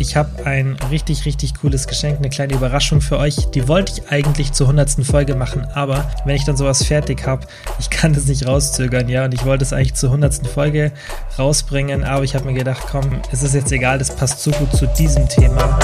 Ich 0.00 0.16
habe 0.16 0.46
ein 0.46 0.78
richtig, 0.90 1.26
richtig 1.26 1.56
cooles 1.60 1.86
Geschenk, 1.86 2.16
eine 2.16 2.30
kleine 2.30 2.54
Überraschung 2.54 3.02
für 3.02 3.18
euch. 3.18 3.50
Die 3.50 3.68
wollte 3.68 3.92
ich 3.92 4.10
eigentlich 4.10 4.52
zur 4.52 4.66
100. 4.66 5.04
Folge 5.04 5.34
machen, 5.34 5.66
aber 5.74 6.10
wenn 6.24 6.36
ich 6.36 6.44
dann 6.44 6.56
sowas 6.56 6.82
fertig 6.82 7.26
habe, 7.26 7.46
ich 7.78 7.90
kann 7.90 8.14
das 8.14 8.24
nicht 8.24 8.46
rauszögern, 8.46 9.10
ja. 9.10 9.26
Und 9.26 9.34
ich 9.34 9.44
wollte 9.44 9.62
es 9.62 9.74
eigentlich 9.74 9.92
zur 9.94 10.08
100. 10.08 10.46
Folge 10.46 10.92
rausbringen, 11.38 12.02
aber 12.02 12.24
ich 12.24 12.34
habe 12.34 12.46
mir 12.46 12.54
gedacht, 12.54 12.80
komm, 12.90 13.20
es 13.30 13.42
ist 13.42 13.54
jetzt 13.54 13.70
egal, 13.72 13.98
das 13.98 14.16
passt 14.16 14.42
so 14.42 14.50
gut 14.52 14.72
zu 14.74 14.86
diesem 14.86 15.28
Thema. 15.28 15.78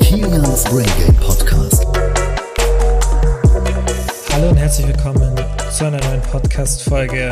Kilians 0.00 0.64
Brain 0.64 0.84
Game 0.98 1.16
Podcast. 1.16 1.86
Hallo 4.34 4.50
und 4.50 4.56
herzlich 4.58 4.86
willkommen 4.86 5.34
zu 5.70 5.86
einer 5.86 5.98
neuen 6.04 6.20
Podcast-Folge 6.20 7.30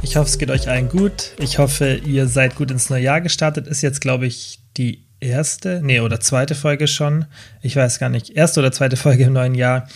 ich 0.00 0.16
hoffe, 0.16 0.28
es 0.28 0.38
geht 0.38 0.50
euch 0.50 0.68
allen 0.68 0.88
gut. 0.88 1.32
Ich 1.38 1.58
hoffe, 1.58 1.94
ihr 1.94 2.28
seid 2.28 2.54
gut 2.54 2.70
ins 2.70 2.88
neue 2.88 3.02
Jahr 3.02 3.20
gestartet. 3.20 3.66
Ist 3.66 3.82
jetzt, 3.82 4.00
glaube 4.00 4.26
ich, 4.26 4.60
die 4.78 5.04
erste, 5.20 5.80
nee, 5.82 6.00
oder 6.00 6.20
zweite 6.20 6.54
Folge 6.54 6.86
schon. 6.86 7.26
Ich 7.60 7.76
weiß 7.76 7.98
gar 7.98 8.08
nicht. 8.08 8.30
Erste 8.30 8.60
oder 8.60 8.72
zweite 8.72 8.96
Folge 8.96 9.24
im 9.24 9.32
neuen 9.32 9.54
Jahr. 9.54 9.88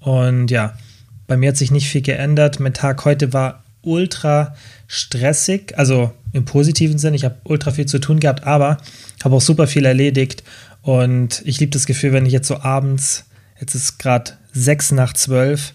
Und 0.00 0.50
ja, 0.50 0.78
bei 1.26 1.36
mir 1.36 1.50
hat 1.50 1.56
sich 1.56 1.70
nicht 1.70 1.88
viel 1.88 2.02
geändert. 2.02 2.60
Mein 2.60 2.74
Tag 2.74 3.04
heute 3.04 3.32
war 3.32 3.64
ultra 3.82 4.54
stressig, 4.86 5.76
also 5.76 6.12
im 6.32 6.44
positiven 6.44 6.98
Sinn. 6.98 7.14
Ich 7.14 7.24
habe 7.24 7.36
ultra 7.44 7.70
viel 7.72 7.86
zu 7.86 7.98
tun 7.98 8.20
gehabt, 8.20 8.44
aber 8.44 8.78
habe 9.22 9.36
auch 9.36 9.40
super 9.40 9.66
viel 9.66 9.84
erledigt. 9.84 10.44
Und 10.82 11.42
ich 11.44 11.58
liebe 11.60 11.72
das 11.72 11.86
Gefühl, 11.86 12.12
wenn 12.12 12.26
ich 12.26 12.32
jetzt 12.32 12.48
so 12.48 12.60
abends, 12.60 13.26
jetzt 13.60 13.74
ist 13.74 13.98
gerade 13.98 14.32
sechs 14.52 14.92
nach 14.92 15.12
zwölf, 15.12 15.72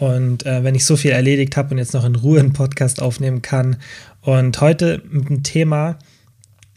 und 0.00 0.46
äh, 0.46 0.64
wenn 0.64 0.74
ich 0.74 0.86
so 0.86 0.96
viel 0.96 1.10
erledigt 1.10 1.58
habe 1.58 1.72
und 1.72 1.78
jetzt 1.78 1.92
noch 1.92 2.06
in 2.06 2.16
Ruhe 2.16 2.40
einen 2.40 2.54
Podcast 2.54 3.02
aufnehmen 3.02 3.42
kann. 3.42 3.76
Und 4.22 4.58
heute 4.62 5.02
mit 5.10 5.26
einem 5.26 5.42
Thema, 5.42 5.98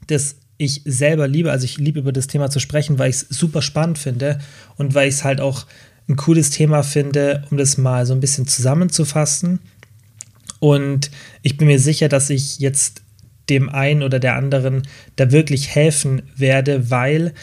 das 0.08 0.36
ich 0.66 0.82
selber 0.86 1.28
liebe, 1.28 1.52
also 1.52 1.66
ich 1.66 1.78
liebe 1.78 2.00
über 2.00 2.12
das 2.12 2.28
Thema 2.28 2.50
zu 2.50 2.60
sprechen, 2.60 3.00
weil 3.00 3.10
ich 3.10 3.18
es 3.18 3.28
super 3.30 3.62
spannend 3.62 3.98
finde 3.98 4.40
und 4.76 4.94
weil 4.96 5.08
ich 5.08 5.16
es 5.16 5.24
halt 5.24 5.42
auch 5.42 5.66
ein 6.08 6.16
cooles 6.16 6.50
Thema 6.50 6.84
finde, 6.84 7.44
um 7.50 7.58
das 7.58 7.78
mal 7.78 8.06
so 8.06 8.14
ein 8.14 8.20
bisschen 8.20 8.48
zusammenzufassen. 8.48 9.60
Und 10.60 11.12
ich 11.42 11.58
bin 11.58 11.68
mir 11.68 11.80
sicher, 11.80 12.10
dass 12.10 12.30
ich 12.30 12.60
jetzt 12.60 13.02
dem 13.50 13.70
einen 13.70 14.04
oder 14.04 14.20
der 14.20 14.36
anderen 14.36 14.84
da 15.16 15.32
wirklich 15.32 15.70
helfen 15.70 16.24
werde, 16.36 16.90
weil 16.90 17.34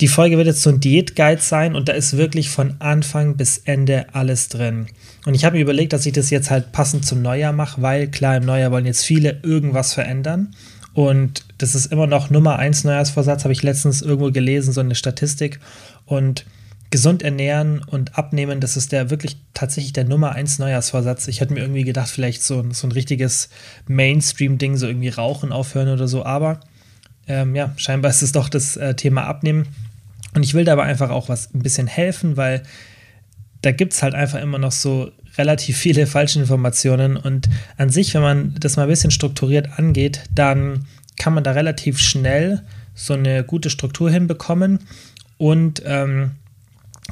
die 0.00 0.08
Folge 0.08 0.36
wird 0.36 0.46
jetzt 0.46 0.62
so 0.62 0.70
ein 0.70 0.80
Diätguide 0.80 1.40
sein 1.40 1.74
und 1.74 1.88
da 1.88 1.92
ist 1.92 2.16
wirklich 2.16 2.50
von 2.50 2.74
Anfang 2.80 3.36
bis 3.36 3.58
Ende 3.58 4.06
alles 4.12 4.48
drin. 4.48 4.88
Und 5.24 5.34
ich 5.34 5.44
habe 5.44 5.56
mir 5.56 5.62
überlegt, 5.62 5.92
dass 5.92 6.04
ich 6.04 6.12
das 6.12 6.30
jetzt 6.30 6.50
halt 6.50 6.72
passend 6.72 7.06
zum 7.06 7.22
Neujahr 7.22 7.52
mache, 7.52 7.80
weil 7.80 8.08
klar, 8.08 8.36
im 8.36 8.44
Neujahr 8.44 8.70
wollen 8.70 8.86
jetzt 8.86 9.04
viele 9.04 9.40
irgendwas 9.42 9.94
verändern. 9.94 10.54
Und 10.96 11.44
das 11.58 11.74
ist 11.74 11.92
immer 11.92 12.06
noch 12.06 12.30
Nummer 12.30 12.58
eins 12.58 12.82
Neujahrsvorsatz, 12.82 13.44
habe 13.44 13.52
ich 13.52 13.62
letztens 13.62 14.00
irgendwo 14.00 14.30
gelesen, 14.32 14.72
so 14.72 14.80
eine 14.80 14.94
Statistik. 14.94 15.60
Und 16.06 16.46
gesund 16.88 17.22
ernähren 17.22 17.82
und 17.84 18.16
abnehmen, 18.16 18.60
das 18.60 18.78
ist 18.78 18.92
der 18.92 19.10
wirklich 19.10 19.36
tatsächlich 19.52 19.92
der 19.92 20.06
Nummer 20.06 20.32
eins 20.32 20.58
Neujahrsvorsatz. 20.58 21.28
Ich 21.28 21.42
hätte 21.42 21.52
mir 21.52 21.60
irgendwie 21.60 21.84
gedacht, 21.84 22.08
vielleicht 22.08 22.42
so, 22.42 22.64
so 22.72 22.86
ein 22.86 22.92
richtiges 22.92 23.50
Mainstream-Ding, 23.86 24.78
so 24.78 24.86
irgendwie 24.86 25.10
Rauchen 25.10 25.52
aufhören 25.52 25.90
oder 25.90 26.08
so. 26.08 26.24
Aber 26.24 26.60
ähm, 27.28 27.54
ja, 27.54 27.74
scheinbar 27.76 28.10
ist 28.10 28.22
es 28.22 28.32
doch 28.32 28.48
das 28.48 28.78
äh, 28.78 28.94
Thema 28.94 29.24
Abnehmen. 29.24 29.68
Und 30.34 30.44
ich 30.44 30.54
will 30.54 30.64
dabei 30.64 30.84
einfach 30.84 31.10
auch 31.10 31.28
was 31.28 31.52
ein 31.52 31.62
bisschen 31.62 31.88
helfen, 31.88 32.38
weil 32.38 32.62
da 33.60 33.70
gibt 33.70 33.92
es 33.92 34.02
halt 34.02 34.14
einfach 34.14 34.40
immer 34.40 34.58
noch 34.58 34.72
so 34.72 35.10
relativ 35.38 35.76
viele 35.76 36.06
falsche 36.06 36.38
Informationen. 36.38 37.16
Und 37.16 37.48
an 37.76 37.90
sich, 37.90 38.14
wenn 38.14 38.22
man 38.22 38.54
das 38.58 38.76
mal 38.76 38.84
ein 38.84 38.88
bisschen 38.88 39.10
strukturiert 39.10 39.78
angeht, 39.78 40.22
dann 40.34 40.86
kann 41.16 41.34
man 41.34 41.44
da 41.44 41.52
relativ 41.52 41.98
schnell 41.98 42.62
so 42.94 43.14
eine 43.14 43.44
gute 43.44 43.70
Struktur 43.70 44.10
hinbekommen. 44.10 44.80
Und 45.38 45.82
ähm, 45.84 46.32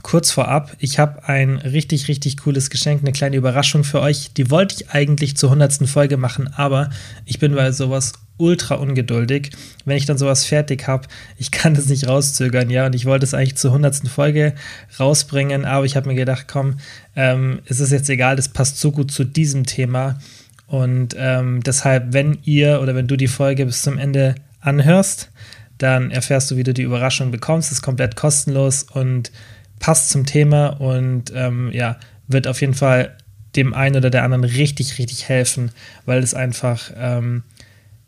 kurz 0.03 0.31
vorab, 0.31 0.77
ich 0.79 0.99
habe 0.99 1.29
ein 1.29 1.57
richtig, 1.59 2.09
richtig 2.09 2.39
cooles 2.39 2.71
Geschenk, 2.71 3.03
eine 3.03 3.13
kleine 3.13 3.37
Überraschung 3.37 3.85
für 3.85 4.01
euch. 4.01 4.33
Die 4.33 4.51
wollte 4.51 4.77
ich 4.77 4.91
eigentlich 4.91 5.37
zur 5.37 5.51
100. 5.51 5.89
Folge 5.89 6.17
machen, 6.17 6.49
aber 6.55 6.91
ich 7.27 7.39
bin 7.39 7.55
bei 7.55 7.71
sowas 7.73 8.15
ultra 8.37 8.75
ungeduldig, 8.77 9.51
wenn 9.85 9.97
ich 9.97 10.07
dann 10.07 10.19
sowas 10.19 10.45
fertig 10.45 10.87
habe. 10.89 11.09
Ich 11.39 11.51
kann 11.51 11.75
das 11.75 11.87
nicht 11.87 12.09
rauszögern, 12.09 12.69
ja, 12.71 12.87
und 12.87 12.95
ich 12.95 13.07
wollte 13.07 13.25
es 13.25 13.35
eigentlich 13.35 13.57
zur 13.57 13.71
100. 13.71 14.09
Folge 14.09 14.55
rausbringen, 14.99 15.65
aber 15.65 15.87
ich 15.87 15.97
habe 15.97 16.09
mir 16.09 16.15
gedacht, 16.15 16.47
komm, 16.49 16.79
ähm, 17.15 17.61
es 17.67 17.81
ist 17.81 17.93
jetzt 17.93 18.11
egal, 18.11 18.37
das 18.37 18.49
passt 18.49 18.81
so 18.81 18.91
gut 18.91 19.11
zu 19.11 19.25
diesem 19.25 19.67
Thema. 19.67 20.19
Und 20.67 21.15
ähm, 21.19 21.63
deshalb, 21.63 22.13
wenn 22.13 22.39
ihr 22.45 22.81
oder 22.81 22.95
wenn 22.95 23.07
du 23.07 23.17
die 23.17 23.29
Folge 23.29 23.67
bis 23.67 23.83
zum 23.83 23.99
Ende 23.99 24.35
anhörst, 24.61 25.31
dann 25.79 26.11
erfährst 26.11 26.51
du, 26.51 26.57
wie 26.57 26.63
du 26.63 26.73
die 26.73 26.83
Überraschung 26.83 27.31
bekommst. 27.31 27.71
Das 27.71 27.79
ist 27.79 27.83
komplett 27.83 28.17
kostenlos 28.17 28.85
und 28.85 29.31
passt 29.79 30.11
zum 30.11 30.25
Thema 30.25 30.69
und 30.69 31.33
ähm, 31.35 31.71
ja, 31.73 31.99
wird 32.27 32.47
auf 32.47 32.61
jeden 32.61 32.75
Fall 32.75 33.17
dem 33.57 33.75
einen 33.75 33.97
oder 33.97 34.11
der 34.11 34.25
anderen 34.25 34.45
richtig, 34.45 34.99
richtig 34.99 35.29
helfen, 35.29 35.71
weil 36.07 36.23
es 36.23 36.35
einfach 36.35 36.91
ähm, 36.97 37.43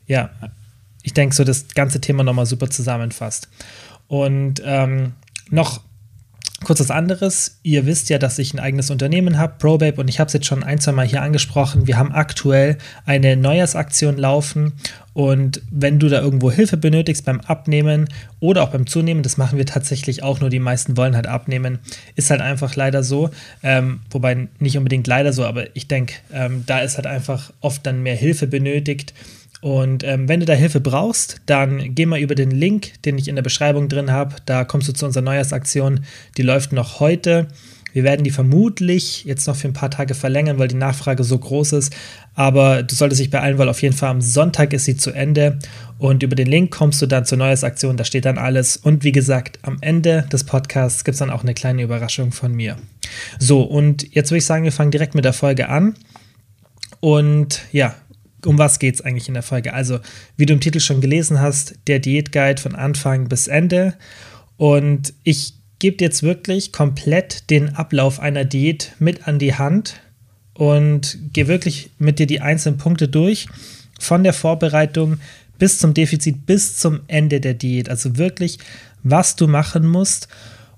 ja, 0.06 0.30
ich 1.02 1.14
denke, 1.14 1.34
so 1.34 1.44
das 1.44 1.68
ganze 1.74 2.00
Thema 2.00 2.24
nochmal 2.24 2.46
super 2.46 2.68
zusammenfasst. 2.68 3.48
Und 4.08 4.62
ähm, 4.64 5.12
noch 5.50 5.80
kurz 6.64 6.80
was 6.80 6.90
anderes. 6.90 7.58
Ihr 7.62 7.86
wisst 7.86 8.08
ja, 8.08 8.18
dass 8.18 8.38
ich 8.38 8.54
ein 8.54 8.58
eigenes 8.58 8.90
Unternehmen 8.90 9.38
habe, 9.38 9.54
ProBabe, 9.58 10.00
und 10.00 10.08
ich 10.08 10.18
habe 10.18 10.28
es 10.28 10.32
jetzt 10.32 10.46
schon 10.46 10.64
ein, 10.64 10.80
zwei 10.80 10.92
Mal 10.92 11.06
hier 11.06 11.22
angesprochen. 11.22 11.86
Wir 11.86 11.98
haben 11.98 12.12
aktuell 12.12 12.78
eine 13.04 13.36
Neujahrsaktion 13.36 14.16
laufen. 14.16 14.72
Und 15.12 15.62
wenn 15.70 15.98
du 15.98 16.08
da 16.08 16.20
irgendwo 16.20 16.50
Hilfe 16.50 16.76
benötigst 16.76 17.24
beim 17.24 17.40
Abnehmen 17.40 18.08
oder 18.40 18.62
auch 18.62 18.70
beim 18.70 18.86
Zunehmen, 18.86 19.22
das 19.22 19.36
machen 19.36 19.58
wir 19.58 19.66
tatsächlich 19.66 20.22
auch, 20.22 20.40
nur 20.40 20.50
die 20.50 20.58
meisten 20.58 20.96
wollen 20.96 21.14
halt 21.14 21.26
abnehmen, 21.26 21.78
ist 22.16 22.30
halt 22.30 22.40
einfach 22.40 22.74
leider 22.74 23.02
so. 23.02 23.30
Ähm, 23.62 24.00
wobei 24.10 24.48
nicht 24.58 24.76
unbedingt 24.76 25.06
leider 25.06 25.32
so, 25.32 25.44
aber 25.44 25.74
ich 25.76 25.88
denke, 25.88 26.14
ähm, 26.32 26.64
da 26.66 26.80
ist 26.80 26.96
halt 26.96 27.06
einfach 27.06 27.52
oft 27.60 27.86
dann 27.86 28.02
mehr 28.02 28.16
Hilfe 28.16 28.46
benötigt. 28.46 29.14
Und 29.60 30.04
ähm, 30.04 30.28
wenn 30.28 30.40
du 30.40 30.46
da 30.46 30.52
Hilfe 30.52 30.80
brauchst, 30.80 31.40
dann 31.46 31.94
geh 31.94 32.06
mal 32.06 32.20
über 32.20 32.34
den 32.34 32.50
Link, 32.50 33.02
den 33.04 33.18
ich 33.18 33.28
in 33.28 33.36
der 33.36 33.42
Beschreibung 33.42 33.88
drin 33.88 34.10
habe. 34.10 34.36
Da 34.44 34.64
kommst 34.64 34.88
du 34.88 34.92
zu 34.92 35.06
unserer 35.06 35.24
Neujahrsaktion. 35.24 36.00
Die 36.36 36.42
läuft 36.42 36.72
noch 36.72 37.00
heute. 37.00 37.48
Wir 37.96 38.04
werden 38.04 38.24
die 38.24 38.30
vermutlich 38.30 39.24
jetzt 39.24 39.46
noch 39.46 39.56
für 39.56 39.68
ein 39.68 39.72
paar 39.72 39.90
Tage 39.90 40.14
verlängern, 40.14 40.58
weil 40.58 40.68
die 40.68 40.74
Nachfrage 40.74 41.24
so 41.24 41.38
groß 41.38 41.72
ist. 41.72 41.96
Aber 42.34 42.82
du 42.82 42.94
solltest 42.94 43.22
dich 43.22 43.30
beeilen, 43.30 43.56
weil 43.56 43.70
auf 43.70 43.80
jeden 43.80 43.96
Fall 43.96 44.10
am 44.10 44.20
Sonntag 44.20 44.74
ist 44.74 44.84
sie 44.84 44.98
zu 44.98 45.12
Ende. 45.12 45.58
Und 45.96 46.22
über 46.22 46.36
den 46.36 46.46
Link 46.46 46.70
kommst 46.70 47.00
du 47.00 47.06
dann 47.06 47.24
zur 47.24 47.38
Neujahrsaktion. 47.38 47.96
Da 47.96 48.04
steht 48.04 48.26
dann 48.26 48.36
alles. 48.36 48.76
Und 48.76 49.02
wie 49.02 49.12
gesagt, 49.12 49.60
am 49.62 49.78
Ende 49.80 50.26
des 50.30 50.44
Podcasts 50.44 51.04
gibt 51.04 51.14
es 51.14 51.20
dann 51.20 51.30
auch 51.30 51.42
eine 51.42 51.54
kleine 51.54 51.82
Überraschung 51.82 52.32
von 52.32 52.52
mir. 52.52 52.76
So, 53.38 53.62
und 53.62 54.14
jetzt 54.14 54.30
würde 54.30 54.38
ich 54.38 54.44
sagen, 54.44 54.64
wir 54.64 54.72
fangen 54.72 54.90
direkt 54.90 55.14
mit 55.14 55.24
der 55.24 55.32
Folge 55.32 55.70
an. 55.70 55.94
Und 57.00 57.62
ja, 57.72 57.94
um 58.44 58.58
was 58.58 58.78
geht 58.78 58.96
es 58.96 59.00
eigentlich 59.00 59.28
in 59.28 59.34
der 59.34 59.42
Folge? 59.42 59.72
Also, 59.72 60.00
wie 60.36 60.46
du 60.46 60.52
im 60.52 60.60
Titel 60.60 60.80
schon 60.80 61.00
gelesen 61.00 61.40
hast, 61.40 61.74
der 61.86 61.98
Diätguide 61.98 62.60
von 62.60 62.74
Anfang 62.74 63.28
bis 63.28 63.48
Ende. 63.48 63.94
Und 64.56 65.14
ich 65.24 65.54
gebe 65.78 65.96
dir 65.96 66.04
jetzt 66.04 66.22
wirklich 66.22 66.72
komplett 66.72 67.50
den 67.50 67.74
Ablauf 67.74 68.20
einer 68.20 68.44
Diät 68.44 68.92
mit 68.98 69.26
an 69.26 69.38
die 69.38 69.54
Hand 69.54 70.00
und 70.54 71.18
gehe 71.32 71.48
wirklich 71.48 71.90
mit 71.98 72.18
dir 72.18 72.26
die 72.26 72.40
einzelnen 72.40 72.78
Punkte 72.78 73.08
durch, 73.08 73.46
von 73.98 74.24
der 74.24 74.32
Vorbereitung 74.32 75.18
bis 75.58 75.78
zum 75.78 75.94
Defizit, 75.94 76.46
bis 76.46 76.76
zum 76.78 77.00
Ende 77.08 77.40
der 77.40 77.54
Diät. 77.54 77.88
Also 77.88 78.16
wirklich, 78.16 78.58
was 79.02 79.36
du 79.36 79.46
machen 79.46 79.86
musst 79.86 80.28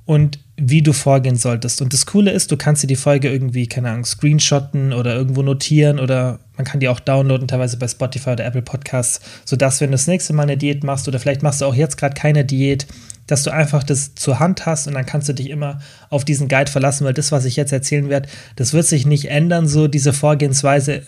und 0.08 0.38
wie 0.56 0.80
du 0.80 0.94
vorgehen 0.94 1.36
solltest. 1.36 1.82
Und 1.82 1.92
das 1.92 2.06
Coole 2.06 2.30
ist, 2.30 2.50
du 2.50 2.56
kannst 2.56 2.82
dir 2.82 2.86
die 2.86 2.96
Folge 2.96 3.30
irgendwie, 3.30 3.66
keine 3.66 3.90
Ahnung, 3.90 4.06
screenshotten 4.06 4.94
oder 4.94 5.14
irgendwo 5.14 5.42
notieren 5.42 6.00
oder 6.00 6.38
man 6.56 6.64
kann 6.64 6.80
die 6.80 6.88
auch 6.88 6.98
downloaden, 6.98 7.46
teilweise 7.46 7.76
bei 7.76 7.86
Spotify 7.86 8.30
oder 8.30 8.46
Apple 8.46 8.62
Podcasts, 8.62 9.20
sodass, 9.44 9.82
wenn 9.82 9.90
du 9.90 9.92
das 9.92 10.06
nächste 10.06 10.32
Mal 10.32 10.44
eine 10.44 10.56
Diät 10.56 10.82
machst 10.82 11.08
oder 11.08 11.18
vielleicht 11.18 11.42
machst 11.42 11.60
du 11.60 11.66
auch 11.66 11.74
jetzt 11.74 11.98
gerade 11.98 12.14
keine 12.14 12.46
Diät, 12.46 12.86
dass 13.26 13.42
du 13.42 13.52
einfach 13.52 13.84
das 13.84 14.14
zur 14.14 14.40
Hand 14.40 14.64
hast 14.64 14.86
und 14.86 14.94
dann 14.94 15.04
kannst 15.04 15.28
du 15.28 15.34
dich 15.34 15.50
immer 15.50 15.78
auf 16.08 16.24
diesen 16.24 16.48
Guide 16.48 16.70
verlassen, 16.70 17.04
weil 17.04 17.12
das, 17.12 17.30
was 17.30 17.44
ich 17.44 17.56
jetzt 17.56 17.72
erzählen 17.72 18.08
werde, 18.08 18.30
das 18.56 18.72
wird 18.72 18.86
sich 18.86 19.04
nicht 19.04 19.26
ändern, 19.26 19.68
so 19.68 19.88
diese 19.88 20.14
Vorgehensweise 20.14 21.02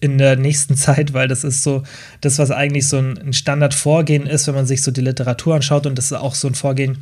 in 0.00 0.16
der 0.16 0.36
nächsten 0.36 0.76
Zeit, 0.76 1.12
weil 1.12 1.26
das 1.26 1.42
ist 1.42 1.64
so 1.64 1.82
das, 2.20 2.38
was 2.38 2.52
eigentlich 2.52 2.86
so 2.86 2.98
ein 2.98 3.32
Standardvorgehen 3.32 4.28
ist, 4.28 4.46
wenn 4.46 4.54
man 4.54 4.66
sich 4.66 4.82
so 4.82 4.92
die 4.92 5.00
Literatur 5.00 5.56
anschaut 5.56 5.86
und 5.86 5.98
das 5.98 6.04
ist 6.04 6.12
auch 6.12 6.36
so 6.36 6.46
ein 6.46 6.54
Vorgehen, 6.54 6.98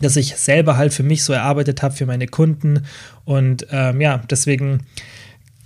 das 0.00 0.16
ich 0.16 0.36
selber 0.36 0.76
halt 0.76 0.92
für 0.92 1.02
mich 1.02 1.24
so 1.24 1.32
erarbeitet 1.32 1.82
habe, 1.82 1.94
für 1.94 2.06
meine 2.06 2.26
Kunden. 2.26 2.84
Und 3.24 3.66
ähm, 3.70 4.00
ja, 4.00 4.18
deswegen 4.30 4.80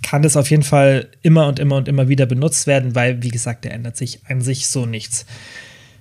kann 0.01 0.21
das 0.21 0.37
auf 0.37 0.49
jeden 0.49 0.63
Fall 0.63 1.09
immer 1.21 1.47
und 1.47 1.59
immer 1.59 1.75
und 1.75 1.87
immer 1.87 2.07
wieder 2.07 2.25
benutzt 2.25 2.67
werden, 2.67 2.95
weil, 2.95 3.21
wie 3.23 3.29
gesagt, 3.29 3.65
der 3.65 3.73
ändert 3.73 3.97
sich 3.97 4.21
an 4.27 4.41
sich 4.41 4.67
so 4.67 4.85
nichts. 4.85 5.25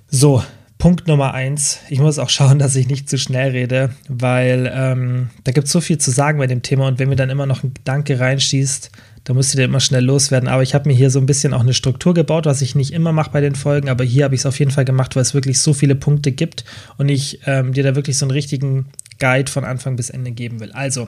So, 0.08 0.42
Punkt 0.78 1.06
Nummer 1.06 1.34
eins. 1.34 1.80
Ich 1.90 2.00
muss 2.00 2.18
auch 2.18 2.30
schauen, 2.30 2.58
dass 2.58 2.74
ich 2.74 2.88
nicht 2.88 3.08
zu 3.08 3.18
schnell 3.18 3.50
rede, 3.50 3.90
weil 4.08 4.72
ähm, 4.74 5.30
da 5.44 5.52
gibt 5.52 5.66
es 5.66 5.72
so 5.72 5.80
viel 5.80 5.98
zu 5.98 6.10
sagen 6.10 6.38
bei 6.38 6.46
dem 6.46 6.62
Thema 6.62 6.88
und 6.88 6.98
wenn 6.98 7.10
mir 7.10 7.16
dann 7.16 7.30
immer 7.30 7.46
noch 7.46 7.62
ein 7.62 7.74
Gedanke 7.74 8.18
reinschießt, 8.18 8.90
Da 9.30 9.34
musst 9.34 9.52
du 9.52 9.58
dir 9.58 9.62
immer 9.62 9.78
schnell 9.78 10.04
loswerden. 10.04 10.48
Aber 10.48 10.64
ich 10.64 10.74
habe 10.74 10.88
mir 10.88 10.94
hier 10.96 11.08
so 11.08 11.20
ein 11.20 11.26
bisschen 11.26 11.54
auch 11.54 11.60
eine 11.60 11.72
Struktur 11.72 12.14
gebaut, 12.14 12.46
was 12.46 12.62
ich 12.62 12.74
nicht 12.74 12.92
immer 12.92 13.12
mache 13.12 13.30
bei 13.30 13.40
den 13.40 13.54
Folgen. 13.54 13.88
Aber 13.88 14.02
hier 14.02 14.24
habe 14.24 14.34
ich 14.34 14.40
es 14.40 14.46
auf 14.46 14.58
jeden 14.58 14.72
Fall 14.72 14.84
gemacht, 14.84 15.14
weil 15.14 15.22
es 15.22 15.34
wirklich 15.34 15.60
so 15.60 15.72
viele 15.72 15.94
Punkte 15.94 16.32
gibt 16.32 16.64
und 16.98 17.08
ich 17.08 17.38
ähm, 17.46 17.72
dir 17.72 17.84
da 17.84 17.94
wirklich 17.94 18.18
so 18.18 18.24
einen 18.24 18.32
richtigen 18.32 18.86
Guide 19.20 19.48
von 19.48 19.64
Anfang 19.64 19.94
bis 19.94 20.10
Ende 20.10 20.32
geben 20.32 20.58
will. 20.58 20.72
Also, 20.72 21.06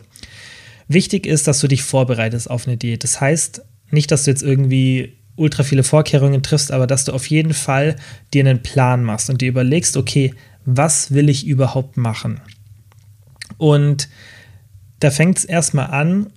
wichtig 0.87 1.27
ist, 1.27 1.49
dass 1.49 1.59
du 1.59 1.67
dich 1.67 1.83
vorbereitest 1.83 2.49
auf 2.49 2.69
eine 2.69 2.77
Diät. 2.77 3.03
Das 3.03 3.21
heißt 3.21 3.63
nicht, 3.91 4.13
dass 4.13 4.23
du 4.23 4.31
jetzt 4.31 4.45
irgendwie 4.45 5.15
ultra 5.35 5.65
viele 5.65 5.83
Vorkehrungen 5.83 6.45
triffst, 6.45 6.71
aber 6.71 6.87
dass 6.87 7.05
du 7.05 7.11
auf 7.11 7.27
jeden 7.27 7.55
Fall 7.55 7.97
dir 8.33 8.47
einen 8.47 8.63
Plan 8.63 9.03
machst 9.03 9.31
und 9.31 9.41
dir 9.41 9.49
überlegst, 9.49 9.97
okay, 9.97 10.33
was 10.65 11.13
will 11.13 11.29
ich 11.29 11.45
überhaupt 11.45 11.97
machen? 11.97 12.41
Und 13.59 14.09
da 15.01 15.11
fängt 15.11 15.39
es 15.39 15.45
erstmal 15.45 15.89
an, 15.89 16.31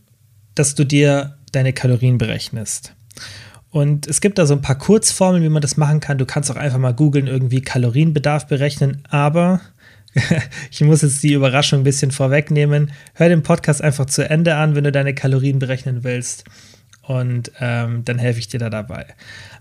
dass 0.56 0.74
du 0.74 0.84
dir 0.84 1.38
deine 1.56 1.74
Kalorien 1.74 2.18
berechnest. 2.18 2.94
Und 3.72 4.08
es 4.08 4.22
gibt 4.22 4.38
da 4.38 4.46
so 4.46 4.54
ein 4.54 4.62
paar 4.62 4.78
Kurzformeln, 4.78 5.44
wie 5.44 5.50
man 5.50 5.62
das 5.62 5.76
machen 5.76 6.00
kann. 6.00 6.18
Du 6.18 6.26
kannst 6.26 6.50
auch 6.50 6.56
einfach 6.56 6.78
mal 6.78 6.94
googeln, 6.94 7.28
irgendwie 7.28 7.62
Kalorienbedarf 7.62 8.48
berechnen, 8.48 9.04
aber 9.10 9.60
ich 10.72 10.82
muss 10.82 11.02
jetzt 11.02 11.24
die 11.24 11.34
Überraschung 11.34 11.82
ein 11.82 11.84
bisschen 11.84 12.12
vorwegnehmen. 12.12 12.92
Hör 13.14 13.28
den 13.28 13.44
Podcast 13.44 13.82
einfach 13.82 14.06
zu 14.06 14.30
Ende 14.30 14.56
an, 14.56 14.76
wenn 14.76 14.86
du 14.86 14.92
deine 14.92 15.14
Kalorien 15.14 15.60
berechnen 15.60 16.04
willst 16.04 16.46
und 17.02 17.52
ähm, 17.60 18.04
dann 18.06 18.18
helfe 18.18 18.40
ich 18.40 18.48
dir 18.48 18.60
da 18.60 18.70
dabei. 18.70 19.06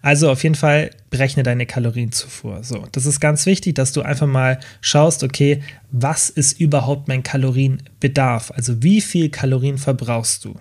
Also 0.00 0.30
auf 0.30 0.42
jeden 0.42 0.54
Fall 0.54 0.90
berechne 1.10 1.42
deine 1.42 1.66
Kalorienzufuhr. 1.66 2.62
So, 2.62 2.86
das 2.92 3.06
ist 3.06 3.20
ganz 3.20 3.46
wichtig, 3.46 3.74
dass 3.74 3.92
du 3.92 4.02
einfach 4.02 4.26
mal 4.26 4.60
schaust, 4.80 5.24
okay, 5.24 5.62
was 5.90 6.30
ist 6.30 6.60
überhaupt 6.60 7.08
mein 7.08 7.22
Kalorienbedarf? 7.22 8.50
Also 8.52 8.82
wie 8.82 9.00
viel 9.00 9.28
Kalorien 9.30 9.78
verbrauchst 9.78 10.44
du? 10.44 10.54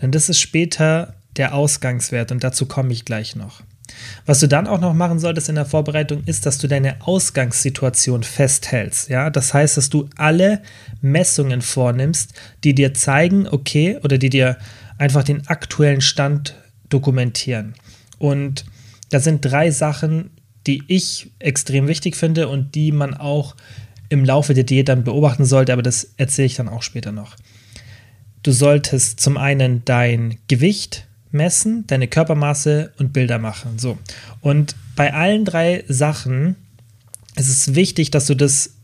Denn 0.00 0.12
das 0.12 0.28
ist 0.28 0.40
später 0.40 1.14
der 1.36 1.54
Ausgangswert 1.54 2.32
und 2.32 2.44
dazu 2.44 2.66
komme 2.66 2.92
ich 2.92 3.04
gleich 3.04 3.36
noch. 3.36 3.62
Was 4.26 4.40
du 4.40 4.48
dann 4.48 4.66
auch 4.66 4.80
noch 4.80 4.94
machen 4.94 5.18
solltest 5.18 5.48
in 5.48 5.56
der 5.56 5.66
Vorbereitung 5.66 6.22
ist, 6.24 6.46
dass 6.46 6.58
du 6.58 6.68
deine 6.68 7.02
Ausgangssituation 7.02 8.22
festhältst. 8.22 9.10
Ja, 9.10 9.30
das 9.30 9.52
heißt, 9.52 9.76
dass 9.76 9.90
du 9.90 10.08
alle 10.16 10.62
Messungen 11.02 11.60
vornimmst, 11.60 12.32
die 12.64 12.74
dir 12.74 12.94
zeigen, 12.94 13.46
okay, 13.46 13.98
oder 14.02 14.16
die 14.16 14.30
dir 14.30 14.56
einfach 14.96 15.22
den 15.22 15.46
aktuellen 15.48 16.00
Stand 16.00 16.54
dokumentieren. 16.88 17.74
Und 18.18 18.64
da 19.10 19.20
sind 19.20 19.44
drei 19.44 19.70
Sachen, 19.70 20.30
die 20.66 20.82
ich 20.86 21.30
extrem 21.38 21.88
wichtig 21.88 22.16
finde 22.16 22.48
und 22.48 22.74
die 22.74 22.90
man 22.90 23.14
auch 23.14 23.54
im 24.08 24.24
Laufe 24.24 24.54
der 24.54 24.64
Diät 24.64 24.88
dann 24.88 25.04
beobachten 25.04 25.44
sollte, 25.44 25.72
aber 25.72 25.82
das 25.82 26.14
erzähle 26.16 26.46
ich 26.46 26.54
dann 26.54 26.68
auch 26.68 26.82
später 26.82 27.12
noch. 27.12 27.36
Du 28.44 28.52
solltest 28.52 29.20
zum 29.20 29.36
einen 29.38 29.84
dein 29.86 30.38
Gewicht 30.48 31.06
messen, 31.30 31.86
deine 31.86 32.08
Körpermaße 32.08 32.92
und 32.98 33.12
Bilder 33.12 33.38
machen. 33.38 33.78
So. 33.78 33.98
Und 34.40 34.76
bei 34.94 35.12
allen 35.12 35.44
drei 35.44 35.82
Sachen 35.88 36.54
ist 37.36 37.48
es 37.48 37.74
wichtig, 37.74 38.10
dass 38.10 38.26
du 38.26 38.36
das 38.36 38.74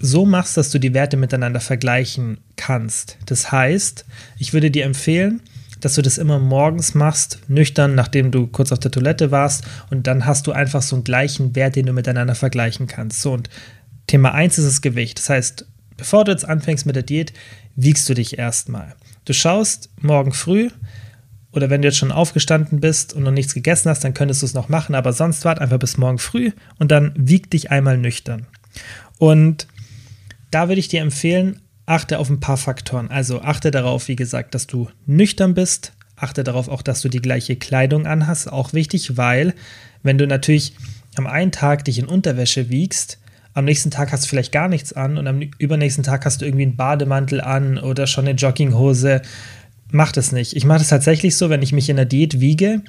so 0.00 0.24
machst, 0.24 0.56
dass 0.56 0.70
du 0.70 0.78
die 0.78 0.94
Werte 0.94 1.18
miteinander 1.18 1.60
vergleichen 1.60 2.38
kannst. 2.56 3.18
Das 3.26 3.52
heißt, 3.52 4.06
ich 4.38 4.54
würde 4.54 4.70
dir 4.70 4.84
empfehlen, 4.84 5.42
dass 5.80 5.94
du 5.94 6.02
das 6.02 6.16
immer 6.16 6.38
morgens 6.38 6.94
machst, 6.94 7.40
nüchtern, 7.46 7.94
nachdem 7.94 8.30
du 8.30 8.46
kurz 8.46 8.72
auf 8.72 8.78
der 8.78 8.90
Toilette 8.90 9.30
warst 9.30 9.64
und 9.90 10.06
dann 10.06 10.24
hast 10.24 10.46
du 10.46 10.52
einfach 10.52 10.82
so 10.82 10.96
einen 10.96 11.04
gleichen 11.04 11.54
Wert, 11.54 11.76
den 11.76 11.86
du 11.86 11.92
miteinander 11.92 12.34
vergleichen 12.34 12.86
kannst. 12.86 13.20
So 13.20 13.32
und 13.32 13.50
Thema 14.06 14.32
1 14.32 14.56
ist 14.58 14.66
das 14.66 14.80
Gewicht. 14.80 15.18
Das 15.18 15.28
heißt, 15.28 15.66
bevor 15.96 16.24
du 16.24 16.32
jetzt 16.32 16.48
anfängst 16.48 16.86
mit 16.86 16.96
der 16.96 17.02
Diät, 17.02 17.32
wiegst 17.78 18.08
du 18.08 18.14
dich 18.14 18.38
erstmal. 18.38 18.96
Du 19.24 19.32
schaust 19.32 19.88
morgen 20.00 20.32
früh 20.32 20.68
oder 21.52 21.70
wenn 21.70 21.80
du 21.80 21.88
jetzt 21.88 21.98
schon 21.98 22.10
aufgestanden 22.10 22.80
bist 22.80 23.14
und 23.14 23.22
noch 23.22 23.30
nichts 23.30 23.54
gegessen 23.54 23.88
hast, 23.88 24.02
dann 24.02 24.14
könntest 24.14 24.42
du 24.42 24.46
es 24.46 24.54
noch 24.54 24.68
machen, 24.68 24.96
aber 24.96 25.12
sonst 25.12 25.44
wart 25.44 25.60
einfach 25.60 25.78
bis 25.78 25.96
morgen 25.96 26.18
früh 26.18 26.50
und 26.78 26.90
dann 26.90 27.12
wieg 27.16 27.50
dich 27.50 27.70
einmal 27.70 27.96
nüchtern. 27.96 28.46
Und 29.18 29.68
da 30.50 30.68
würde 30.68 30.80
ich 30.80 30.88
dir 30.88 31.02
empfehlen, 31.02 31.60
achte 31.86 32.18
auf 32.18 32.28
ein 32.28 32.40
paar 32.40 32.56
Faktoren. 32.56 33.10
Also 33.10 33.42
achte 33.42 33.70
darauf, 33.70 34.08
wie 34.08 34.16
gesagt, 34.16 34.54
dass 34.54 34.66
du 34.66 34.88
nüchtern 35.06 35.54
bist. 35.54 35.92
Achte 36.16 36.42
darauf 36.42 36.68
auch, 36.68 36.82
dass 36.82 37.00
du 37.00 37.08
die 37.08 37.22
gleiche 37.22 37.54
Kleidung 37.54 38.06
anhast. 38.06 38.50
Auch 38.50 38.72
wichtig, 38.72 39.16
weil 39.16 39.54
wenn 40.02 40.18
du 40.18 40.26
natürlich 40.26 40.74
am 41.14 41.28
einen 41.28 41.52
Tag 41.52 41.84
dich 41.84 42.00
in 42.00 42.06
Unterwäsche 42.06 42.70
wiegst, 42.70 43.18
am 43.58 43.64
nächsten 43.64 43.90
Tag 43.90 44.12
hast 44.12 44.24
du 44.24 44.28
vielleicht 44.28 44.52
gar 44.52 44.68
nichts 44.68 44.92
an 44.92 45.18
und 45.18 45.26
am 45.26 45.40
übernächsten 45.58 46.04
Tag 46.04 46.24
hast 46.24 46.40
du 46.40 46.44
irgendwie 46.46 46.62
einen 46.62 46.76
Bademantel 46.76 47.40
an 47.40 47.76
oder 47.76 48.06
schon 48.06 48.26
eine 48.28 48.38
Jogginghose. 48.38 49.20
Mach 49.90 50.12
das 50.12 50.30
nicht. 50.30 50.54
Ich 50.54 50.64
mache 50.64 50.78
das 50.78 50.88
tatsächlich 50.88 51.36
so, 51.36 51.50
wenn 51.50 51.60
ich 51.60 51.72
mich 51.72 51.88
in 51.88 51.96
der 51.96 52.04
Diät 52.04 52.38
wiege 52.38 52.82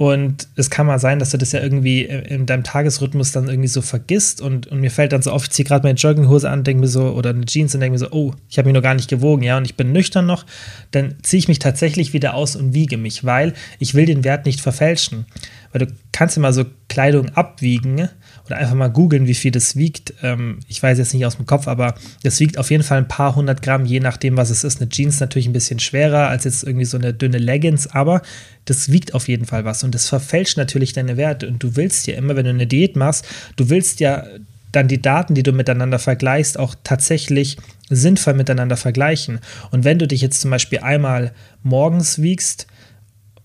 und 0.00 0.48
es 0.56 0.70
kann 0.70 0.86
mal 0.86 0.98
sein, 0.98 1.18
dass 1.18 1.28
du 1.28 1.36
das 1.36 1.52
ja 1.52 1.60
irgendwie 1.60 2.04
in 2.04 2.46
deinem 2.46 2.64
Tagesrhythmus 2.64 3.32
dann 3.32 3.50
irgendwie 3.50 3.68
so 3.68 3.82
vergisst 3.82 4.40
und, 4.40 4.66
und 4.68 4.80
mir 4.80 4.90
fällt 4.90 5.12
dann 5.12 5.20
so 5.20 5.30
oft, 5.30 5.48
ich 5.48 5.52
ziehe 5.52 5.66
gerade 5.66 5.86
meine 5.86 5.98
Jogginghose 5.98 6.48
an, 6.48 6.64
denke 6.64 6.80
mir 6.80 6.88
so, 6.88 7.10
oder 7.10 7.28
eine 7.28 7.44
Jeans 7.44 7.74
und 7.74 7.82
denke 7.82 7.92
mir 7.92 7.98
so, 7.98 8.10
oh, 8.10 8.32
ich 8.48 8.56
habe 8.56 8.68
mich 8.68 8.74
noch 8.74 8.82
gar 8.82 8.94
nicht 8.94 9.10
gewogen, 9.10 9.42
ja, 9.42 9.58
und 9.58 9.66
ich 9.66 9.76
bin 9.76 9.92
nüchtern 9.92 10.24
noch, 10.24 10.46
dann 10.92 11.16
ziehe 11.20 11.40
ich 11.40 11.48
mich 11.48 11.58
tatsächlich 11.58 12.14
wieder 12.14 12.32
aus 12.32 12.56
und 12.56 12.72
wiege 12.72 12.96
mich, 12.96 13.24
weil 13.26 13.52
ich 13.78 13.94
will 13.94 14.06
den 14.06 14.24
Wert 14.24 14.46
nicht 14.46 14.62
verfälschen. 14.62 15.26
Weil 15.72 15.86
du 15.86 15.92
kannst 16.12 16.36
immer 16.36 16.52
so 16.52 16.64
Kleidung 16.88 17.30
abwiegen 17.30 18.08
oder 18.46 18.56
einfach 18.56 18.74
mal 18.74 18.88
googeln, 18.88 19.26
wie 19.26 19.34
viel 19.34 19.52
das 19.52 19.76
wiegt. 19.76 20.14
Ähm, 20.22 20.58
ich 20.68 20.82
weiß 20.82 20.98
jetzt 20.98 21.14
nicht 21.14 21.24
aus 21.24 21.36
dem 21.36 21.46
Kopf, 21.46 21.68
aber 21.68 21.94
das 22.22 22.40
wiegt 22.40 22.58
auf 22.58 22.70
jeden 22.70 22.82
Fall 22.82 22.98
ein 22.98 23.08
paar 23.08 23.36
hundert 23.36 23.62
Gramm, 23.62 23.84
je 23.84 24.00
nachdem, 24.00 24.36
was 24.36 24.50
es 24.50 24.64
ist. 24.64 24.80
Eine 24.80 24.90
Jeans 24.90 25.20
natürlich 25.20 25.46
ein 25.46 25.52
bisschen 25.52 25.78
schwerer 25.78 26.28
als 26.28 26.44
jetzt 26.44 26.64
irgendwie 26.64 26.84
so 26.84 26.98
eine 26.98 27.14
dünne 27.14 27.38
Leggings, 27.38 27.86
aber 27.86 28.22
das 28.64 28.90
wiegt 28.90 29.14
auf 29.14 29.28
jeden 29.28 29.46
Fall 29.46 29.64
was 29.64 29.84
und 29.84 29.94
das 29.94 30.08
verfälscht 30.08 30.56
natürlich 30.56 30.92
deine 30.92 31.16
Werte. 31.16 31.46
Und 31.46 31.62
du 31.62 31.76
willst 31.76 32.06
ja 32.06 32.14
immer, 32.14 32.36
wenn 32.36 32.44
du 32.44 32.50
eine 32.50 32.66
Diät 32.66 32.96
machst, 32.96 33.26
du 33.56 33.70
willst 33.70 34.00
ja 34.00 34.24
dann 34.72 34.88
die 34.88 35.02
Daten, 35.02 35.34
die 35.34 35.42
du 35.42 35.52
miteinander 35.52 35.98
vergleichst, 35.98 36.58
auch 36.58 36.74
tatsächlich 36.84 37.56
sinnvoll 37.88 38.34
miteinander 38.34 38.76
vergleichen. 38.76 39.40
Und 39.70 39.84
wenn 39.84 39.98
du 39.98 40.06
dich 40.06 40.20
jetzt 40.20 40.40
zum 40.40 40.50
Beispiel 40.50 40.80
einmal 40.80 41.32
morgens 41.62 42.22
wiegst, 42.22 42.66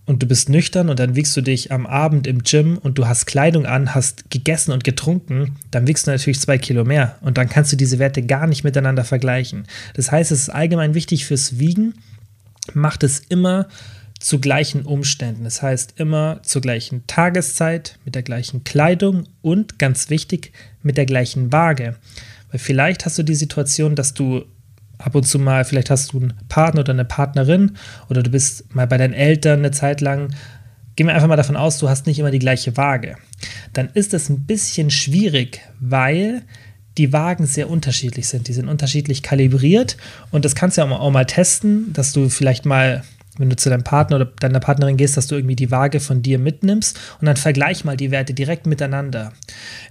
und 0.05 0.21
du 0.21 0.27
bist 0.27 0.49
nüchtern 0.49 0.89
und 0.89 0.99
dann 0.99 1.15
wiegst 1.15 1.35
du 1.35 1.41
dich 1.41 1.71
am 1.71 1.85
Abend 1.85 2.27
im 2.27 2.43
Gym 2.43 2.77
und 2.77 2.97
du 2.97 3.07
hast 3.07 3.25
Kleidung 3.25 3.65
an, 3.65 3.95
hast 3.95 4.29
gegessen 4.29 4.71
und 4.71 4.83
getrunken, 4.83 5.55
dann 5.71 5.87
wiegst 5.87 6.05
du 6.05 6.11
natürlich 6.11 6.39
zwei 6.39 6.57
Kilo 6.57 6.83
mehr 6.83 7.17
und 7.21 7.37
dann 7.37 7.49
kannst 7.49 7.71
du 7.71 7.75
diese 7.75 7.99
Werte 7.99 8.21
gar 8.21 8.47
nicht 8.47 8.63
miteinander 8.63 9.03
vergleichen. 9.03 9.65
Das 9.95 10.11
heißt, 10.11 10.31
es 10.31 10.41
ist 10.41 10.49
allgemein 10.49 10.93
wichtig 10.93 11.25
fürs 11.25 11.57
Wiegen, 11.59 11.95
macht 12.73 13.03
es 13.03 13.19
immer 13.29 13.67
zu 14.19 14.39
gleichen 14.39 14.83
Umständen. 14.83 15.43
Das 15.43 15.61
heißt 15.61 15.95
immer 15.97 16.39
zur 16.43 16.61
gleichen 16.61 17.05
Tageszeit, 17.07 17.99
mit 18.05 18.15
der 18.15 18.23
gleichen 18.23 18.63
Kleidung 18.63 19.27
und 19.41 19.77
ganz 19.79 20.09
wichtig, 20.09 20.51
mit 20.81 20.97
der 20.97 21.05
gleichen 21.05 21.51
Waage. 21.51 21.95
Weil 22.51 22.59
vielleicht 22.59 23.05
hast 23.05 23.17
du 23.17 23.23
die 23.23 23.35
Situation, 23.35 23.95
dass 23.95 24.13
du 24.13 24.45
ab 24.97 25.15
und 25.15 25.23
zu 25.23 25.39
mal, 25.39 25.65
vielleicht 25.65 25.89
hast 25.89 26.13
du 26.13 26.19
einen 26.19 26.33
Partner 26.49 26.81
oder 26.81 26.93
eine 26.93 27.05
Partnerin 27.05 27.77
oder 28.09 28.23
du 28.23 28.29
bist 28.29 28.73
mal 28.73 28.87
bei 28.87 28.97
deinen 28.97 29.13
Eltern 29.13 29.59
eine 29.59 29.71
Zeit 29.71 30.01
lang. 30.01 30.33
Gehen 30.95 31.07
wir 31.07 31.13
einfach 31.13 31.27
mal 31.27 31.35
davon 31.35 31.57
aus, 31.57 31.77
du 31.79 31.89
hast 31.89 32.07
nicht 32.07 32.19
immer 32.19 32.31
die 32.31 32.39
gleiche 32.39 32.77
Waage. 32.77 33.17
Dann 33.73 33.89
ist 33.93 34.13
es 34.13 34.29
ein 34.29 34.45
bisschen 34.45 34.89
schwierig, 34.89 35.61
weil 35.79 36.43
die 36.97 37.11
Wagen 37.11 37.45
sehr 37.45 37.69
unterschiedlich 37.69 38.27
sind. 38.27 38.47
Die 38.47 38.53
sind 38.53 38.69
unterschiedlich 38.69 39.21
kalibriert 39.21 39.97
und 40.31 40.45
das 40.45 40.55
kannst 40.55 40.77
du 40.77 40.81
ja 40.81 40.89
auch 40.89 41.11
mal 41.11 41.25
testen, 41.25 41.91
dass 41.91 42.13
du 42.13 42.29
vielleicht 42.29 42.65
mal, 42.65 43.03
wenn 43.37 43.49
du 43.49 43.57
zu 43.57 43.69
deinem 43.69 43.83
Partner 43.83 44.15
oder 44.15 44.25
deiner 44.25 44.61
Partnerin 44.61 44.95
gehst, 44.95 45.17
dass 45.17 45.27
du 45.27 45.35
irgendwie 45.35 45.57
die 45.57 45.71
Waage 45.71 45.99
von 45.99 46.21
dir 46.21 46.39
mitnimmst 46.39 46.97
und 47.19 47.25
dann 47.25 47.35
vergleich 47.35 47.83
mal 47.83 47.97
die 47.97 48.11
Werte 48.11 48.33
direkt 48.33 48.65
miteinander. 48.65 49.33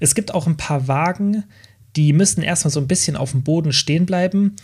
Es 0.01 0.15
gibt 0.15 0.33
auch 0.33 0.47
ein 0.47 0.57
paar 0.57 0.89
Wagen, 0.89 1.45
die 1.97 2.13
müssen 2.13 2.43
erstmal 2.43 2.73
so 2.73 2.81
ein 2.81 2.89
bisschen 2.89 3.17
auf 3.17 3.33
dem 3.33 3.43
Boden 3.43 3.73
stehen 3.73 4.07
bleiben. 4.07 4.57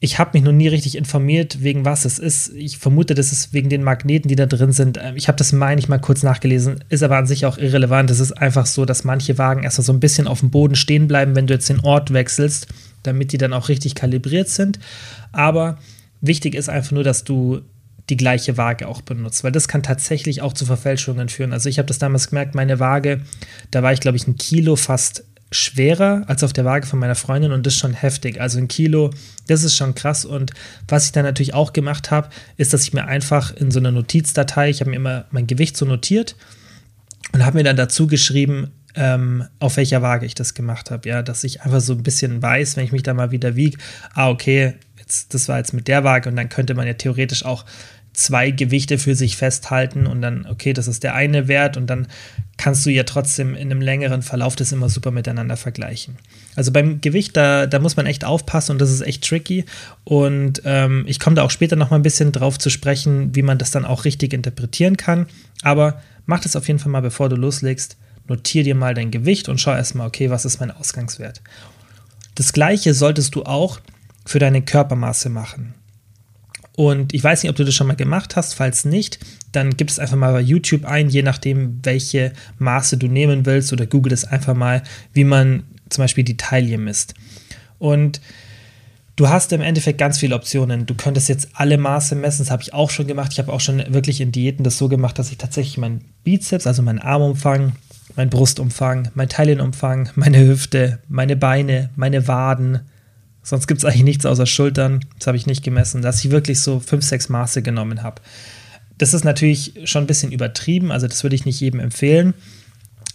Ich 0.00 0.18
habe 0.18 0.30
mich 0.34 0.42
noch 0.42 0.52
nie 0.52 0.68
richtig 0.68 0.96
informiert, 0.96 1.62
wegen 1.62 1.84
was 1.84 2.04
es 2.04 2.18
ist. 2.18 2.52
Ich 2.54 2.78
vermute, 2.78 3.14
das 3.14 3.32
ist 3.32 3.52
wegen 3.52 3.68
den 3.68 3.82
Magneten, 3.82 4.28
die 4.28 4.36
da 4.36 4.46
drin 4.46 4.72
sind. 4.72 4.98
Ähm, 5.02 5.16
ich 5.16 5.28
habe 5.28 5.38
das, 5.38 5.52
meine 5.52 5.78
ich, 5.78 5.88
mal 5.88 5.98
kurz 5.98 6.22
nachgelesen, 6.22 6.84
ist 6.88 7.02
aber 7.02 7.16
an 7.16 7.26
sich 7.26 7.46
auch 7.46 7.58
irrelevant. 7.58 8.10
Es 8.10 8.20
ist 8.20 8.32
einfach 8.32 8.66
so, 8.66 8.84
dass 8.84 9.04
manche 9.04 9.38
Wagen 9.38 9.62
erstmal 9.62 9.84
so 9.84 9.92
ein 9.92 10.00
bisschen 10.00 10.26
auf 10.26 10.40
dem 10.40 10.50
Boden 10.50 10.76
stehen 10.76 11.08
bleiben, 11.08 11.36
wenn 11.36 11.46
du 11.46 11.54
jetzt 11.54 11.68
den 11.68 11.80
Ort 11.80 12.12
wechselst, 12.12 12.66
damit 13.02 13.32
die 13.32 13.38
dann 13.38 13.52
auch 13.52 13.68
richtig 13.68 13.94
kalibriert 13.94 14.48
sind. 14.48 14.78
Aber 15.32 15.78
wichtig 16.20 16.54
ist 16.54 16.68
einfach 16.68 16.92
nur, 16.92 17.04
dass 17.04 17.24
du 17.24 17.62
die 18.10 18.16
gleiche 18.16 18.56
Waage 18.56 18.86
auch 18.86 19.00
benutzt, 19.00 19.44
weil 19.44 19.52
das 19.52 19.68
kann 19.68 19.82
tatsächlich 19.82 20.42
auch 20.42 20.52
zu 20.52 20.66
Verfälschungen 20.66 21.28
führen. 21.28 21.52
Also 21.52 21.68
ich 21.68 21.78
habe 21.78 21.88
das 21.88 21.98
damals 21.98 22.28
gemerkt, 22.28 22.54
meine 22.54 22.78
Waage, 22.78 23.22
da 23.70 23.82
war 23.82 23.92
ich 23.92 24.00
glaube 24.00 24.16
ich 24.16 24.26
ein 24.26 24.36
Kilo 24.36 24.76
fast 24.76 25.24
schwerer 25.50 26.24
als 26.26 26.42
auf 26.42 26.52
der 26.52 26.64
Waage 26.64 26.86
von 26.86 26.98
meiner 26.98 27.14
Freundin 27.14 27.52
und 27.52 27.64
das 27.64 27.74
ist 27.74 27.80
schon 27.80 27.94
heftig. 27.94 28.40
Also 28.40 28.58
ein 28.58 28.68
Kilo, 28.68 29.10
das 29.46 29.62
ist 29.62 29.76
schon 29.76 29.94
krass. 29.94 30.24
Und 30.24 30.52
was 30.88 31.06
ich 31.06 31.12
dann 31.12 31.24
natürlich 31.24 31.54
auch 31.54 31.72
gemacht 31.72 32.10
habe, 32.10 32.28
ist, 32.56 32.72
dass 32.72 32.82
ich 32.82 32.92
mir 32.92 33.04
einfach 33.04 33.54
in 33.54 33.70
so 33.70 33.78
einer 33.78 33.92
Notizdatei, 33.92 34.70
ich 34.70 34.80
habe 34.80 34.90
mir 34.90 34.96
immer 34.96 35.26
mein 35.30 35.46
Gewicht 35.46 35.76
so 35.76 35.84
notiert 35.84 36.36
und 37.32 37.44
habe 37.44 37.58
mir 37.58 37.64
dann 37.64 37.76
dazu 37.76 38.06
geschrieben, 38.06 38.72
ähm, 38.96 39.44
auf 39.58 39.76
welcher 39.76 40.02
Waage 40.02 40.26
ich 40.26 40.34
das 40.34 40.54
gemacht 40.54 40.90
habe. 40.90 41.08
Ja, 41.08 41.22
dass 41.22 41.44
ich 41.44 41.62
einfach 41.62 41.80
so 41.80 41.94
ein 41.94 42.02
bisschen 42.02 42.42
weiß, 42.42 42.76
wenn 42.76 42.84
ich 42.84 42.92
mich 42.92 43.02
da 43.02 43.14
mal 43.14 43.30
wieder 43.30 43.56
wiege, 43.56 43.78
ah, 44.14 44.30
okay, 44.30 44.74
jetzt, 44.98 45.34
das 45.34 45.48
war 45.48 45.58
jetzt 45.58 45.72
mit 45.72 45.88
der 45.88 46.04
Waage 46.04 46.28
und 46.28 46.36
dann 46.36 46.48
könnte 46.48 46.74
man 46.74 46.86
ja 46.86 46.94
theoretisch 46.94 47.44
auch 47.44 47.64
zwei 48.14 48.50
Gewichte 48.50 48.96
für 48.98 49.14
sich 49.14 49.36
festhalten 49.36 50.06
und 50.06 50.22
dann, 50.22 50.46
okay, 50.46 50.72
das 50.72 50.88
ist 50.88 51.02
der 51.02 51.14
eine 51.14 51.48
Wert 51.48 51.76
und 51.76 51.88
dann 51.88 52.06
kannst 52.56 52.86
du 52.86 52.90
ja 52.90 53.02
trotzdem 53.02 53.54
in 53.54 53.70
einem 53.70 53.82
längeren 53.82 54.22
Verlauf 54.22 54.56
das 54.56 54.72
immer 54.72 54.88
super 54.88 55.10
miteinander 55.10 55.56
vergleichen. 55.56 56.16
Also 56.54 56.72
beim 56.72 57.00
Gewicht, 57.00 57.36
da, 57.36 57.66
da 57.66 57.80
muss 57.80 57.96
man 57.96 58.06
echt 58.06 58.24
aufpassen 58.24 58.72
und 58.72 58.80
das 58.80 58.92
ist 58.92 59.00
echt 59.00 59.28
tricky. 59.28 59.64
Und 60.04 60.62
ähm, 60.64 61.04
ich 61.06 61.18
komme 61.18 61.36
da 61.36 61.42
auch 61.42 61.50
später 61.50 61.76
noch 61.76 61.90
mal 61.90 61.96
ein 61.96 62.02
bisschen 62.02 62.30
drauf 62.30 62.58
zu 62.58 62.70
sprechen, 62.70 63.34
wie 63.34 63.42
man 63.42 63.58
das 63.58 63.72
dann 63.72 63.84
auch 63.84 64.04
richtig 64.04 64.32
interpretieren 64.32 64.96
kann. 64.96 65.26
Aber 65.62 66.00
mach 66.26 66.40
das 66.40 66.56
auf 66.56 66.68
jeden 66.68 66.78
Fall 66.78 66.92
mal, 66.92 67.02
bevor 67.02 67.28
du 67.28 67.36
loslegst. 67.36 67.96
Notier 68.26 68.62
dir 68.62 68.74
mal 68.74 68.94
dein 68.94 69.10
Gewicht 69.10 69.48
und 69.48 69.60
schau 69.60 69.72
erstmal, 69.72 70.06
okay, 70.06 70.30
was 70.30 70.44
ist 70.44 70.60
mein 70.60 70.70
Ausgangswert. 70.70 71.42
Das 72.36 72.52
gleiche 72.52 72.94
solltest 72.94 73.34
du 73.34 73.42
auch 73.42 73.80
für 74.24 74.38
deine 74.38 74.62
Körpermaße 74.62 75.28
machen. 75.28 75.73
Und 76.76 77.14
ich 77.14 77.22
weiß 77.22 77.42
nicht, 77.42 77.50
ob 77.50 77.56
du 77.56 77.64
das 77.64 77.74
schon 77.74 77.86
mal 77.86 77.94
gemacht 77.94 78.34
hast. 78.36 78.54
Falls 78.54 78.84
nicht, 78.84 79.20
dann 79.52 79.76
gib 79.76 79.88
es 79.88 79.98
einfach 79.98 80.16
mal 80.16 80.32
bei 80.32 80.40
YouTube 80.40 80.84
ein, 80.84 81.08
je 81.08 81.22
nachdem, 81.22 81.78
welche 81.84 82.32
Maße 82.58 82.96
du 82.96 83.06
nehmen 83.06 83.46
willst, 83.46 83.72
oder 83.72 83.86
google 83.86 84.12
es 84.12 84.24
einfach 84.24 84.54
mal, 84.54 84.82
wie 85.12 85.24
man 85.24 85.64
zum 85.88 86.02
Beispiel 86.02 86.24
die 86.24 86.36
Taille 86.36 86.78
misst. 86.78 87.14
Und 87.78 88.20
du 89.14 89.28
hast 89.28 89.52
im 89.52 89.60
Endeffekt 89.60 89.98
ganz 89.98 90.18
viele 90.18 90.34
Optionen. 90.34 90.86
Du 90.86 90.94
könntest 90.94 91.28
jetzt 91.28 91.48
alle 91.54 91.78
Maße 91.78 92.16
messen, 92.16 92.42
das 92.42 92.50
habe 92.50 92.62
ich 92.62 92.74
auch 92.74 92.90
schon 92.90 93.06
gemacht. 93.06 93.32
Ich 93.32 93.38
habe 93.38 93.52
auch 93.52 93.60
schon 93.60 93.82
wirklich 93.94 94.20
in 94.20 94.32
Diäten 94.32 94.64
das 94.64 94.76
so 94.76 94.88
gemacht, 94.88 95.18
dass 95.18 95.30
ich 95.30 95.38
tatsächlich 95.38 95.78
meinen 95.78 96.04
Bizeps, 96.24 96.66
also 96.66 96.82
meinen 96.82 96.98
Armumfang, 96.98 97.74
meinen 98.16 98.30
Brustumfang, 98.30 99.10
meinen 99.14 99.28
Taillenumfang, 99.28 100.10
meine 100.16 100.38
Hüfte, 100.38 100.98
meine 101.08 101.36
Beine, 101.36 101.90
meine 101.94 102.26
Waden, 102.26 102.80
Sonst 103.44 103.68
gibt 103.68 103.78
es 103.78 103.84
eigentlich 103.84 104.02
nichts 104.02 104.26
außer 104.26 104.46
Schultern. 104.46 105.00
Das 105.18 105.28
habe 105.28 105.36
ich 105.36 105.46
nicht 105.46 105.62
gemessen, 105.62 106.02
dass 106.02 106.24
ich 106.24 106.32
wirklich 106.32 106.60
so 106.60 106.80
fünf, 106.80 107.04
sechs 107.04 107.28
Maße 107.28 107.62
genommen 107.62 108.02
habe. 108.02 108.20
Das 108.98 109.14
ist 109.14 109.24
natürlich 109.24 109.74
schon 109.84 110.04
ein 110.04 110.08
bisschen 110.08 110.32
übertrieben, 110.32 110.90
also 110.90 111.06
das 111.06 111.22
würde 111.22 111.36
ich 111.36 111.44
nicht 111.44 111.60
jedem 111.60 111.80
empfehlen. 111.80 112.34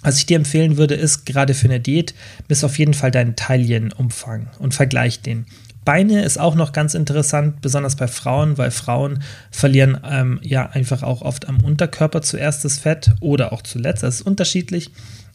Was 0.02 0.18
ich 0.18 0.26
dir 0.26 0.38
empfehlen 0.38 0.78
würde, 0.78 0.96
ist 0.96 1.26
gerade 1.26 1.54
für 1.54 1.68
eine 1.68 1.80
Diät, 1.80 2.14
bis 2.48 2.64
auf 2.64 2.78
jeden 2.80 2.94
Fall 2.94 3.12
deinen 3.12 3.36
Taillenumfang 3.36 4.50
und 4.60 4.74
vergleich 4.74 5.22
den. 5.22 5.46
Beine 5.84 6.24
ist 6.24 6.40
auch 6.40 6.56
noch 6.56 6.72
ganz 6.72 6.94
interessant, 6.94 7.62
besonders 7.62 7.96
bei 7.96 8.08
Frauen, 8.08 8.58
weil 8.58 8.72
Frauen 8.72 9.24
verlieren 9.50 9.98
ähm, 10.08 10.40
ja 10.44 10.70
einfach 10.70 11.04
auch 11.04 11.22
oft 11.22 11.50
am 11.50 11.62
Unterkörper 11.62 12.22
zuerst 12.22 12.64
das 12.64 12.78
Fett 12.78 13.12
oder 13.22 13.52
auch 13.52 13.64
zuletzt. 13.64 14.04
Das 14.04 14.16
ist 14.16 14.22
unterschiedlich, 14.22 14.92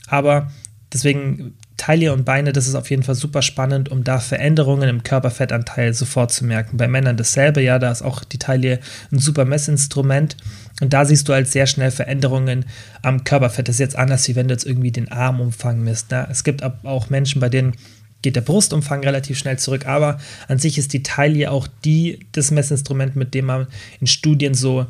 aber 0.06 0.52
deswegen 0.92 1.54
Taille 1.76 2.12
und 2.12 2.24
Beine, 2.24 2.52
das 2.52 2.68
ist 2.68 2.76
auf 2.76 2.90
jeden 2.90 3.02
Fall 3.02 3.16
super 3.16 3.42
spannend, 3.42 3.88
um 3.90 4.04
da 4.04 4.20
Veränderungen 4.20 4.88
im 4.88 5.02
Körperfettanteil 5.02 5.92
sofort 5.92 6.32
zu 6.32 6.44
merken. 6.44 6.76
Bei 6.76 6.86
Männern 6.86 7.16
dasselbe, 7.16 7.60
ja, 7.60 7.78
da 7.78 7.90
ist 7.90 8.02
auch 8.02 8.22
die 8.22 8.38
Taille 8.38 8.78
ein 9.10 9.18
super 9.18 9.44
Messinstrument. 9.44 10.36
Und 10.80 10.92
da 10.92 11.04
siehst 11.04 11.28
du 11.28 11.32
halt 11.32 11.48
sehr 11.48 11.66
schnell 11.66 11.90
Veränderungen 11.90 12.64
am 13.02 13.24
Körperfett. 13.24 13.68
Das 13.68 13.76
ist 13.76 13.80
jetzt 13.80 13.96
anders, 13.96 14.28
wie 14.28 14.36
wenn 14.36 14.48
du 14.48 14.54
jetzt 14.54 14.66
irgendwie 14.66 14.92
den 14.92 15.10
Armumfang 15.10 15.80
misst. 15.82 16.10
Ne? 16.10 16.26
Es 16.30 16.44
gibt 16.44 16.62
auch 16.62 17.10
Menschen, 17.10 17.40
bei 17.40 17.48
denen 17.48 17.74
geht 18.22 18.36
der 18.36 18.40
Brustumfang 18.40 19.04
relativ 19.04 19.38
schnell 19.38 19.58
zurück, 19.58 19.86
aber 19.86 20.18
an 20.48 20.58
sich 20.58 20.78
ist 20.78 20.94
die 20.94 21.02
Taille 21.02 21.50
auch 21.50 21.68
die, 21.84 22.26
das 22.32 22.50
Messinstrument, 22.50 23.16
mit 23.16 23.34
dem 23.34 23.44
man 23.44 23.66
in 24.00 24.06
Studien 24.06 24.54
so 24.54 24.86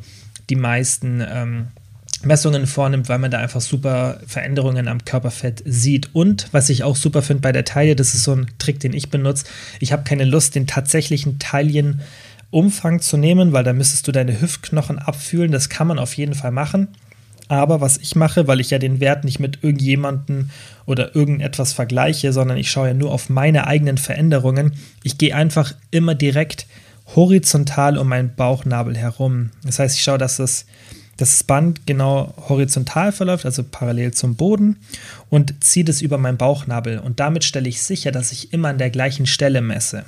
die 0.48 0.56
meisten 0.56 1.22
ähm, 1.26 1.66
Messungen 2.24 2.66
vornimmt, 2.66 3.08
weil 3.08 3.18
man 3.18 3.30
da 3.30 3.38
einfach 3.38 3.60
super 3.60 4.20
Veränderungen 4.26 4.88
am 4.88 5.04
Körperfett 5.04 5.62
sieht. 5.64 6.10
Und 6.14 6.48
was 6.52 6.70
ich 6.70 6.84
auch 6.84 6.96
super 6.96 7.22
finde 7.22 7.42
bei 7.42 7.52
der 7.52 7.64
Taille, 7.64 7.96
das 7.96 8.14
ist 8.14 8.24
so 8.24 8.34
ein 8.34 8.46
Trick, 8.58 8.80
den 8.80 8.92
ich 8.92 9.10
benutze. 9.10 9.46
Ich 9.80 9.92
habe 9.92 10.04
keine 10.04 10.24
Lust, 10.24 10.54
den 10.54 10.66
tatsächlichen 10.66 11.38
Taillenumfang 11.38 13.00
zu 13.00 13.16
nehmen, 13.16 13.52
weil 13.52 13.64
da 13.64 13.72
müsstest 13.72 14.06
du 14.08 14.12
deine 14.12 14.40
Hüftknochen 14.40 14.98
abfühlen. 14.98 15.52
Das 15.52 15.68
kann 15.68 15.86
man 15.86 15.98
auf 15.98 16.14
jeden 16.14 16.34
Fall 16.34 16.52
machen. 16.52 16.88
Aber 17.48 17.80
was 17.80 17.98
ich 17.98 18.16
mache, 18.16 18.48
weil 18.48 18.60
ich 18.60 18.70
ja 18.70 18.78
den 18.78 19.00
Wert 19.00 19.24
nicht 19.24 19.38
mit 19.38 19.62
irgendjemandem 19.62 20.50
oder 20.86 21.14
irgendetwas 21.14 21.72
vergleiche, 21.72 22.32
sondern 22.32 22.56
ich 22.56 22.70
schaue 22.70 22.88
ja 22.88 22.94
nur 22.94 23.12
auf 23.12 23.28
meine 23.28 23.66
eigenen 23.66 23.98
Veränderungen, 23.98 24.72
ich 25.02 25.18
gehe 25.18 25.34
einfach 25.34 25.74
immer 25.90 26.14
direkt 26.14 26.66
horizontal 27.14 27.98
um 27.98 28.08
meinen 28.08 28.34
Bauchnabel 28.34 28.96
herum. 28.96 29.50
Das 29.62 29.78
heißt, 29.78 29.96
ich 29.96 30.02
schaue, 30.02 30.18
dass 30.18 30.38
das 30.38 30.64
das 31.16 31.44
Band 31.44 31.86
genau 31.86 32.34
horizontal 32.48 33.12
verläuft, 33.12 33.44
also 33.44 33.62
parallel 33.62 34.12
zum 34.12 34.34
Boden 34.34 34.78
und 35.30 35.62
ziehe 35.62 35.84
das 35.84 36.02
über 36.02 36.18
meinen 36.18 36.36
Bauchnabel. 36.36 36.98
Und 36.98 37.20
damit 37.20 37.44
stelle 37.44 37.68
ich 37.68 37.82
sicher, 37.82 38.12
dass 38.12 38.32
ich 38.32 38.52
immer 38.52 38.68
an 38.68 38.78
der 38.78 38.90
gleichen 38.90 39.26
Stelle 39.26 39.60
messe. 39.60 40.04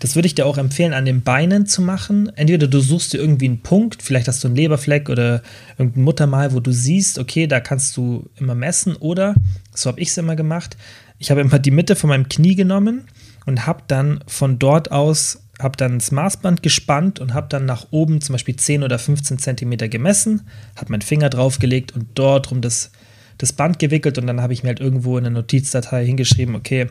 Das 0.00 0.14
würde 0.14 0.26
ich 0.26 0.34
dir 0.34 0.46
auch 0.46 0.58
empfehlen, 0.58 0.92
an 0.92 1.04
den 1.04 1.22
Beinen 1.22 1.66
zu 1.66 1.82
machen. 1.82 2.30
Entweder 2.36 2.66
du 2.66 2.80
suchst 2.80 3.12
dir 3.12 3.18
irgendwie 3.18 3.46
einen 3.46 3.60
Punkt, 3.60 4.02
vielleicht 4.02 4.28
hast 4.28 4.42
du 4.44 4.48
einen 4.48 4.56
Leberfleck 4.56 5.08
oder 5.08 5.42
irgendein 5.78 6.04
Muttermal, 6.04 6.52
wo 6.52 6.60
du 6.60 6.72
siehst, 6.72 7.18
okay, 7.18 7.46
da 7.46 7.60
kannst 7.60 7.96
du 7.96 8.28
immer 8.36 8.54
messen. 8.54 8.96
Oder, 8.96 9.34
so 9.74 9.88
habe 9.90 10.00
ich 10.00 10.08
es 10.08 10.18
immer 10.18 10.36
gemacht, 10.36 10.76
ich 11.18 11.30
habe 11.30 11.40
immer 11.40 11.58
die 11.58 11.70
Mitte 11.70 11.96
von 11.96 12.08
meinem 12.08 12.28
Knie 12.28 12.54
genommen 12.54 13.04
und 13.46 13.66
habe 13.66 13.82
dann 13.86 14.20
von 14.26 14.58
dort 14.58 14.90
aus 14.90 15.43
habe 15.60 15.76
dann 15.76 15.98
das 15.98 16.10
Maßband 16.10 16.62
gespannt 16.62 17.20
und 17.20 17.34
habe 17.34 17.46
dann 17.48 17.64
nach 17.64 17.86
oben 17.90 18.20
zum 18.20 18.34
Beispiel 18.34 18.56
10 18.56 18.82
oder 18.82 18.98
15 18.98 19.38
Zentimeter 19.38 19.88
gemessen, 19.88 20.42
habe 20.76 20.90
meinen 20.92 21.02
Finger 21.02 21.30
draufgelegt 21.30 21.92
und 21.92 22.08
dort 22.14 22.50
rum 22.50 22.60
das, 22.60 22.90
das 23.38 23.52
Band 23.52 23.78
gewickelt 23.78 24.18
und 24.18 24.26
dann 24.26 24.40
habe 24.40 24.52
ich 24.52 24.62
mir 24.62 24.70
halt 24.70 24.80
irgendwo 24.80 25.16
in 25.16 25.26
eine 25.26 25.34
Notizdatei 25.34 26.04
hingeschrieben, 26.04 26.54
okay, 26.54 26.88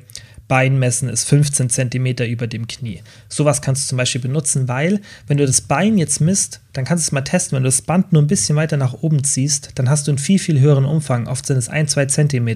Bein 0.48 0.78
messen 0.78 1.10
ist 1.10 1.28
15 1.30 1.70
cm 1.70 2.06
über 2.30 2.48
dem 2.48 2.68
Knie. 2.68 3.02
Sowas 3.30 3.62
kannst 3.62 3.86
du 3.86 3.90
zum 3.90 3.98
Beispiel 3.98 4.22
benutzen, 4.22 4.68
weil 4.68 5.00
wenn 5.28 5.38
du 5.38 5.46
das 5.46 5.62
Bein 5.62 5.98
jetzt 5.98 6.20
misst, 6.20 6.60
dann 6.74 6.86
kannst 6.86 7.06
du 7.06 7.08
es 7.08 7.12
mal 7.12 7.22
testen. 7.22 7.56
Wenn 7.56 7.64
du 7.64 7.70
das 7.70 7.82
Band 7.82 8.12
nur 8.12 8.22
ein 8.22 8.28
bisschen 8.28 8.56
weiter 8.56 8.78
nach 8.78 8.94
oben 9.02 9.24
ziehst, 9.24 9.72
dann 9.76 9.90
hast 9.90 10.08
du 10.08 10.12
einen 10.12 10.18
viel, 10.18 10.40
viel 10.40 10.60
höheren 10.60 10.86
Umfang. 10.86 11.28
Oft 11.28 11.46
sind 11.46 11.58
es 11.58 11.70
1, 11.70 11.92
2 11.92 12.06
cm. 12.08 12.48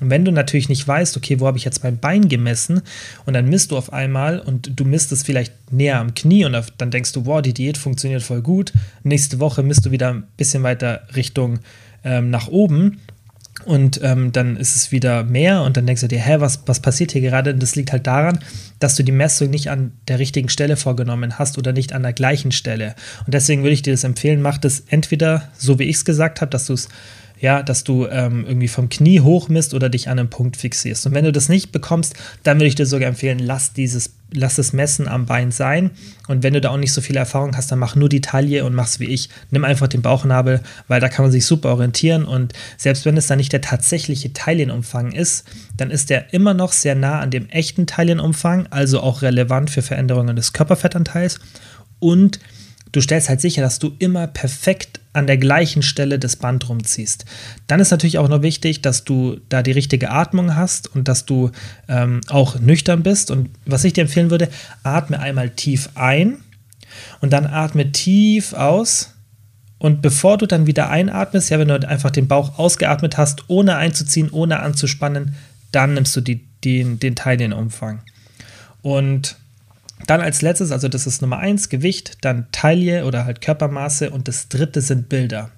Und 0.00 0.10
wenn 0.10 0.24
du 0.24 0.30
natürlich 0.30 0.68
nicht 0.68 0.86
weißt, 0.86 1.16
okay, 1.16 1.40
wo 1.40 1.46
habe 1.46 1.58
ich 1.58 1.64
jetzt 1.64 1.82
mein 1.82 1.98
Bein 1.98 2.28
gemessen 2.28 2.82
und 3.24 3.34
dann 3.34 3.48
misst 3.48 3.70
du 3.70 3.76
auf 3.76 3.92
einmal 3.92 4.38
und 4.38 4.78
du 4.78 4.84
misst 4.84 5.10
es 5.10 5.22
vielleicht 5.22 5.72
näher 5.72 5.98
am 5.98 6.14
Knie 6.14 6.44
und 6.44 6.56
dann 6.78 6.90
denkst 6.90 7.12
du, 7.12 7.26
wow, 7.26 7.42
die 7.42 7.54
Diät 7.54 7.78
funktioniert 7.78 8.22
voll 8.22 8.42
gut. 8.42 8.72
Nächste 9.02 9.40
Woche 9.40 9.62
misst 9.62 9.84
du 9.84 9.90
wieder 9.90 10.10
ein 10.10 10.24
bisschen 10.36 10.62
weiter 10.62 11.02
Richtung 11.16 11.58
ähm, 12.04 12.30
nach 12.30 12.48
oben 12.48 13.00
und 13.64 14.00
ähm, 14.02 14.32
dann 14.32 14.56
ist 14.56 14.76
es 14.76 14.92
wieder 14.92 15.24
mehr 15.24 15.62
und 15.62 15.76
dann 15.76 15.86
denkst 15.86 16.02
du 16.02 16.08
dir, 16.08 16.20
hä, 16.20 16.36
was, 16.38 16.62
was 16.66 16.80
passiert 16.80 17.12
hier 17.12 17.22
gerade? 17.22 17.52
Und 17.52 17.62
das 17.62 17.74
liegt 17.74 17.90
halt 17.90 18.06
daran, 18.06 18.38
dass 18.78 18.96
du 18.96 19.02
die 19.02 19.12
Messung 19.12 19.50
nicht 19.50 19.70
an 19.70 19.92
der 20.08 20.18
richtigen 20.18 20.48
Stelle 20.48 20.76
vorgenommen 20.76 21.38
hast 21.38 21.56
oder 21.56 21.72
nicht 21.72 21.92
an 21.92 22.02
der 22.02 22.12
gleichen 22.12 22.52
Stelle. 22.52 22.94
Und 23.24 23.34
deswegen 23.34 23.62
würde 23.62 23.72
ich 23.72 23.82
dir 23.82 23.92
das 23.92 24.04
empfehlen, 24.04 24.42
mach 24.42 24.58
das 24.58 24.84
entweder 24.88 25.48
so, 25.56 25.78
wie 25.78 25.84
ich 25.84 25.96
es 25.96 26.04
gesagt 26.04 26.40
habe, 26.40 26.50
dass 26.50 26.66
du 26.66 26.74
es 26.74 26.88
ja, 27.38 27.62
dass 27.62 27.84
du 27.84 28.06
ähm, 28.06 28.44
irgendwie 28.46 28.68
vom 28.68 28.88
Knie 28.88 29.20
hoch 29.20 29.48
misst 29.48 29.74
oder 29.74 29.88
dich 29.88 30.08
an 30.08 30.18
einem 30.18 30.30
Punkt 30.30 30.56
fixierst. 30.56 31.06
Und 31.06 31.14
wenn 31.14 31.24
du 31.24 31.32
das 31.32 31.48
nicht 31.48 31.70
bekommst, 31.70 32.14
dann 32.42 32.58
würde 32.58 32.68
ich 32.68 32.74
dir 32.74 32.86
sogar 32.86 33.08
empfehlen, 33.08 33.38
lass 33.38 33.74
dieses, 33.74 34.14
lass 34.32 34.56
das 34.56 34.72
Messen 34.72 35.06
am 35.06 35.26
Bein 35.26 35.50
sein. 35.50 35.90
Und 36.28 36.42
wenn 36.42 36.54
du 36.54 36.62
da 36.62 36.70
auch 36.70 36.78
nicht 36.78 36.94
so 36.94 37.02
viel 37.02 37.16
Erfahrung 37.16 37.54
hast, 37.54 37.70
dann 37.70 37.78
mach 37.78 37.94
nur 37.94 38.08
die 38.08 38.22
Taille 38.22 38.64
und 38.64 38.74
mach's 38.74 39.00
wie 39.00 39.06
ich. 39.06 39.28
Nimm 39.50 39.64
einfach 39.64 39.88
den 39.88 40.00
Bauchnabel, 40.00 40.62
weil 40.88 41.00
da 41.00 41.10
kann 41.10 41.26
man 41.26 41.32
sich 41.32 41.44
super 41.44 41.70
orientieren. 41.70 42.24
Und 42.24 42.54
selbst 42.78 43.04
wenn 43.04 43.18
es 43.18 43.26
dann 43.26 43.38
nicht 43.38 43.52
der 43.52 43.60
tatsächliche 43.60 44.32
Taillenumfang 44.32 45.12
ist, 45.12 45.44
dann 45.76 45.90
ist 45.90 46.08
der 46.08 46.32
immer 46.32 46.54
noch 46.54 46.72
sehr 46.72 46.94
nah 46.94 47.20
an 47.20 47.30
dem 47.30 47.50
echten 47.50 47.86
Taillenumfang, 47.86 48.66
also 48.70 49.00
auch 49.00 49.20
relevant 49.20 49.68
für 49.68 49.82
Veränderungen 49.82 50.36
des 50.36 50.54
Körperfettanteils. 50.54 51.38
Und 51.98 52.40
du 52.96 53.02
stellst 53.02 53.28
halt 53.28 53.42
sicher, 53.42 53.60
dass 53.60 53.78
du 53.78 53.94
immer 53.98 54.26
perfekt 54.26 55.00
an 55.12 55.26
der 55.26 55.36
gleichen 55.36 55.82
Stelle 55.82 56.18
das 56.18 56.36
Band 56.36 56.66
rumziehst. 56.66 57.26
Dann 57.66 57.78
ist 57.78 57.90
natürlich 57.90 58.16
auch 58.16 58.28
noch 58.28 58.40
wichtig, 58.40 58.80
dass 58.80 59.04
du 59.04 59.38
da 59.50 59.62
die 59.62 59.72
richtige 59.72 60.10
Atmung 60.10 60.56
hast 60.56 60.94
und 60.94 61.06
dass 61.06 61.26
du 61.26 61.50
ähm, 61.88 62.22
auch 62.28 62.58
nüchtern 62.58 63.02
bist. 63.02 63.30
Und 63.30 63.50
was 63.66 63.84
ich 63.84 63.92
dir 63.92 64.00
empfehlen 64.00 64.30
würde, 64.30 64.48
atme 64.82 65.20
einmal 65.20 65.50
tief 65.50 65.90
ein 65.94 66.38
und 67.20 67.34
dann 67.34 67.44
atme 67.46 67.92
tief 67.92 68.54
aus. 68.54 69.12
Und 69.76 70.00
bevor 70.00 70.38
du 70.38 70.46
dann 70.46 70.66
wieder 70.66 70.88
einatmest, 70.88 71.50
ja, 71.50 71.58
wenn 71.58 71.68
du 71.68 71.86
einfach 71.86 72.10
den 72.10 72.28
Bauch 72.28 72.58
ausgeatmet 72.58 73.18
hast, 73.18 73.44
ohne 73.48 73.76
einzuziehen, 73.76 74.30
ohne 74.30 74.60
anzuspannen, 74.60 75.34
dann 75.70 75.92
nimmst 75.92 76.16
du 76.16 76.22
die, 76.22 76.46
den, 76.64 76.98
den 76.98 77.14
Teil, 77.14 77.36
den 77.36 77.52
Umfang. 77.52 78.00
Und 78.80 79.36
dann 80.06 80.20
als 80.20 80.42
letztes, 80.42 80.72
also 80.72 80.88
das 80.88 81.06
ist 81.06 81.22
Nummer 81.22 81.38
eins, 81.38 81.68
Gewicht, 81.68 82.18
dann 82.20 82.46
Taille 82.52 83.06
oder 83.06 83.24
halt 83.24 83.40
Körpermaße 83.40 84.10
und 84.10 84.28
das 84.28 84.48
dritte 84.48 84.80
sind 84.80 85.08
Bilder. 85.08 85.50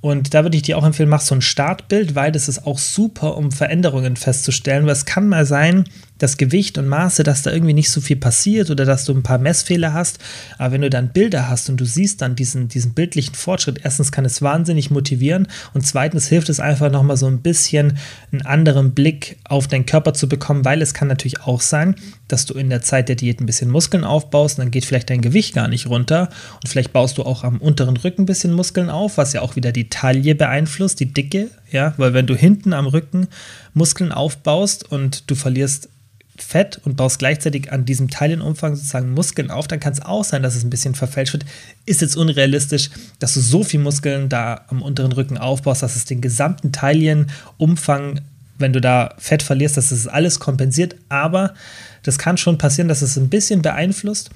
Und 0.00 0.34
da 0.34 0.42
würde 0.42 0.56
ich 0.56 0.62
dir 0.62 0.76
auch 0.76 0.84
empfehlen, 0.84 1.08
mach 1.08 1.20
so 1.20 1.34
ein 1.34 1.40
Startbild, 1.40 2.14
weil 2.14 2.32
das 2.32 2.48
ist 2.48 2.66
auch 2.66 2.78
super, 2.78 3.36
um 3.36 3.52
Veränderungen 3.52 4.16
festzustellen. 4.16 4.84
Weil 4.84 4.92
es 4.92 5.06
kann 5.06 5.28
mal 5.28 5.46
sein, 5.46 5.84
das 6.18 6.36
Gewicht 6.36 6.78
und 6.78 6.86
Maße, 6.86 7.24
dass 7.24 7.42
da 7.42 7.50
irgendwie 7.50 7.74
nicht 7.74 7.90
so 7.90 8.00
viel 8.00 8.16
passiert 8.16 8.70
oder 8.70 8.84
dass 8.84 9.04
du 9.04 9.12
ein 9.12 9.24
paar 9.24 9.38
Messfehler 9.38 9.92
hast. 9.92 10.18
Aber 10.58 10.72
wenn 10.72 10.82
du 10.82 10.90
dann 10.90 11.12
Bilder 11.12 11.48
hast 11.48 11.68
und 11.68 11.78
du 11.78 11.84
siehst 11.84 12.22
dann 12.22 12.36
diesen, 12.36 12.68
diesen 12.68 12.94
bildlichen 12.94 13.34
Fortschritt, 13.34 13.80
erstens 13.82 14.12
kann 14.12 14.24
es 14.24 14.40
wahnsinnig 14.40 14.90
motivieren 14.90 15.48
und 15.72 15.84
zweitens 15.84 16.28
hilft 16.28 16.48
es 16.48 16.60
einfach 16.60 16.90
nochmal 16.90 17.16
so 17.16 17.26
ein 17.26 17.42
bisschen 17.42 17.98
einen 18.30 18.42
anderen 18.42 18.94
Blick 18.94 19.38
auf 19.44 19.66
deinen 19.66 19.86
Körper 19.86 20.14
zu 20.14 20.28
bekommen, 20.28 20.64
weil 20.64 20.82
es 20.82 20.94
kann 20.94 21.08
natürlich 21.08 21.40
auch 21.42 21.60
sein, 21.60 21.96
dass 22.28 22.46
du 22.46 22.54
in 22.54 22.70
der 22.70 22.82
Zeit 22.82 23.08
der 23.08 23.16
Diät 23.16 23.40
ein 23.40 23.46
bisschen 23.46 23.70
Muskeln 23.70 24.04
aufbaust 24.04 24.58
und 24.58 24.64
dann 24.64 24.70
geht 24.70 24.84
vielleicht 24.84 25.10
dein 25.10 25.20
Gewicht 25.20 25.54
gar 25.54 25.68
nicht 25.68 25.88
runter 25.88 26.28
und 26.62 26.68
vielleicht 26.68 26.92
baust 26.92 27.18
du 27.18 27.24
auch 27.24 27.42
am 27.42 27.58
unteren 27.58 27.96
Rücken 27.96 28.22
ein 28.22 28.26
bisschen 28.26 28.52
Muskeln 28.52 28.88
auf, 28.88 29.18
was 29.18 29.32
ja 29.32 29.42
auch 29.42 29.56
wieder 29.56 29.72
die 29.72 29.88
Taille 29.88 30.34
beeinflusst, 30.36 31.00
die 31.00 31.12
Dicke, 31.12 31.50
ja, 31.70 31.92
weil 31.96 32.14
wenn 32.14 32.26
du 32.26 32.36
hinten 32.36 32.72
am 32.72 32.86
Rücken 32.86 33.26
Muskeln 33.74 34.12
aufbaust 34.12 34.90
und 34.90 35.28
du 35.28 35.34
verlierst 35.34 35.88
Fett 36.36 36.80
und 36.84 36.96
baust 36.96 37.20
gleichzeitig 37.20 37.72
an 37.72 37.84
diesem 37.84 38.10
Teilenumfang 38.10 38.74
sozusagen 38.74 39.12
Muskeln 39.12 39.50
auf, 39.50 39.68
dann 39.68 39.78
kann 39.78 39.92
es 39.92 40.02
auch 40.02 40.24
sein, 40.24 40.42
dass 40.42 40.56
es 40.56 40.64
ein 40.64 40.70
bisschen 40.70 40.94
verfälscht 40.94 41.32
wird. 41.32 41.44
Ist 41.86 42.00
jetzt 42.00 42.16
unrealistisch, 42.16 42.90
dass 43.20 43.34
du 43.34 43.40
so 43.40 43.62
viel 43.62 43.80
Muskeln 43.80 44.28
da 44.28 44.64
am 44.68 44.82
unteren 44.82 45.12
Rücken 45.12 45.38
aufbaust, 45.38 45.82
dass 45.82 45.94
es 45.94 46.06
den 46.06 46.20
gesamten 46.20 46.72
Teilenumfang, 46.72 48.20
wenn 48.58 48.72
du 48.72 48.80
da 48.80 49.14
Fett 49.18 49.42
verlierst, 49.42 49.76
dass 49.76 49.92
es 49.92 50.08
alles 50.08 50.40
kompensiert. 50.40 50.96
Aber 51.08 51.54
das 52.02 52.18
kann 52.18 52.36
schon 52.36 52.58
passieren, 52.58 52.88
dass 52.88 53.02
es 53.02 53.16
ein 53.16 53.28
bisschen 53.28 53.62
beeinflusst 53.62 54.30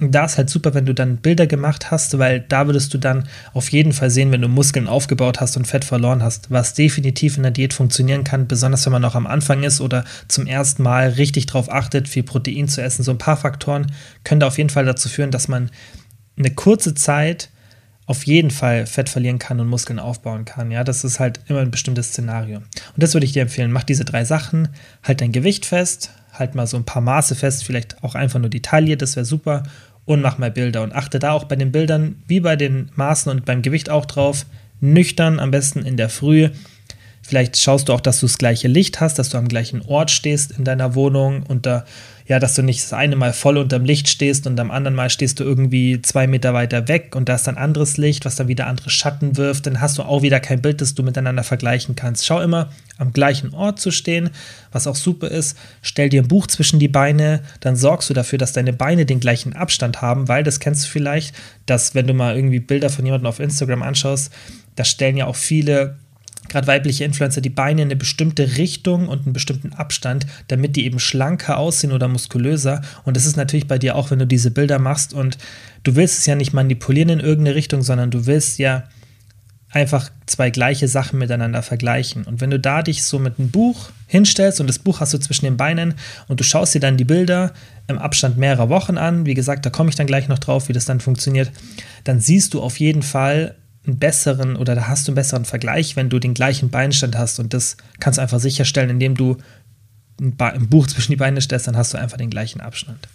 da 0.00 0.24
ist 0.24 0.38
halt 0.38 0.48
super, 0.48 0.72
wenn 0.72 0.86
du 0.86 0.94
dann 0.94 1.18
Bilder 1.18 1.46
gemacht 1.46 1.90
hast, 1.90 2.18
weil 2.18 2.40
da 2.40 2.66
würdest 2.66 2.94
du 2.94 2.98
dann 2.98 3.28
auf 3.52 3.70
jeden 3.70 3.92
Fall 3.92 4.08
sehen, 4.10 4.32
wenn 4.32 4.40
du 4.40 4.48
Muskeln 4.48 4.88
aufgebaut 4.88 5.40
hast 5.40 5.56
und 5.56 5.66
Fett 5.66 5.84
verloren 5.84 6.22
hast, 6.22 6.50
was 6.50 6.74
definitiv 6.74 7.36
in 7.36 7.42
der 7.42 7.52
Diät 7.52 7.74
funktionieren 7.74 8.24
kann, 8.24 8.46
besonders 8.46 8.86
wenn 8.86 8.92
man 8.92 9.02
noch 9.02 9.14
am 9.14 9.26
Anfang 9.26 9.62
ist 9.62 9.80
oder 9.80 10.04
zum 10.28 10.46
ersten 10.46 10.82
Mal 10.82 11.10
richtig 11.10 11.46
darauf 11.46 11.70
achtet, 11.70 12.08
viel 12.08 12.22
Protein 12.22 12.68
zu 12.68 12.82
essen. 12.82 13.02
So 13.02 13.10
ein 13.10 13.18
paar 13.18 13.36
Faktoren 13.36 13.92
können 14.24 14.40
da 14.40 14.46
auf 14.46 14.58
jeden 14.58 14.70
Fall 14.70 14.86
dazu 14.86 15.08
führen, 15.08 15.30
dass 15.30 15.48
man 15.48 15.70
eine 16.38 16.50
kurze 16.50 16.94
Zeit 16.94 17.50
auf 18.06 18.26
jeden 18.26 18.50
Fall 18.50 18.86
Fett 18.86 19.08
verlieren 19.08 19.38
kann 19.38 19.60
und 19.60 19.68
Muskeln 19.68 20.00
aufbauen 20.00 20.44
kann. 20.44 20.72
Ja, 20.72 20.82
das 20.82 21.04
ist 21.04 21.20
halt 21.20 21.40
immer 21.46 21.60
ein 21.60 21.70
bestimmtes 21.70 22.08
Szenario. 22.08 22.56
Und 22.56 22.66
das 22.96 23.14
würde 23.14 23.24
ich 23.24 23.32
dir 23.32 23.42
empfehlen. 23.42 23.70
Mach 23.70 23.84
diese 23.84 24.04
drei 24.04 24.24
Sachen, 24.24 24.68
halt 25.04 25.20
dein 25.20 25.30
Gewicht 25.30 25.64
fest, 25.64 26.10
halt 26.32 26.56
mal 26.56 26.66
so 26.66 26.76
ein 26.76 26.84
paar 26.84 27.02
Maße 27.02 27.36
fest, 27.36 27.62
vielleicht 27.62 28.02
auch 28.02 28.16
einfach 28.16 28.40
nur 28.40 28.50
die 28.50 28.62
Taille, 28.62 28.96
das 28.96 29.14
wäre 29.14 29.26
super 29.26 29.62
und 30.10 30.22
mach 30.22 30.38
mal 30.38 30.50
Bilder. 30.50 30.82
Und 30.82 30.92
achte 30.92 31.18
da 31.20 31.32
auch 31.32 31.44
bei 31.44 31.56
den 31.56 31.70
Bildern, 31.70 32.16
wie 32.26 32.40
bei 32.40 32.56
den 32.56 32.90
Maßen 32.96 33.30
und 33.30 33.44
beim 33.44 33.62
Gewicht 33.62 33.90
auch 33.90 34.06
drauf, 34.06 34.44
nüchtern, 34.80 35.38
am 35.38 35.50
besten 35.52 35.84
in 35.84 35.96
der 35.96 36.08
Früh. 36.08 36.48
Vielleicht 37.22 37.56
schaust 37.58 37.88
du 37.88 37.92
auch, 37.92 38.00
dass 38.00 38.18
du 38.18 38.26
das 38.26 38.38
gleiche 38.38 38.66
Licht 38.66 39.00
hast, 39.00 39.20
dass 39.20 39.28
du 39.28 39.38
am 39.38 39.46
gleichen 39.46 39.82
Ort 39.82 40.10
stehst 40.10 40.50
in 40.50 40.64
deiner 40.64 40.96
Wohnung 40.96 41.44
und 41.44 41.64
da 41.64 41.84
ja, 42.30 42.38
dass 42.38 42.54
du 42.54 42.62
nicht 42.62 42.80
das 42.80 42.92
eine 42.92 43.16
Mal 43.16 43.32
voll 43.32 43.58
unterm 43.58 43.84
Licht 43.84 44.08
stehst 44.08 44.46
und 44.46 44.60
am 44.60 44.70
anderen 44.70 44.94
Mal 44.94 45.10
stehst 45.10 45.40
du 45.40 45.44
irgendwie 45.44 46.00
zwei 46.00 46.28
Meter 46.28 46.54
weiter 46.54 46.86
weg 46.86 47.16
und 47.16 47.28
da 47.28 47.34
ist 47.34 47.48
dann 47.48 47.56
anderes 47.56 47.96
Licht, 47.96 48.24
was 48.24 48.36
dann 48.36 48.46
wieder 48.46 48.68
andere 48.68 48.88
Schatten 48.88 49.36
wirft, 49.36 49.66
dann 49.66 49.80
hast 49.80 49.98
du 49.98 50.04
auch 50.04 50.22
wieder 50.22 50.38
kein 50.38 50.62
Bild, 50.62 50.80
das 50.80 50.94
du 50.94 51.02
miteinander 51.02 51.42
vergleichen 51.42 51.96
kannst. 51.96 52.24
Schau 52.24 52.40
immer, 52.40 52.70
am 52.98 53.12
gleichen 53.12 53.52
Ort 53.52 53.80
zu 53.80 53.90
stehen, 53.90 54.30
was 54.70 54.86
auch 54.86 54.94
super 54.94 55.26
ist. 55.26 55.58
Stell 55.82 56.08
dir 56.08 56.22
ein 56.22 56.28
Buch 56.28 56.46
zwischen 56.46 56.78
die 56.78 56.86
Beine, 56.86 57.40
dann 57.58 57.74
sorgst 57.74 58.08
du 58.08 58.14
dafür, 58.14 58.38
dass 58.38 58.52
deine 58.52 58.72
Beine 58.72 59.06
den 59.06 59.18
gleichen 59.18 59.54
Abstand 59.54 60.00
haben, 60.00 60.28
weil 60.28 60.44
das 60.44 60.60
kennst 60.60 60.84
du 60.84 60.88
vielleicht, 60.88 61.34
dass 61.66 61.96
wenn 61.96 62.06
du 62.06 62.14
mal 62.14 62.36
irgendwie 62.36 62.60
Bilder 62.60 62.90
von 62.90 63.04
jemandem 63.04 63.26
auf 63.26 63.40
Instagram 63.40 63.82
anschaust, 63.82 64.32
da 64.76 64.84
stellen 64.84 65.16
ja 65.16 65.26
auch 65.26 65.34
viele 65.34 65.96
gerade 66.50 66.66
weibliche 66.66 67.04
Influencer 67.04 67.40
die 67.40 67.48
Beine 67.48 67.82
in 67.82 67.88
eine 67.88 67.96
bestimmte 67.96 68.58
Richtung 68.58 69.08
und 69.08 69.24
einen 69.24 69.32
bestimmten 69.32 69.72
Abstand, 69.72 70.26
damit 70.48 70.76
die 70.76 70.84
eben 70.84 70.98
schlanker 70.98 71.56
aussehen 71.56 71.92
oder 71.92 72.08
muskulöser. 72.08 72.82
Und 73.04 73.16
das 73.16 73.24
ist 73.24 73.36
natürlich 73.36 73.66
bei 73.66 73.78
dir 73.78 73.96
auch, 73.96 74.10
wenn 74.10 74.18
du 74.18 74.26
diese 74.26 74.50
Bilder 74.50 74.78
machst 74.78 75.14
und 75.14 75.38
du 75.84 75.96
willst 75.96 76.18
es 76.18 76.26
ja 76.26 76.34
nicht 76.34 76.52
manipulieren 76.52 77.08
in 77.08 77.20
irgendeine 77.20 77.54
Richtung, 77.54 77.82
sondern 77.82 78.10
du 78.10 78.26
willst 78.26 78.58
ja 78.58 78.84
einfach 79.72 80.10
zwei 80.26 80.50
gleiche 80.50 80.88
Sachen 80.88 81.18
miteinander 81.18 81.62
vergleichen. 81.62 82.24
Und 82.24 82.40
wenn 82.40 82.50
du 82.50 82.58
da 82.58 82.82
dich 82.82 83.04
so 83.04 83.18
mit 83.18 83.38
einem 83.38 83.50
Buch 83.50 83.90
hinstellst 84.08 84.60
und 84.60 84.66
das 84.66 84.80
Buch 84.80 85.00
hast 85.00 85.14
du 85.14 85.18
zwischen 85.18 85.44
den 85.44 85.56
Beinen 85.56 85.94
und 86.26 86.40
du 86.40 86.44
schaust 86.44 86.74
dir 86.74 86.80
dann 86.80 86.96
die 86.96 87.04
Bilder 87.04 87.52
im 87.86 87.98
Abstand 87.98 88.36
mehrerer 88.36 88.68
Wochen 88.68 88.98
an, 88.98 89.26
wie 89.26 89.34
gesagt, 89.34 89.64
da 89.64 89.70
komme 89.70 89.90
ich 89.90 89.96
dann 89.96 90.08
gleich 90.08 90.26
noch 90.26 90.40
drauf, 90.40 90.68
wie 90.68 90.72
das 90.72 90.86
dann 90.86 91.00
funktioniert, 91.00 91.52
dann 92.02 92.20
siehst 92.20 92.54
du 92.54 92.60
auf 92.60 92.80
jeden 92.80 93.02
Fall, 93.02 93.54
einen 93.86 93.98
besseren 93.98 94.56
oder 94.56 94.74
da 94.74 94.88
hast 94.88 95.06
du 95.06 95.12
einen 95.12 95.16
besseren 95.16 95.44
Vergleich, 95.44 95.96
wenn 95.96 96.10
du 96.10 96.18
den 96.18 96.34
gleichen 96.34 96.70
Beinstand 96.70 97.16
hast 97.16 97.40
und 97.40 97.54
das 97.54 97.76
kannst 97.98 98.18
du 98.18 98.22
einfach 98.22 98.40
sicherstellen, 98.40 98.90
indem 98.90 99.16
du 99.16 99.38
ein 100.18 100.68
Buch 100.68 100.86
zwischen 100.86 101.12
die 101.12 101.16
Beine 101.16 101.40
stellst, 101.40 101.66
dann 101.66 101.76
hast 101.76 101.94
du 101.94 101.98
einfach 101.98 102.18
den 102.18 102.28
gleichen 102.28 102.60
Abstand. 102.60 103.08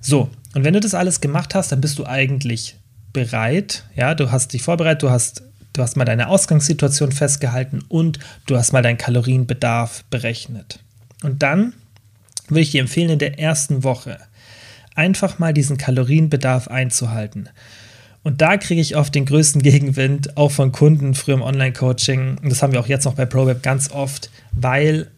So, 0.00 0.28
und 0.54 0.64
wenn 0.64 0.74
du 0.74 0.80
das 0.80 0.94
alles 0.94 1.20
gemacht 1.20 1.54
hast, 1.54 1.70
dann 1.70 1.80
bist 1.80 1.98
du 1.98 2.06
eigentlich 2.06 2.76
bereit, 3.12 3.84
ja, 3.94 4.14
du 4.14 4.32
hast 4.32 4.52
dich 4.52 4.62
vorbereitet, 4.62 5.04
du 5.04 5.10
hast 5.10 5.42
du 5.76 5.82
hast 5.82 5.96
mal 5.96 6.04
deine 6.04 6.28
Ausgangssituation 6.28 7.12
festgehalten 7.12 7.84
und 7.88 8.18
du 8.46 8.56
hast 8.56 8.72
mal 8.72 8.82
deinen 8.82 8.98
Kalorienbedarf 8.98 10.04
berechnet. 10.10 10.80
Und 11.22 11.42
dann 11.42 11.74
würde 12.48 12.60
ich 12.60 12.70
dir 12.70 12.80
empfehlen, 12.80 13.10
in 13.10 13.18
der 13.18 13.38
ersten 13.38 13.84
Woche 13.84 14.18
einfach 14.94 15.38
mal 15.38 15.52
diesen 15.52 15.76
Kalorienbedarf 15.76 16.68
einzuhalten. 16.68 17.48
Und 18.26 18.40
da 18.40 18.56
kriege 18.56 18.80
ich 18.80 18.96
oft 18.96 19.14
den 19.14 19.24
größten 19.24 19.62
Gegenwind, 19.62 20.36
auch 20.36 20.50
von 20.50 20.72
Kunden 20.72 21.14
früher 21.14 21.36
im 21.36 21.42
Online-Coaching. 21.42 22.38
Und 22.42 22.50
das 22.50 22.60
haben 22.60 22.72
wir 22.72 22.80
auch 22.80 22.88
jetzt 22.88 23.04
noch 23.04 23.14
bei 23.14 23.24
ProWeb 23.24 23.62
ganz 23.62 23.92
oft, 23.92 24.30
weil 24.50 25.12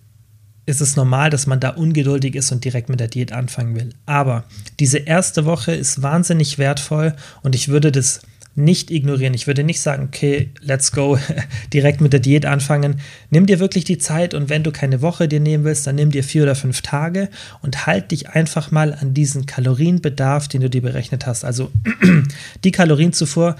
es 0.67 0.83
ist 0.83 0.99
normal, 0.99 1.31
dass 1.31 1.47
man 1.47 1.59
da 1.59 1.71
ungeduldig 1.71 2.35
ist 2.35 2.53
und 2.53 2.67
direkt 2.67 2.91
mit 2.91 3.01
der 3.01 3.09
Diät 3.09 3.33
anfangen 3.33 3.75
will. 3.77 3.95
Aber 4.05 4.45
diese 4.79 4.99
erste 4.99 5.47
Woche 5.47 5.73
ist 5.73 6.03
wahnsinnig 6.03 6.59
wertvoll 6.59 7.15
und 7.43 7.55
ich 7.55 7.69
würde 7.69 7.91
das 7.91 8.21
nicht 8.55 8.91
ignorieren. 8.91 9.35
Ich 9.35 9.47
würde 9.47 9.63
nicht 9.63 9.81
sagen, 9.81 10.05
okay, 10.05 10.51
let's 10.61 10.93
go, 10.93 11.19
direkt 11.73 12.01
mit 12.01 12.13
der 12.13 12.21
Diät 12.21 12.45
anfangen. 12.45 13.01
Nimm 13.31 13.47
dir 13.47 13.61
wirklich 13.61 13.85
die 13.85 13.99
Zeit 13.99 14.35
und 14.35 14.49
wenn 14.49 14.65
du 14.65 14.73
keine 14.73 15.01
Woche 15.01 15.29
dir 15.29 15.41
nehmen 15.41 15.65
willst, 15.65 15.87
dann 15.87 15.95
nimm 15.95 16.11
dir 16.11 16.25
vier 16.25 16.43
oder 16.43 16.55
fünf 16.55 16.83
Tage 16.83 17.29
und 17.63 17.87
halt 17.87 18.11
dich 18.11 18.31
einfach 18.31 18.71
mal 18.71 18.95
an 18.95 19.15
diesen 19.15 19.47
Kalorienbedarf, 19.47 20.49
den 20.49 20.63
du 20.63 20.71
dir 20.71 20.83
berechnet 20.83 21.27
hast. 21.27 21.45
Also 21.45 21.71
die 22.65 22.73
Kalorienzufuhr, 22.73 23.57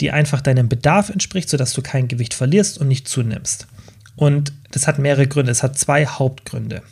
die 0.00 0.10
einfach 0.10 0.40
deinem 0.40 0.68
Bedarf 0.68 1.08
entspricht, 1.10 1.48
sodass 1.48 1.72
du 1.72 1.82
kein 1.82 2.08
Gewicht 2.08 2.34
verlierst 2.34 2.78
und 2.78 2.88
nicht 2.88 3.08
zunimmst. 3.08 3.66
Und 4.16 4.52
das 4.72 4.86
hat 4.86 4.98
mehrere 4.98 5.26
Gründe. 5.26 5.52
Es 5.52 5.62
hat 5.62 5.78
zwei 5.78 6.06
Hauptgründe. 6.06 6.82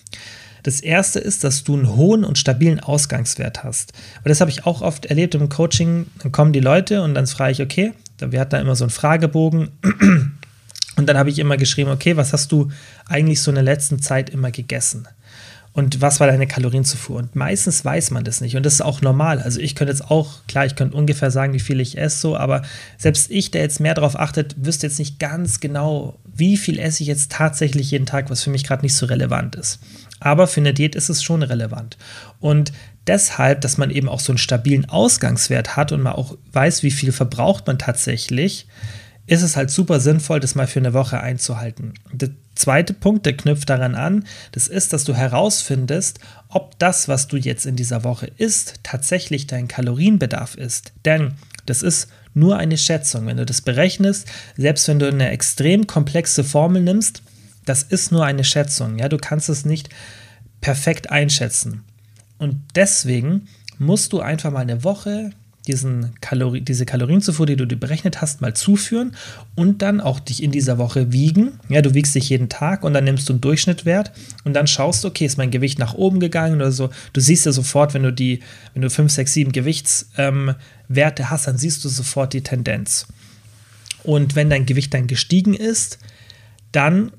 Das 0.65 0.81
erste 0.81 1.21
ist, 1.21 1.45
dass 1.45 1.63
du 1.63 1.75
einen 1.75 1.95
hohen 1.95 2.25
und 2.25 2.39
stabilen 2.39 2.81
Ausgangswert 2.81 3.63
hast. 3.63 3.93
Und 4.19 4.31
das 4.31 4.41
habe 4.41 4.51
ich 4.51 4.67
auch 4.67 4.81
oft 4.83 5.07
erlebt 5.07 5.35
im 5.35 5.49
Coaching. 5.49 6.07
Dann 6.23 6.33
kommen 6.33 6.53
die 6.53 6.61
Leute 6.61 7.03
und 7.03 7.15
dann 7.15 7.27
frage 7.27 7.53
ich, 7.53 7.63
okay, 7.63 7.93
wir 8.19 8.41
hatten 8.41 8.51
da 8.51 8.59
immer 8.59 8.75
so 8.75 8.85
einen 8.85 8.91
Fragebogen. 8.91 9.69
Und 10.97 11.09
dann 11.09 11.19
habe 11.19 11.29
ich 11.29 11.39
immer 11.39 11.57
geschrieben, 11.57 11.91
okay, 11.91 12.17
was 12.17 12.33
hast 12.33 12.51
du 12.53 12.71
eigentlich 13.07 13.43
so 13.43 13.51
in 13.51 13.57
der 13.57 13.65
letzten 13.65 14.01
Zeit 14.01 14.31
immer 14.31 14.51
gegessen? 14.51 15.07
Und 15.75 16.01
was 16.01 16.21
war 16.21 16.29
deine 16.29 16.47
Kalorienzufuhr? 16.47 17.17
Und 17.17 17.35
meistens 17.35 17.85
weiß 17.85 18.13
man 18.13 18.23
das 18.23 18.41
nicht. 18.41 18.57
Und 18.57 18.65
das 18.65 18.75
ist 18.75 18.81
auch 18.81 19.01
normal. 19.01 19.43
Also 19.43 19.59
ich 19.59 19.75
könnte 19.75 19.93
jetzt 19.93 20.09
auch, 20.09 20.47
klar, 20.47 20.65
ich 20.65 20.77
könnte 20.77 20.97
ungefähr 20.97 21.33
sagen, 21.33 21.53
wie 21.53 21.59
viel 21.59 21.81
ich 21.81 21.99
esse, 21.99 22.21
so, 22.21 22.37
aber 22.37 22.63
selbst 22.97 23.29
ich, 23.33 23.51
der 23.51 23.63
jetzt 23.63 23.81
mehr 23.81 23.95
darauf 23.95 24.17
achtet, 24.17 24.55
wüsste 24.65 24.87
jetzt 24.87 25.01
nicht 25.01 25.19
ganz 25.19 25.59
genau, 25.59 26.17
wie 26.33 26.57
viel 26.57 26.79
esse 26.79 27.03
ich 27.03 27.09
jetzt 27.09 27.33
tatsächlich 27.33 27.91
jeden 27.91 28.07
Tag, 28.07 28.31
was 28.31 28.45
für 28.45 28.51
mich 28.51 28.63
gerade 28.63 28.83
nicht 28.83 28.95
so 28.95 29.07
relevant 29.07 29.57
ist. 29.57 29.81
Aber 30.21 30.47
für 30.47 30.61
eine 30.61 30.75
Diät 30.75 30.95
ist 30.95 31.09
es 31.09 31.25
schon 31.25 31.43
relevant. 31.43 31.99
Und 32.39 32.73
deshalb, 33.09 33.61
dass 33.61 33.77
man 33.77 33.91
eben 33.91 34.09
auch 34.09 34.21
so 34.21 34.31
einen 34.31 34.39
stabilen 34.39 34.89
Ausgangswert 34.89 35.77
hat 35.77 35.91
und 35.91 36.03
man 36.03 36.13
auch 36.13 36.39
weiß, 36.53 36.85
wie 36.85 36.93
viel 36.93 37.11
verbraucht 37.11 37.67
man 37.67 37.81
tatsächlich, 37.81 38.69
ist 39.27 39.43
es 39.43 39.57
halt 39.57 39.71
super 39.71 40.01
sinnvoll, 40.01 40.41
das 40.41 40.55
mal 40.55 40.67
für 40.67 40.81
eine 40.81 40.93
Woche 40.93 41.21
einzuhalten. 41.21 41.95
Der 42.13 42.31
zweite 42.55 42.93
Punkt, 42.93 43.25
der 43.25 43.37
knüpft 43.37 43.71
daran 43.71 43.95
an, 43.95 44.27
das 44.53 44.69
ist, 44.69 44.93
dass 44.93 45.05
du 45.05 45.15
herausfindest, 45.15 46.21
ob 46.49 46.79
das, 46.79 47.09
was 47.09 47.27
du 47.27 47.37
jetzt 47.37 47.65
in 47.65 47.77
dieser 47.77 48.05
Woche 48.05 48.31
isst, 48.37 48.81
tatsächlich 48.83 49.47
dein 49.47 49.69
Kalorienbedarf 49.69 50.57
ist. 50.57 50.93
Denn 51.05 51.35
das 51.67 51.83
ist 51.83 52.09
nur 52.35 52.59
eine 52.59 52.77
Schätzung. 52.77 53.27
Wenn 53.27 53.39
du 53.39 53.47
das 53.47 53.63
berechnest, 53.63 54.27
selbst 54.57 54.87
wenn 54.89 54.99
du 54.99 55.09
eine 55.09 55.31
extrem 55.31 55.87
komplexe 55.87 56.45
Formel 56.45 56.83
nimmst, 56.83 57.23
das 57.65 57.83
ist 57.83 58.13
nur 58.13 58.25
eine 58.27 58.45
Schätzung. 58.45 58.99
Ja, 58.99 59.09
du 59.09 59.17
kannst 59.17 59.49
es 59.49 59.65
nicht 59.65 59.89
perfekt 60.61 61.11
einschätzen. 61.11 61.83
Und 62.39 62.61
deswegen 62.75 63.49
musst 63.79 64.13
du 64.13 64.21
einfach 64.21 64.51
mal 64.51 64.61
eine 64.61 64.85
Woche 64.85 65.31
diesen 65.67 66.15
Kalori 66.21 66.61
diese 66.61 66.85
Kalorienzufuhr, 66.87 67.47
die 67.47 67.57
du 67.57 67.67
dir 67.67 67.77
berechnet 67.77 68.21
hast, 68.21 68.41
mal 68.41 68.55
zuführen 68.55 69.17
und 69.55 69.83
dann 69.83 70.01
auch 70.01 70.21
dich 70.21 70.43
in 70.43 70.51
dieser 70.51 70.79
Woche 70.79 71.13
wiegen. 71.13 71.59
Ja, 71.69 71.83
du 71.83 71.95
wiegst 71.95 72.15
dich 72.15 72.29
jeden 72.29 72.49
Tag 72.49 72.85
und 72.85 72.93
dann 72.93 73.05
nimmst 73.05 73.29
du 73.29 73.33
einen 73.33 73.41
Durchschnittwert 73.41 74.13
und 74.45 74.55
dann 74.55 74.67
schaust 74.67 75.05
du, 75.05 75.09
okay, 75.09 75.25
ist 75.25 75.39
mein 75.39 75.51
Gewicht 75.51 75.79
nach 75.79 75.95
oben 75.95 76.21
gegangen 76.21 76.57
oder 76.57 76.73
so. 76.73 76.91
Du 77.13 77.21
siehst 77.21 77.47
ja 77.47 77.53
sofort, 77.53 77.95
wenn 77.95 78.03
du 78.03 78.13
die, 78.13 78.41
wenn 78.75 78.83
du 78.83 78.91
5, 78.91 79.11
6, 79.11 79.33
7 79.33 79.53
Gewichtswerte 79.53 80.57
ähm, 81.23 81.31
hast, 81.31 81.47
dann 81.47 81.59
siehst 81.59 81.85
du 81.85 81.89
sofort 81.89 82.33
die 82.33 82.43
Tendenz. 82.43 83.07
Und 84.03 84.37
wenn 84.37 84.51
dein 84.51 84.67
Gewicht 84.67 84.93
dann 84.93 85.07
gestiegen 85.07 85.55
ist, 85.55 85.99
dann 86.73 87.13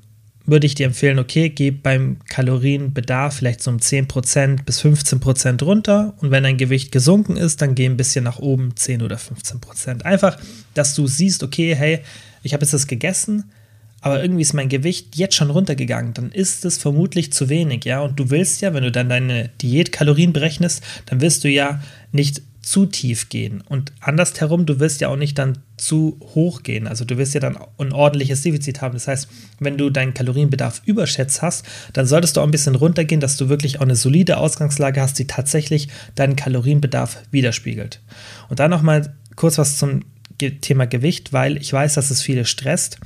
würde 0.46 0.66
ich 0.66 0.74
dir 0.74 0.86
empfehlen, 0.86 1.18
okay, 1.18 1.50
geh 1.50 1.70
beim 1.70 2.18
Kalorienbedarf 2.28 3.36
vielleicht 3.36 3.62
so 3.62 3.70
um 3.70 3.78
10% 3.78 4.64
bis 4.64 4.80
15% 4.82 5.62
runter 5.64 6.14
und 6.18 6.30
wenn 6.30 6.44
dein 6.44 6.56
Gewicht 6.56 6.92
gesunken 6.92 7.36
ist, 7.36 7.62
dann 7.62 7.74
geh 7.74 7.86
ein 7.86 7.96
bisschen 7.96 8.24
nach 8.24 8.38
oben, 8.38 8.74
10 8.76 9.02
oder 9.02 9.16
15%. 9.16 10.02
Einfach, 10.02 10.38
dass 10.74 10.94
du 10.94 11.06
siehst, 11.06 11.42
okay, 11.42 11.74
hey, 11.74 12.00
ich 12.42 12.52
habe 12.54 12.62
jetzt 12.62 12.74
das 12.74 12.86
gegessen, 12.86 13.50
aber 14.00 14.22
irgendwie 14.22 14.42
ist 14.42 14.52
mein 14.52 14.68
Gewicht 14.68 15.16
jetzt 15.16 15.34
schon 15.34 15.50
runtergegangen, 15.50 16.14
dann 16.14 16.30
ist 16.30 16.64
es 16.64 16.78
vermutlich 16.78 17.32
zu 17.32 17.48
wenig, 17.48 17.84
ja. 17.84 18.00
Und 18.00 18.20
du 18.20 18.30
willst 18.30 18.60
ja, 18.60 18.72
wenn 18.72 18.84
du 18.84 18.92
dann 18.92 19.08
deine 19.08 19.50
Diätkalorien 19.60 20.32
berechnest, 20.32 20.84
dann 21.06 21.20
wirst 21.20 21.42
du 21.42 21.48
ja 21.48 21.82
nicht 22.12 22.42
zu 22.66 22.84
tief 22.84 23.28
gehen. 23.28 23.60
Und 23.60 23.92
andersherum, 24.00 24.66
du 24.66 24.80
wirst 24.80 25.00
ja 25.00 25.06
auch 25.06 25.16
nicht 25.16 25.38
dann 25.38 25.58
zu 25.76 26.18
hoch 26.34 26.64
gehen. 26.64 26.88
Also 26.88 27.04
du 27.04 27.16
wirst 27.16 27.32
ja 27.32 27.38
dann 27.38 27.56
ein 27.78 27.92
ordentliches 27.92 28.42
Defizit 28.42 28.80
haben. 28.80 28.94
Das 28.94 29.06
heißt, 29.06 29.28
wenn 29.60 29.78
du 29.78 29.88
deinen 29.88 30.14
Kalorienbedarf 30.14 30.82
überschätzt 30.84 31.42
hast, 31.42 31.64
dann 31.92 32.06
solltest 32.06 32.36
du 32.36 32.40
auch 32.40 32.44
ein 32.44 32.50
bisschen 32.50 32.74
runtergehen, 32.74 33.20
dass 33.20 33.36
du 33.36 33.48
wirklich 33.48 33.78
auch 33.78 33.84
eine 33.84 33.94
solide 33.94 34.38
Ausgangslage 34.38 35.00
hast, 35.00 35.16
die 35.20 35.28
tatsächlich 35.28 35.88
deinen 36.16 36.34
Kalorienbedarf 36.34 37.22
widerspiegelt. 37.30 38.00
Und 38.48 38.58
dann 38.58 38.72
nochmal 38.72 39.14
kurz 39.36 39.58
was 39.58 39.78
zum 39.78 40.02
Thema 40.60 40.88
Gewicht, 40.88 41.32
weil 41.32 41.58
ich 41.58 41.72
weiß, 41.72 41.94
dass 41.94 42.10
es 42.10 42.20
viele 42.20 42.44
stresst. 42.44 42.98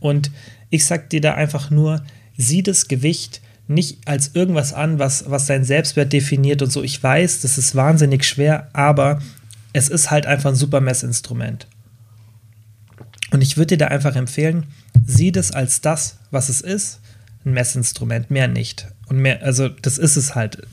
Und 0.00 0.30
ich 0.70 0.86
sag 0.86 1.10
dir 1.10 1.20
da 1.20 1.34
einfach 1.34 1.70
nur, 1.70 2.02
sieh 2.38 2.62
das 2.62 2.88
Gewicht 2.88 3.42
nicht 3.74 4.06
als 4.06 4.30
irgendwas 4.34 4.72
an, 4.72 4.98
was, 4.98 5.30
was 5.30 5.46
dein 5.46 5.64
Selbstwert 5.64 6.12
definiert 6.12 6.62
und 6.62 6.72
so. 6.72 6.82
Ich 6.82 7.02
weiß, 7.02 7.40
das 7.40 7.58
ist 7.58 7.74
wahnsinnig 7.74 8.24
schwer, 8.24 8.68
aber 8.72 9.20
es 9.72 9.88
ist 9.88 10.10
halt 10.10 10.26
einfach 10.26 10.50
ein 10.50 10.56
super 10.56 10.80
Messinstrument. 10.80 11.66
Und 13.30 13.40
ich 13.40 13.56
würde 13.56 13.76
dir 13.76 13.86
da 13.86 13.86
einfach 13.88 14.14
empfehlen, 14.14 14.66
sieh 15.06 15.32
das 15.32 15.52
als 15.52 15.80
das, 15.80 16.18
was 16.30 16.48
es 16.48 16.60
ist, 16.60 17.00
ein 17.44 17.54
Messinstrument, 17.54 18.30
mehr 18.30 18.48
nicht. 18.48 18.88
Und 19.08 19.18
mehr, 19.18 19.42
also 19.42 19.68
das 19.68 19.98
ist 19.98 20.16
es 20.16 20.34
halt. 20.34 20.66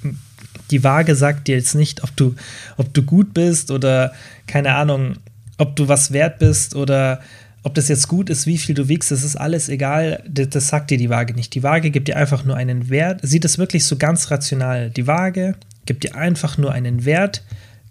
Die 0.71 0.83
Waage 0.83 1.15
sagt 1.15 1.47
dir 1.47 1.55
jetzt 1.55 1.73
nicht, 1.73 2.03
ob 2.03 2.15
du, 2.15 2.35
ob 2.77 2.93
du 2.93 3.01
gut 3.03 3.33
bist 3.33 3.71
oder 3.71 4.13
keine 4.45 4.75
Ahnung, 4.75 5.15
ob 5.57 5.75
du 5.75 5.87
was 5.87 6.11
wert 6.11 6.39
bist 6.39 6.75
oder 6.75 7.21
ob 7.63 7.75
das 7.75 7.89
jetzt 7.89 8.07
gut 8.07 8.29
ist, 8.29 8.45
wie 8.45 8.57
viel 8.57 8.75
du 8.75 8.87
wiegst, 8.87 9.11
das 9.11 9.23
ist 9.23 9.35
alles 9.35 9.69
egal. 9.69 10.23
Das, 10.27 10.49
das, 10.49 10.67
sagt 10.69 10.91
dir 10.91 10.97
die 10.97 11.09
Waage 11.09 11.33
nicht. 11.33 11.53
Die 11.55 11.63
Waage 11.63 11.91
gibt 11.91 12.07
dir 12.07 12.15
einfach 12.15 12.45
nur 12.45 12.55
einen 12.55 12.89
Wert. 12.89 13.19
Sieht 13.23 13.43
es 13.43 13.57
wirklich 13.57 13.85
so 13.85 13.97
ganz 13.97 14.31
rational. 14.31 14.89
Die 14.89 15.07
Waage 15.07 15.55
gibt 15.85 16.03
dir 16.03 16.15
einfach 16.15 16.57
nur 16.57 16.71
einen 16.71 17.03
Wert, 17.03 17.43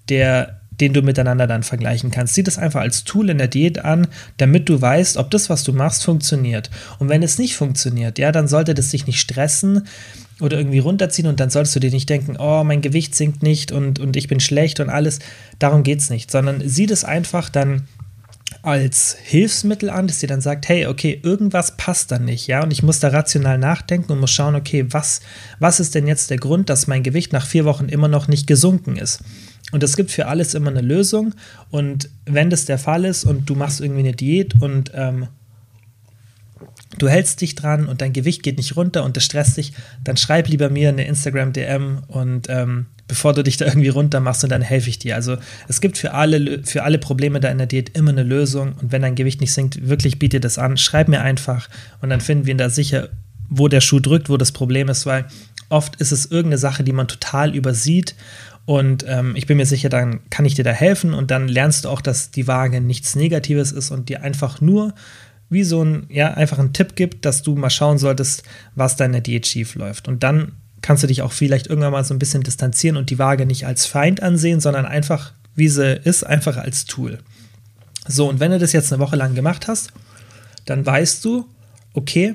der, 0.09 0.61
den 0.81 0.94
du 0.94 1.02
miteinander 1.02 1.46
dann 1.46 1.62
vergleichen 1.62 2.11
kannst. 2.11 2.35
Sieh 2.35 2.42
das 2.42 2.57
einfach 2.57 2.81
als 2.81 3.04
Tool 3.04 3.28
in 3.28 3.38
der 3.38 3.48
Diät 3.48 3.85
an, 3.85 4.07
damit 4.38 4.68
du 4.70 4.81
weißt, 4.81 5.18
ob 5.18 5.31
das, 5.31 5.50
was 5.50 5.64
du 5.64 5.74
machst, 5.74 6.02
funktioniert. 6.02 6.70
Und 6.98 7.11
wenn 7.11 7.22
es 7.22 7.38
nicht 7.38 7.54
funktioniert, 7.54 8.18
ja, 8.18 8.33
dann 8.33 8.48
sollte 8.48 8.74
das 8.74 8.90
dich 8.90 9.07
nicht 9.07 9.20
stressen 9.20 9.87
oder 10.40 10.57
irgendwie 10.57 10.78
runterziehen 10.78 11.28
und 11.28 11.40
dann 11.40 11.50
solltest 11.50 11.76
du 11.76 11.81
dir 11.81 11.90
nicht 11.90 12.09
denken, 12.09 12.37
oh, 12.38 12.64
mein 12.64 12.81
Gewicht 12.81 13.14
sinkt 13.14 13.42
nicht 13.42 13.72
und, 13.72 13.98
und 13.98 14.16
ich 14.16 14.28
bin 14.28 14.40
schlecht 14.40 14.81
und 14.81 14.88
alles. 14.88 15.18
Darum 15.59 15.83
geht 15.83 15.98
es 15.98 16.11
nicht, 16.11 16.31
sondern 16.31 16.62
sieh 16.64 16.87
das 16.87 17.04
einfach 17.04 17.50
dann 17.50 17.88
als 18.62 19.16
Hilfsmittel 19.23 19.90
an, 19.90 20.07
dass 20.07 20.18
dir 20.18 20.27
dann 20.27 20.40
sagt, 20.40 20.68
hey, 20.68 20.87
okay, 20.87 21.21
irgendwas 21.23 21.77
passt 21.77 22.11
da 22.11 22.18
nicht, 22.18 22.47
ja, 22.47 22.62
und 22.62 22.73
ich 22.73 22.83
muss 22.83 23.01
da 23.01 23.09
rational 23.09 23.59
nachdenken 23.59 24.12
und 24.12 24.21
muss 24.21 24.31
schauen, 24.31 24.55
okay, 24.55 24.87
was, 24.90 25.21
was 25.59 25.81
ist 25.81 25.94
denn 25.94 26.07
jetzt 26.07 26.31
der 26.31 26.38
Grund, 26.38 26.68
dass 26.68 26.87
mein 26.87 27.03
Gewicht 27.03 27.33
nach 27.33 27.47
vier 27.47 27.64
Wochen 27.64 27.88
immer 27.88 28.09
noch 28.09 28.29
nicht 28.29 28.47
gesunken 28.47 28.97
ist? 28.97 29.23
Und 29.71 29.83
es 29.83 29.97
gibt 29.97 30.11
für 30.11 30.27
alles 30.27 30.55
immer 30.55 30.71
eine 30.71 30.81
Lösung. 30.81 31.35
Und 31.71 32.09
wenn 32.25 32.49
das 32.49 32.64
der 32.64 32.79
Fall 32.79 33.05
ist 33.05 33.25
und 33.25 33.51
du 33.51 33.55
machst 33.55 33.81
irgendwie 33.81 34.01
eine 34.01 34.12
Diät 34.12 34.55
und 34.61 34.92
ähm, 34.94 35.29
du 37.02 37.08
hältst 37.08 37.40
dich 37.40 37.54
dran 37.54 37.87
und 37.87 38.00
dein 38.00 38.12
Gewicht 38.12 38.42
geht 38.42 38.56
nicht 38.56 38.76
runter 38.76 39.04
und 39.04 39.16
das 39.16 39.24
stresst 39.24 39.56
dich, 39.56 39.72
dann 40.04 40.16
schreib 40.16 40.48
lieber 40.48 40.70
mir 40.70 40.88
eine 40.88 41.06
Instagram-DM 41.06 42.02
und 42.08 42.48
ähm, 42.48 42.87
bevor 43.06 43.32
du 43.32 43.42
dich 43.42 43.56
da 43.56 43.66
irgendwie 43.66 43.88
runter 43.88 44.20
machst 44.20 44.44
und 44.44 44.50
dann 44.50 44.62
helfe 44.62 44.90
ich 44.90 44.98
dir. 44.98 45.14
Also 45.14 45.37
es 45.66 45.80
gibt 45.80 45.98
für 45.98 46.14
alle, 46.14 46.62
für 46.64 46.82
alle 46.82 46.98
Probleme 46.98 47.40
da 47.40 47.48
in 47.48 47.58
der 47.58 47.66
Diät 47.66 47.96
immer 47.96 48.11
eine 48.11 48.22
Lösung 48.22 48.74
und 48.80 48.92
wenn 48.92 49.02
dein 49.02 49.14
Gewicht 49.14 49.40
nicht 49.40 49.52
sinkt, 49.52 49.88
wirklich 49.88 50.18
biete 50.18 50.40
das 50.40 50.58
an, 50.58 50.76
schreib 50.76 51.08
mir 51.08 51.22
einfach 51.22 51.68
und 52.00 52.11
dann 52.11 52.20
finden 52.20 52.46
wir 52.46 52.56
da 52.56 52.70
sicher, 52.70 53.08
wo 53.48 53.68
der 53.68 53.80
Schuh 53.80 54.00
drückt, 54.00 54.28
wo 54.28 54.37
das 54.37 54.52
Problem 54.52 54.88
ist, 54.88 55.06
weil 55.06 55.26
oft 55.70 55.96
ist 55.96 56.12
es 56.12 56.26
irgendeine 56.26 56.58
Sache, 56.58 56.84
die 56.84 56.92
man 56.92 57.08
total 57.08 57.54
übersieht 57.54 58.14
und 58.68 59.06
ähm, 59.08 59.34
ich 59.34 59.46
bin 59.46 59.56
mir 59.56 59.64
sicher, 59.64 59.88
dann 59.88 60.20
kann 60.28 60.44
ich 60.44 60.52
dir 60.52 60.62
da 60.62 60.72
helfen 60.72 61.14
und 61.14 61.30
dann 61.30 61.48
lernst 61.48 61.87
du 61.87 61.88
auch, 61.88 62.02
dass 62.02 62.30
die 62.30 62.46
Waage 62.46 62.82
nichts 62.82 63.16
Negatives 63.16 63.72
ist 63.72 63.90
und 63.90 64.11
dir 64.11 64.22
einfach 64.22 64.61
nur 64.61 64.92
wie 65.50 65.64
so 65.64 65.84
ein, 65.84 66.06
ja, 66.11 66.34
einfach 66.34 66.58
ein 66.58 66.72
Tipp 66.72 66.94
gibt, 66.96 67.24
dass 67.24 67.42
du 67.42 67.54
mal 67.54 67.70
schauen 67.70 67.98
solltest, 67.98 68.42
was 68.74 68.96
deine 68.96 69.22
Diät 69.22 69.46
schief 69.46 69.74
läuft. 69.74 70.08
Und 70.08 70.22
dann 70.22 70.52
kannst 70.82 71.02
du 71.02 71.06
dich 71.06 71.22
auch 71.22 71.32
vielleicht 71.32 71.66
irgendwann 71.66 71.92
mal 71.92 72.04
so 72.04 72.14
ein 72.14 72.18
bisschen 72.18 72.42
distanzieren 72.42 72.96
und 72.96 73.11
die 73.11 73.18
Waage 73.18 73.46
nicht 73.46 73.66
als 73.66 73.87
Feind 73.87 74.22
ansehen, 74.22 74.61
sondern 74.61 74.87
einfach, 74.87 75.32
wie 75.54 75.68
sie 75.68 75.96
ist, 76.04 76.24
einfach 76.24 76.56
als 76.56 76.84
Tool. 76.84 77.18
So, 78.06 78.28
und 78.28 78.40
wenn 78.40 78.52
du 78.52 78.58
das 78.58 78.72
jetzt 78.72 78.92
eine 78.92 79.00
Woche 79.00 79.16
lang 79.16 79.34
gemacht 79.34 79.68
hast, 79.68 79.92
dann 80.64 80.84
weißt 80.84 81.24
du, 81.24 81.46
okay, 81.94 82.34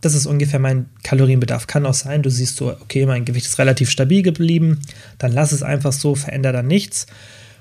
das 0.00 0.14
ist 0.14 0.26
ungefähr 0.26 0.58
mein 0.58 0.86
Kalorienbedarf. 1.04 1.66
Kann 1.66 1.86
auch 1.86 1.94
sein, 1.94 2.22
du 2.22 2.30
siehst 2.30 2.56
so, 2.56 2.72
okay, 2.72 3.06
mein 3.06 3.24
Gewicht 3.24 3.46
ist 3.46 3.58
relativ 3.58 3.88
stabil 3.88 4.22
geblieben, 4.22 4.80
dann 5.18 5.32
lass 5.32 5.52
es 5.52 5.62
einfach 5.62 5.92
so, 5.92 6.14
veränder 6.14 6.52
dann 6.52 6.66
nichts. 6.66 7.06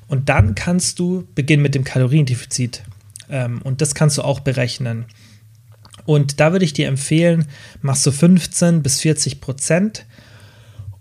Und 0.07 0.27
dann 0.29 0.55
kannst 0.55 0.99
du 0.99 1.27
beginnen 1.35 1.63
mit 1.63 1.75
dem 1.75 1.83
Kaloriendefizit. 1.83 2.83
Ähm, 3.32 3.62
und 3.63 3.82
das 3.82 3.96
kannst 3.96 4.17
du 4.17 4.22
auch 4.22 4.41
berechnen. 4.41 5.06
Und 6.06 6.39
da 6.39 6.52
würde 6.52 6.65
ich 6.65 6.74
dir 6.74 6.88
empfehlen, 6.88 7.48
machst 7.82 8.06
du 8.06 8.12
15 8.12 8.84
bis 8.84 9.00
40 9.02 9.41
Prozent 9.41 10.06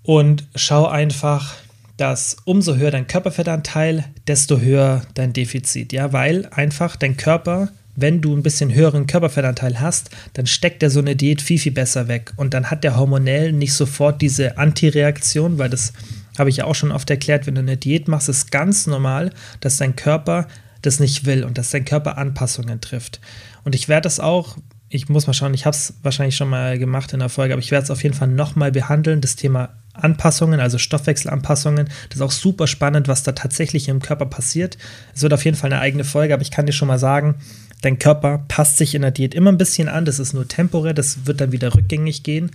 und 0.02 0.46
schau 0.54 0.86
einfach, 0.86 1.54
dass 1.96 2.36
umso 2.44 2.76
höher 2.76 2.90
dein 2.90 3.06
Körperfettanteil, 3.06 4.04
desto 4.26 4.60
höher 4.60 5.02
dein 5.14 5.32
Defizit. 5.32 5.92
Ja, 5.92 6.12
weil 6.12 6.46
einfach 6.50 6.96
dein 6.96 7.16
Körper, 7.16 7.68
wenn 7.94 8.22
du 8.22 8.34
ein 8.34 8.42
bisschen 8.42 8.72
höheren 8.72 9.06
Körperfettanteil 9.06 9.80
hast, 9.80 10.10
dann 10.32 10.46
steckt 10.46 10.82
er 10.82 10.90
so 10.90 11.00
eine 11.00 11.16
Diät 11.16 11.42
viel, 11.42 11.58
viel 11.58 11.72
besser 11.72 12.08
weg. 12.08 12.32
Und 12.36 12.54
dann 12.54 12.70
hat 12.70 12.84
der 12.84 12.96
hormonell 12.96 13.52
nicht 13.52 13.74
sofort 13.74 14.22
diese 14.22 14.56
Antireaktion, 14.56 15.58
weil 15.58 15.68
das 15.68 15.92
habe 16.38 16.48
ich 16.48 16.58
ja 16.58 16.64
auch 16.64 16.74
schon 16.74 16.92
oft 16.92 17.10
erklärt, 17.10 17.46
wenn 17.46 17.56
du 17.56 17.60
eine 17.60 17.76
Diät 17.76 18.08
machst, 18.08 18.30
ist 18.30 18.50
ganz 18.50 18.86
normal, 18.86 19.30
dass 19.60 19.76
dein 19.76 19.94
Körper 19.94 20.46
das 20.82 21.00
nicht 21.00 21.26
will 21.26 21.44
und 21.44 21.58
dass 21.58 21.70
dein 21.70 21.84
Körper 21.84 22.18
Anpassungen 22.18 22.80
trifft. 22.80 23.20
Und 23.64 23.74
ich 23.74 23.88
werde 23.88 24.04
das 24.04 24.20
auch, 24.20 24.56
ich 24.88 25.08
muss 25.08 25.26
mal 25.26 25.34
schauen, 25.34 25.54
ich 25.54 25.66
habe 25.66 25.76
es 25.76 25.94
wahrscheinlich 26.02 26.36
schon 26.36 26.48
mal 26.48 26.78
gemacht 26.78 27.12
in 27.12 27.20
der 27.20 27.28
Folge, 27.28 27.54
aber 27.54 27.62
ich 27.62 27.70
werde 27.70 27.84
es 27.84 27.90
auf 27.90 28.02
jeden 28.02 28.14
Fall 28.14 28.28
nochmal 28.28 28.72
behandeln, 28.72 29.20
das 29.20 29.36
Thema 29.36 29.70
Anpassungen, 29.92 30.60
also 30.60 30.78
Stoffwechselanpassungen. 30.78 31.88
Das 32.08 32.16
ist 32.16 32.22
auch 32.22 32.30
super 32.30 32.66
spannend, 32.66 33.08
was 33.08 33.22
da 33.22 33.32
tatsächlich 33.32 33.88
im 33.88 34.00
Körper 34.00 34.26
passiert. 34.26 34.78
Es 35.14 35.22
wird 35.22 35.32
auf 35.32 35.44
jeden 35.44 35.56
Fall 35.56 35.72
eine 35.72 35.80
eigene 35.80 36.04
Folge, 36.04 36.34
aber 36.34 36.42
ich 36.42 36.50
kann 36.50 36.66
dir 36.66 36.72
schon 36.72 36.88
mal 36.88 36.98
sagen, 36.98 37.36
dein 37.82 37.98
Körper 37.98 38.44
passt 38.48 38.76
sich 38.76 38.94
in 38.94 39.02
der 39.02 39.10
Diät 39.10 39.34
immer 39.34 39.52
ein 39.52 39.58
bisschen 39.58 39.88
an. 39.88 40.04
Das 40.04 40.18
ist 40.18 40.32
nur 40.32 40.48
temporär, 40.48 40.94
das 40.94 41.26
wird 41.26 41.40
dann 41.40 41.52
wieder 41.52 41.74
rückgängig 41.74 42.22
gehen. 42.22 42.50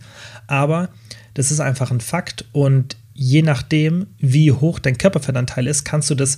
Aber 0.47 0.89
das 1.33 1.51
ist 1.51 1.59
einfach 1.59 1.91
ein 1.91 2.01
Fakt 2.01 2.45
und 2.51 2.97
je 3.13 3.41
nachdem, 3.41 4.07
wie 4.19 4.51
hoch 4.51 4.79
dein 4.79 4.97
Körperfettanteil 4.97 5.67
ist, 5.67 5.85
kannst 5.85 6.09
du 6.09 6.15
das 6.15 6.37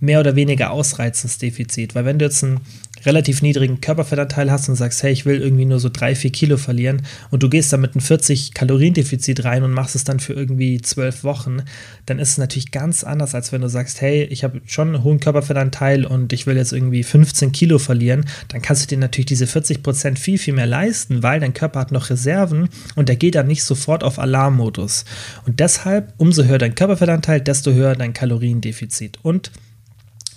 mehr 0.00 0.20
oder 0.20 0.36
weniger 0.36 0.70
ausreizen, 0.70 1.28
das 1.28 1.38
Defizit. 1.38 1.94
Weil 1.94 2.04
wenn 2.04 2.18
du 2.18 2.24
jetzt 2.24 2.44
einen 2.44 2.60
relativ 3.04 3.42
niedrigen 3.42 3.80
Körperfettanteil 3.80 4.50
hast 4.50 4.68
und 4.68 4.76
sagst, 4.76 5.02
hey, 5.02 5.12
ich 5.12 5.26
will 5.26 5.40
irgendwie 5.40 5.64
nur 5.64 5.78
so 5.78 5.88
drei, 5.88 6.14
vier 6.14 6.30
Kilo 6.30 6.56
verlieren 6.56 7.02
und 7.30 7.42
du 7.42 7.48
gehst 7.48 7.72
da 7.72 7.76
mit 7.76 7.94
einem 7.94 8.00
40 8.00 8.54
Kaloriendefizit 8.54 9.44
rein 9.44 9.62
und 9.62 9.72
machst 9.72 9.94
es 9.94 10.04
dann 10.04 10.18
für 10.18 10.32
irgendwie 10.32 10.80
zwölf 10.80 11.22
Wochen, 11.22 11.62
dann 12.06 12.18
ist 12.18 12.30
es 12.30 12.38
natürlich 12.38 12.70
ganz 12.70 13.04
anders, 13.04 13.34
als 13.34 13.52
wenn 13.52 13.60
du 13.60 13.68
sagst, 13.68 14.00
hey, 14.00 14.24
ich 14.24 14.44
habe 14.44 14.60
schon 14.66 14.88
einen 14.94 15.04
hohen 15.04 15.20
Körperfettanteil 15.20 16.04
und 16.04 16.32
ich 16.32 16.46
will 16.46 16.56
jetzt 16.56 16.72
irgendwie 16.72 17.02
15 17.02 17.52
Kilo 17.52 17.78
verlieren, 17.78 18.24
dann 18.48 18.62
kannst 18.62 18.82
du 18.82 18.94
dir 18.94 19.00
natürlich 19.00 19.26
diese 19.26 19.46
40 19.46 19.82
Prozent 19.82 20.18
viel, 20.18 20.38
viel 20.38 20.54
mehr 20.54 20.66
leisten, 20.66 21.22
weil 21.22 21.40
dein 21.40 21.54
Körper 21.54 21.80
hat 21.80 21.92
noch 21.92 22.10
Reserven 22.10 22.68
und 22.94 23.08
der 23.08 23.16
geht 23.16 23.34
dann 23.34 23.46
nicht 23.46 23.64
sofort 23.64 24.02
auf 24.02 24.18
Alarmmodus. 24.18 25.04
Und 25.46 25.60
deshalb, 25.60 26.12
umso 26.16 26.44
höher 26.44 26.58
dein 26.58 26.74
Körperfettanteil, 26.74 27.40
desto 27.40 27.72
höher 27.72 27.94
dein 27.94 28.12
Kaloriendefizit. 28.12 29.18
Und 29.22 29.50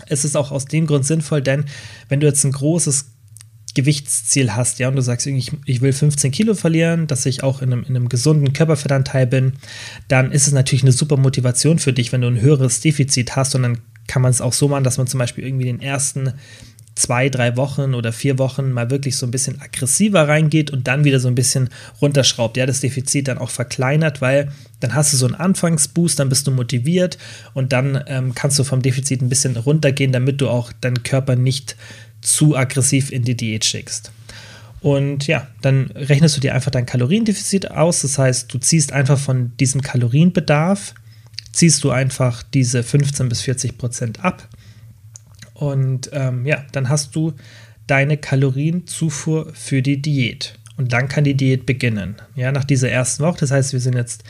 es 0.09 0.25
ist 0.25 0.35
auch 0.35 0.51
aus 0.51 0.65
dem 0.65 0.87
Grund 0.87 1.05
sinnvoll, 1.05 1.41
denn 1.41 1.65
wenn 2.09 2.19
du 2.19 2.27
jetzt 2.27 2.43
ein 2.43 2.51
großes 2.51 3.05
Gewichtsziel 3.75 4.55
hast, 4.55 4.79
ja, 4.79 4.87
und 4.87 4.95
du 4.95 5.01
sagst, 5.01 5.27
ich, 5.27 5.51
ich 5.65 5.81
will 5.81 5.93
15 5.93 6.31
Kilo 6.31 6.53
verlieren, 6.55 7.07
dass 7.07 7.25
ich 7.25 7.43
auch 7.43 7.61
in 7.61 7.71
einem, 7.71 7.83
in 7.83 7.95
einem 7.95 8.09
gesunden 8.09 8.51
Körperfettanteil 8.51 9.27
bin, 9.27 9.53
dann 10.07 10.31
ist 10.31 10.47
es 10.47 10.53
natürlich 10.53 10.83
eine 10.83 10.91
super 10.91 11.17
Motivation 11.17 11.79
für 11.79 11.93
dich, 11.93 12.11
wenn 12.11 12.21
du 12.21 12.27
ein 12.27 12.41
höheres 12.41 12.81
Defizit 12.81 13.35
hast. 13.35 13.55
Und 13.55 13.63
dann 13.63 13.77
kann 14.07 14.21
man 14.23 14.31
es 14.31 14.41
auch 14.41 14.53
so 14.53 14.67
machen, 14.67 14.83
dass 14.83 14.97
man 14.97 15.07
zum 15.07 15.19
Beispiel 15.19 15.45
irgendwie 15.45 15.65
den 15.65 15.81
ersten 15.81 16.33
zwei, 16.95 17.29
drei 17.29 17.55
Wochen 17.55 17.93
oder 17.93 18.11
vier 18.11 18.37
Wochen 18.37 18.71
mal 18.71 18.89
wirklich 18.89 19.15
so 19.15 19.25
ein 19.25 19.31
bisschen 19.31 19.61
aggressiver 19.61 20.27
reingeht 20.27 20.71
und 20.71 20.87
dann 20.87 21.05
wieder 21.05 21.19
so 21.19 21.27
ein 21.27 21.35
bisschen 21.35 21.69
runterschraubt, 22.01 22.57
ja, 22.57 22.65
das 22.65 22.81
Defizit 22.81 23.27
dann 23.27 23.37
auch 23.37 23.49
verkleinert, 23.49 24.21
weil 24.21 24.51
dann 24.79 24.93
hast 24.93 25.13
du 25.13 25.17
so 25.17 25.25
einen 25.25 25.35
Anfangsboost, 25.35 26.19
dann 26.19 26.29
bist 26.29 26.45
du 26.47 26.51
motiviert 26.51 27.17
und 27.53 27.71
dann 27.71 28.03
ähm, 28.07 28.35
kannst 28.35 28.59
du 28.59 28.63
vom 28.63 28.81
Defizit 28.81 29.21
ein 29.21 29.29
bisschen 29.29 29.55
runtergehen, 29.55 30.11
damit 30.11 30.41
du 30.41 30.49
auch 30.49 30.73
deinen 30.81 31.03
Körper 31.03 31.35
nicht 31.35 31.75
zu 32.21 32.55
aggressiv 32.55 33.11
in 33.11 33.23
die 33.23 33.35
Diät 33.35 33.63
schickst. 33.63 34.11
Und 34.81 35.27
ja, 35.27 35.47
dann 35.61 35.91
rechnest 35.93 36.37
du 36.37 36.41
dir 36.41 36.55
einfach 36.55 36.71
dein 36.71 36.85
Kaloriendefizit 36.85 37.71
aus. 37.71 38.01
Das 38.01 38.17
heißt, 38.17 38.53
du 38.53 38.59
ziehst 38.59 38.93
einfach 38.93 39.19
von 39.19 39.51
diesem 39.57 39.81
Kalorienbedarf, 39.81 40.93
ziehst 41.51 41.83
du 41.83 41.91
einfach 41.91 42.43
diese 42.43 42.83
15 42.83 43.27
bis 43.27 43.41
40 43.41 43.77
Prozent 43.77 44.23
ab. 44.23 44.47
Und 45.59 46.09
ähm, 46.13 46.45
ja, 46.45 46.63
dann 46.71 46.89
hast 46.89 47.15
du 47.15 47.33
deine 47.87 48.17
Kalorienzufuhr 48.17 49.51
für 49.53 49.81
die 49.81 50.01
Diät. 50.01 50.57
Und 50.77 50.93
dann 50.93 51.07
kann 51.07 51.23
die 51.23 51.35
Diät 51.35 51.65
beginnen. 51.65 52.15
Ja, 52.35 52.51
nach 52.51 52.63
dieser 52.63 52.89
ersten 52.89 53.23
Woche. 53.23 53.39
Das 53.39 53.51
heißt, 53.51 53.73
wir 53.73 53.79
sind 53.79 53.95
jetzt 53.95 54.23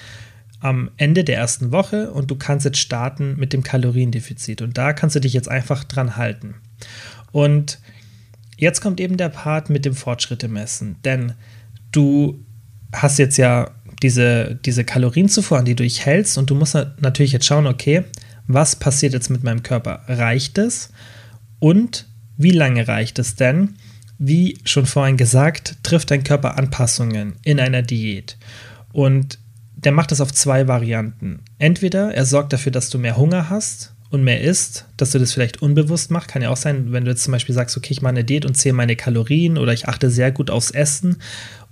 am 0.59 0.89
Ende 0.97 1.23
der 1.23 1.37
ersten 1.37 1.71
Woche 1.71 2.11
und 2.11 2.31
du 2.31 2.35
kannst 2.35 2.65
jetzt 2.65 2.79
starten 2.79 3.35
mit 3.37 3.53
dem 3.53 3.63
Kaloriendefizit. 3.63 4.61
Und 4.61 4.77
da 4.77 4.93
kannst 4.93 5.15
du 5.15 5.19
dich 5.19 5.33
jetzt 5.33 5.49
einfach 5.49 5.83
dran 5.83 6.17
halten. 6.17 6.55
Und 7.31 7.79
Jetzt 8.59 8.81
kommt 8.81 8.99
eben 8.99 9.15
der 9.15 9.29
Part 9.29 9.69
mit 9.69 9.85
dem 9.85 9.95
Fortschritte 9.95 10.49
messen, 10.49 10.97
denn 11.05 11.31
du 11.93 12.43
hast 12.91 13.17
jetzt 13.17 13.37
ja 13.37 13.71
diese, 14.03 14.59
diese 14.65 14.83
Kalorienzufuhr, 14.83 15.57
an 15.57 15.65
die 15.65 15.75
du 15.75 15.83
dich 15.83 16.05
hältst 16.05 16.37
und 16.37 16.49
du 16.49 16.55
musst 16.55 16.77
natürlich 16.99 17.31
jetzt 17.31 17.45
schauen, 17.45 17.67
okay, 17.67 18.03
was 18.47 18.75
passiert 18.75 19.13
jetzt 19.13 19.29
mit 19.29 19.45
meinem 19.45 19.63
Körper? 19.63 20.01
Reicht 20.07 20.57
es? 20.57 20.91
Und 21.59 22.07
wie 22.37 22.51
lange 22.51 22.87
reicht 22.87 23.19
es 23.19 23.35
denn? 23.35 23.75
Wie 24.17 24.57
schon 24.65 24.85
vorhin 24.85 25.17
gesagt, 25.17 25.77
trifft 25.83 26.11
dein 26.11 26.23
Körper 26.23 26.57
Anpassungen 26.57 27.35
in 27.43 27.59
einer 27.59 27.81
Diät. 27.81 28.37
Und 28.91 29.39
der 29.75 29.91
macht 29.91 30.11
das 30.11 30.21
auf 30.21 30.33
zwei 30.33 30.67
Varianten. 30.67 31.39
Entweder 31.57 32.13
er 32.13 32.25
sorgt 32.25 32.51
dafür, 32.51 32.71
dass 32.71 32.89
du 32.89 32.97
mehr 32.97 33.17
Hunger 33.17 33.49
hast 33.49 33.93
und 34.09 34.23
mehr 34.23 34.41
isst, 34.41 34.85
dass 34.97 35.11
du 35.11 35.19
das 35.19 35.33
vielleicht 35.33 35.61
unbewusst 35.61 36.11
machst. 36.11 36.29
Kann 36.29 36.41
ja 36.41 36.49
auch 36.49 36.57
sein, 36.57 36.91
wenn 36.91 37.05
du 37.05 37.11
jetzt 37.11 37.23
zum 37.23 37.31
Beispiel 37.31 37.55
sagst, 37.55 37.77
okay, 37.77 37.91
ich 37.91 38.01
mache 38.01 38.11
eine 38.11 38.23
Diät 38.23 38.45
und 38.45 38.55
zähle 38.55 38.73
meine 38.73 38.95
Kalorien 38.95 39.57
oder 39.57 39.71
ich 39.71 39.87
achte 39.87 40.09
sehr 40.09 40.31
gut 40.31 40.49
aufs 40.49 40.71
Essen 40.71 41.17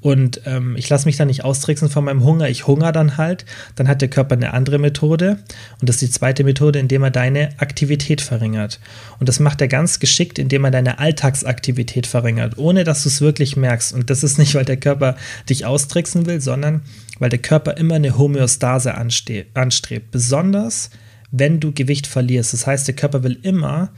und 0.08 0.39
ähm, 0.46 0.78
ich 0.78 0.88
lasse 0.88 1.06
mich 1.06 1.17
dann 1.17 1.28
nicht 1.28 1.43
austricksen 1.43 1.89
von 1.89 2.06
meinem 2.06 2.24
Hunger, 2.24 2.48
ich 2.48 2.65
hungere 2.65 2.93
dann 2.93 3.17
halt, 3.17 3.43
dann 3.76 3.89
hat 3.89 4.00
der 4.00 4.08
Körper 4.08 4.36
eine 4.36 4.54
andere 4.54 4.78
Methode 4.80 5.39
und 5.82 5.89
das 5.89 5.98
ist 5.98 6.02
die 6.02 6.10
zweite 6.12 6.46
Methode, 6.46 6.80
indem 6.80 7.04
er 7.04 7.12
deine 7.12 7.50
Aktivität 7.58 8.22
verringert. 8.22 8.80
Und 9.20 9.28
das 9.28 9.41
macht 9.41 9.60
er 9.60 9.67
ganz 9.67 10.00
geschickt, 10.00 10.39
indem 10.39 10.63
er 10.63 10.72
deine 10.72 11.00
Alltagsaktivität 11.00 12.08
verringert, 12.08 12.58
ohne 12.58 12.86
dass 12.86 13.04
du 13.04 13.10
es 13.10 13.20
wirklich 13.20 13.58
merkst. 13.58 13.93
Und 13.93 14.10
das 14.10 14.24
ist 14.24 14.38
nicht, 14.38 14.56
weil 14.56 14.63
der 14.63 14.78
Körper 14.78 15.17
dich 15.50 15.65
austricksen 15.65 16.26
will, 16.26 16.39
sondern 16.39 16.84
weil 17.20 17.30
der 17.30 17.39
Körper 17.39 17.76
immer 17.76 17.96
eine 17.96 18.17
Homöostase 18.17 18.96
anstrebt. 18.96 20.12
Besonders 20.12 20.89
wenn 21.32 21.60
du 21.60 21.74
Gewicht 21.74 22.08
verlierst. 22.08 22.54
Das 22.54 22.65
heißt, 22.65 22.88
der 22.88 22.96
Körper 22.96 23.24
will 23.24 23.38
immer, 23.41 23.89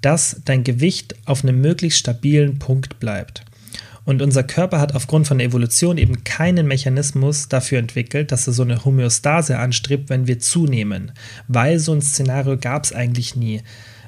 dass 0.00 0.40
dein 0.46 0.64
Gewicht 0.64 1.14
auf 1.26 1.42
einem 1.42 1.60
möglichst 1.60 1.98
stabilen 1.98 2.58
Punkt 2.58 2.98
bleibt. 3.00 3.44
Und 4.08 4.22
unser 4.22 4.42
Körper 4.42 4.80
hat 4.80 4.94
aufgrund 4.94 5.28
von 5.28 5.36
der 5.36 5.48
Evolution 5.48 5.98
eben 5.98 6.24
keinen 6.24 6.66
Mechanismus 6.66 7.48
dafür 7.48 7.78
entwickelt, 7.78 8.32
dass 8.32 8.46
er 8.46 8.54
so 8.54 8.62
eine 8.62 8.82
Homöostase 8.86 9.58
anstrebt, 9.58 10.08
wenn 10.08 10.26
wir 10.26 10.38
zunehmen. 10.38 11.12
Weil 11.46 11.78
so 11.78 11.92
ein 11.92 12.00
Szenario 12.00 12.56
gab 12.56 12.84
es 12.84 12.94
eigentlich 12.94 13.36
nie. 13.36 13.60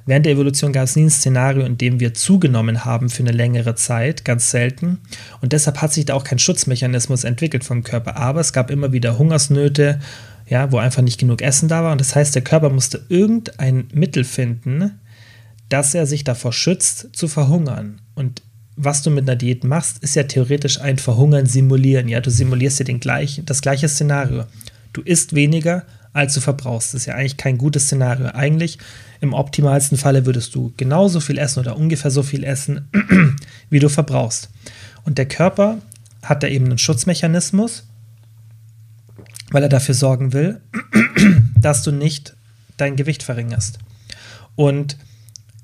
Während 0.07 0.25
der 0.25 0.33
Evolution 0.33 0.73
gab 0.73 0.85
es 0.85 0.97
nie 0.97 1.03
ein 1.03 1.11
Szenario, 1.11 1.67
in 1.67 1.77
dem 1.77 2.01
wir 2.01 2.15
zugenommen 2.15 2.87
haben 2.87 3.11
für 3.11 3.23
eine 3.23 3.33
längere 3.33 3.75
Zeit, 3.75 4.25
ganz 4.25 4.51
selten. 4.51 5.01
Und 5.43 5.53
deshalb 5.53 5.83
hat 5.83 5.93
sich 5.93 6.07
da 6.07 6.15
auch 6.15 6.25
kein 6.25 6.39
Schutzmechanismus 6.39 7.25
entwickelt 7.25 7.65
vom 7.65 7.85
Körper. 7.85 8.17
Aber 8.17 8.41
es 8.41 8.55
gab 8.55 8.71
immer 8.71 8.93
wieder 8.95 9.19
Hungersnöte 9.19 10.01
ja, 10.47 10.73
wo 10.73 10.79
einfach 10.79 11.03
nicht 11.03 11.21
genug 11.21 11.43
Essen 11.43 11.69
da 11.69 11.85
war. 11.85 11.93
Und 11.93 12.01
das 12.01 12.17
heißt, 12.17 12.35
der 12.35 12.43
Körper 12.43 12.71
musste 12.71 13.05
irgendein 13.11 13.89
Mittel 13.93 14.25
finden, 14.25 14.99
dass 15.69 15.95
er 15.95 16.07
sich 16.07 16.25
davor 16.25 16.55
schützt, 16.55 17.11
zu 17.13 17.29
verhungern. 17.29 18.01
Und 18.15 18.41
was 18.83 19.03
du 19.03 19.11
mit 19.11 19.29
einer 19.29 19.37
Diät 19.37 19.65
machst, 19.65 19.99
ist 20.03 20.17
ja 20.17 20.25
theoretisch 20.25 20.81
ein 20.81 20.99
Verhungern 20.99 21.47
simulieren. 21.47 22.09
Ja, 22.09 22.21
du 22.21 22.31
simulierst 22.31 22.81
dir 22.81 22.85
den 22.85 23.01
gleichen, 23.01 23.45
das 23.47 23.63
gleiche 23.63 23.89
Szenario. 23.89 24.45
Du 24.93 25.03
isst 25.03 25.35
weniger, 25.35 25.85
als 26.13 26.35
du 26.35 26.41
verbrauchst. 26.41 26.95
Das 26.95 27.03
ist 27.03 27.07
ja 27.07 27.15
eigentlich 27.15 27.37
kein 27.37 27.59
gutes 27.59 27.85
Szenario. 27.85 28.27
Eigentlich 28.29 28.79
im 29.21 29.35
optimalsten 29.35 29.99
Falle 29.99 30.27
würdest 30.27 30.55
du 30.55 30.73
genauso 30.77 31.21
viel 31.21 31.39
essen 31.39 31.61
oder 31.61 31.77
ungefähr 31.77 32.11
so 32.11 32.23
viel 32.23 32.45
essen, 32.45 32.89
wie 33.71 33.79
du 33.79 33.89
verbrauchst. 33.89 34.51
Und 35.05 35.19
der 35.19 35.27
Körper 35.27 35.79
hat 36.23 36.43
da 36.43 36.49
eben 36.49 36.67
einen 36.67 36.79
Schutzmechanismus 36.79 37.85
weil 39.51 39.63
er 39.63 39.69
dafür 39.69 39.95
sorgen 39.95 40.33
will, 40.33 40.61
dass 41.57 41.83
du 41.83 41.93
nicht 41.93 42.35
dein 42.77 42.97
Gewicht 42.97 43.23
verringerst. 43.23 43.79
Und 44.57 44.97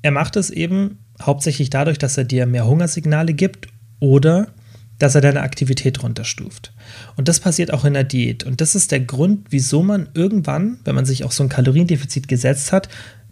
er 0.02 0.10
macht 0.10 0.36
es 0.36 0.50
eben 0.50 0.98
hauptsächlich 1.22 1.70
dadurch, 1.70 1.98
dass 1.98 2.18
er 2.18 2.24
dir 2.24 2.46
mehr 2.46 2.66
Hungersignale 2.66 3.34
gibt 3.34 3.68
oder 4.00 4.48
dass 4.98 5.14
er 5.14 5.20
deine 5.20 5.42
Aktivität 5.42 6.02
runterstuft. 6.02 6.72
Und 7.16 7.28
das 7.28 7.40
passiert 7.40 7.72
auch 7.72 7.84
in 7.84 7.94
der 7.94 8.04
Diät. 8.04 8.44
Und 8.44 8.60
das 8.60 8.74
ist 8.74 8.92
der 8.92 9.00
Grund, 9.00 9.46
wieso 9.50 9.82
man 9.82 10.08
irgendwann, 10.14 10.78
wenn 10.84 10.94
man 10.94 11.04
sich 11.04 11.24
auch 11.24 11.32
so 11.32 11.42
ein 11.42 11.50
Kaloriendefizit 11.50 12.28
gesetzt 12.28 12.72
hat, 12.72 12.88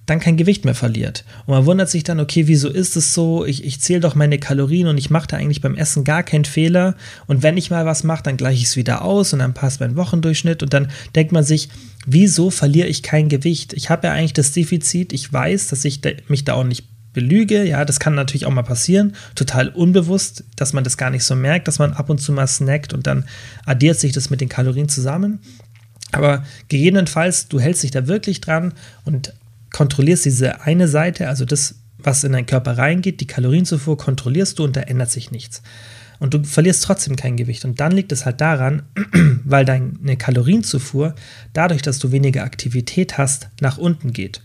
dann 0.06 0.20
kein 0.20 0.36
Gewicht 0.36 0.66
mehr 0.66 0.74
verliert. 0.74 1.24
Und 1.46 1.54
man 1.54 1.64
wundert 1.64 1.88
sich 1.88 2.04
dann, 2.04 2.20
okay, 2.20 2.46
wieso 2.46 2.68
ist 2.68 2.94
es 2.94 3.14
so? 3.14 3.46
Ich, 3.46 3.64
ich 3.64 3.80
zähle 3.80 4.00
doch 4.00 4.14
meine 4.14 4.38
Kalorien 4.38 4.86
und 4.88 4.98
ich 4.98 5.08
mache 5.08 5.28
da 5.28 5.38
eigentlich 5.38 5.62
beim 5.62 5.76
Essen 5.76 6.04
gar 6.04 6.22
keinen 6.22 6.44
Fehler. 6.44 6.94
Und 7.26 7.42
wenn 7.42 7.56
ich 7.56 7.70
mal 7.70 7.86
was 7.86 8.04
mache, 8.04 8.22
dann 8.22 8.36
gleiche 8.36 8.58
ich 8.58 8.64
es 8.64 8.76
wieder 8.76 9.02
aus 9.02 9.32
und 9.32 9.38
dann 9.38 9.54
passt 9.54 9.80
mein 9.80 9.96
Wochendurchschnitt. 9.96 10.62
Und 10.62 10.74
dann 10.74 10.90
denkt 11.14 11.32
man 11.32 11.42
sich, 11.42 11.70
wieso 12.04 12.50
verliere 12.50 12.88
ich 12.88 13.02
kein 13.02 13.30
Gewicht? 13.30 13.72
Ich 13.72 13.88
habe 13.88 14.08
ja 14.08 14.12
eigentlich 14.12 14.34
das 14.34 14.52
Defizit. 14.52 15.14
Ich 15.14 15.32
weiß, 15.32 15.68
dass 15.68 15.86
ich 15.86 16.00
mich 16.28 16.44
da 16.44 16.52
auch 16.52 16.64
nicht 16.64 16.84
belüge. 17.14 17.64
Ja, 17.64 17.84
das 17.86 17.98
kann 17.98 18.14
natürlich 18.14 18.44
auch 18.44 18.52
mal 18.52 18.62
passieren. 18.62 19.14
Total 19.34 19.68
unbewusst, 19.68 20.44
dass 20.56 20.74
man 20.74 20.84
das 20.84 20.98
gar 20.98 21.10
nicht 21.10 21.24
so 21.24 21.34
merkt, 21.34 21.66
dass 21.66 21.78
man 21.78 21.94
ab 21.94 22.10
und 22.10 22.20
zu 22.20 22.32
mal 22.32 22.46
snackt 22.46 22.92
und 22.92 23.06
dann 23.06 23.24
addiert 23.64 23.98
sich 23.98 24.12
das 24.12 24.28
mit 24.28 24.42
den 24.42 24.50
Kalorien 24.50 24.90
zusammen. 24.90 25.38
Aber 26.12 26.44
gegebenenfalls, 26.68 27.48
du 27.48 27.58
hältst 27.58 27.82
dich 27.82 27.90
da 27.90 28.06
wirklich 28.06 28.40
dran 28.40 28.74
und 29.04 29.32
kontrollierst 29.72 30.24
diese 30.24 30.60
eine 30.60 30.86
Seite, 30.86 31.28
also 31.28 31.44
das, 31.44 31.76
was 31.98 32.22
in 32.22 32.32
deinen 32.32 32.46
Körper 32.46 32.78
reingeht, 32.78 33.20
die 33.20 33.26
Kalorienzufuhr 33.26 33.96
kontrollierst 33.96 34.58
du 34.58 34.64
und 34.64 34.76
da 34.76 34.82
ändert 34.82 35.10
sich 35.10 35.30
nichts. 35.30 35.62
Und 36.20 36.34
du 36.34 36.44
verlierst 36.44 36.84
trotzdem 36.84 37.16
kein 37.16 37.36
Gewicht. 37.36 37.64
Und 37.64 37.80
dann 37.80 37.92
liegt 37.92 38.12
es 38.12 38.24
halt 38.24 38.40
daran, 38.40 38.82
weil 39.44 39.64
deine 39.64 40.16
Kalorienzufuhr, 40.16 41.14
dadurch, 41.52 41.82
dass 41.82 41.98
du 41.98 42.12
weniger 42.12 42.44
Aktivität 42.44 43.18
hast, 43.18 43.48
nach 43.60 43.78
unten 43.78 44.12
geht. 44.12 44.40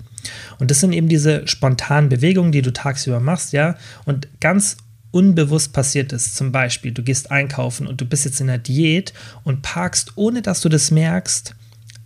Und 0.60 0.72
das 0.72 0.80
sind 0.80 0.94
eben 0.94 1.10
diese 1.10 1.48
spontanen 1.48 2.10
Bewegungen, 2.10 2.52
die 2.52 2.62
du 2.62 2.74
tagsüber 2.74 3.20
machst, 3.20 3.54
ja. 3.54 3.76
Und 4.06 4.28
ganz 4.40 4.78
unbewusst 5.12 5.74
passiert 5.74 6.14
es. 6.14 6.34
Zum 6.36 6.52
Beispiel, 6.52 6.92
du 6.92 7.04
gehst 7.04 7.32
einkaufen 7.32 7.88
und 7.88 8.02
du 8.02 8.06
bist 8.06 8.26
jetzt 8.26 8.42
in 8.42 8.48
der 8.48 8.58
Diät 8.58 9.14
und 9.44 9.62
parkst, 9.62 10.14
ohne 10.16 10.42
dass 10.42 10.62
du 10.62 10.70
das 10.70 10.92
merkst, 10.92 11.56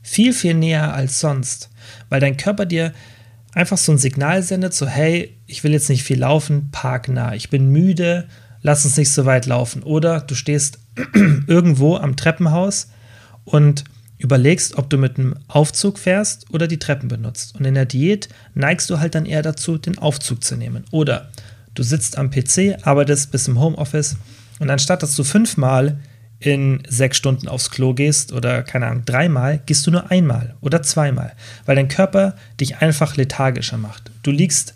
viel, 0.01 0.33
viel 0.33 0.53
näher 0.53 0.93
als 0.93 1.19
sonst. 1.19 1.69
Weil 2.09 2.19
dein 2.19 2.37
Körper 2.37 2.65
dir 2.65 2.93
einfach 3.53 3.77
so 3.77 3.91
ein 3.91 3.97
Signal 3.97 4.43
sendet, 4.43 4.73
so 4.73 4.87
hey, 4.87 5.37
ich 5.47 5.63
will 5.63 5.71
jetzt 5.71 5.89
nicht 5.89 6.03
viel 6.03 6.19
laufen, 6.19 6.69
park 6.71 7.07
nah, 7.07 7.33
ich 7.33 7.49
bin 7.49 7.69
müde, 7.69 8.27
lass 8.61 8.85
uns 8.85 8.97
nicht 8.97 9.11
so 9.11 9.25
weit 9.25 9.45
laufen. 9.45 9.83
Oder 9.83 10.21
du 10.21 10.35
stehst 10.35 10.79
irgendwo 11.47 11.97
am 11.97 12.15
Treppenhaus 12.15 12.89
und 13.45 13.83
überlegst, 14.17 14.77
ob 14.77 14.89
du 14.89 14.97
mit 14.97 15.17
einem 15.17 15.35
Aufzug 15.47 15.99
fährst 15.99 16.45
oder 16.51 16.67
die 16.67 16.79
Treppen 16.79 17.09
benutzt. 17.09 17.55
Und 17.55 17.65
in 17.65 17.73
der 17.73 17.85
Diät 17.85 18.29
neigst 18.53 18.89
du 18.89 18.99
halt 18.99 19.15
dann 19.15 19.25
eher 19.25 19.41
dazu, 19.41 19.77
den 19.77 19.97
Aufzug 19.97 20.43
zu 20.43 20.55
nehmen. 20.55 20.85
Oder 20.91 21.29
du 21.73 21.83
sitzt 21.83 22.17
am 22.17 22.29
PC, 22.29 22.77
arbeitest 22.83 23.31
bis 23.31 23.47
im 23.47 23.59
Homeoffice 23.59 24.17
und 24.59 24.69
anstatt 24.69 25.03
dass 25.03 25.15
du 25.15 25.23
fünfmal 25.23 25.97
in 26.39 26.83
sechs 26.87 27.17
Stunden 27.17 27.47
aufs 27.47 27.71
Klo 27.71 27.93
gehst 27.93 28.33
oder 28.33 28.63
keine 28.63 28.87
Ahnung, 28.87 29.05
dreimal, 29.05 29.61
gehst 29.65 29.87
du 29.87 29.91
nur 29.91 30.11
einmal 30.11 30.55
oder 30.61 30.81
zweimal, 30.83 31.33
weil 31.65 31.75
dein 31.75 31.87
Körper 31.87 32.35
dich 32.59 32.77
einfach 32.77 33.15
lethargischer 33.15 33.77
macht. 33.77 34.11
Du 34.23 34.31
liegst 34.31 34.75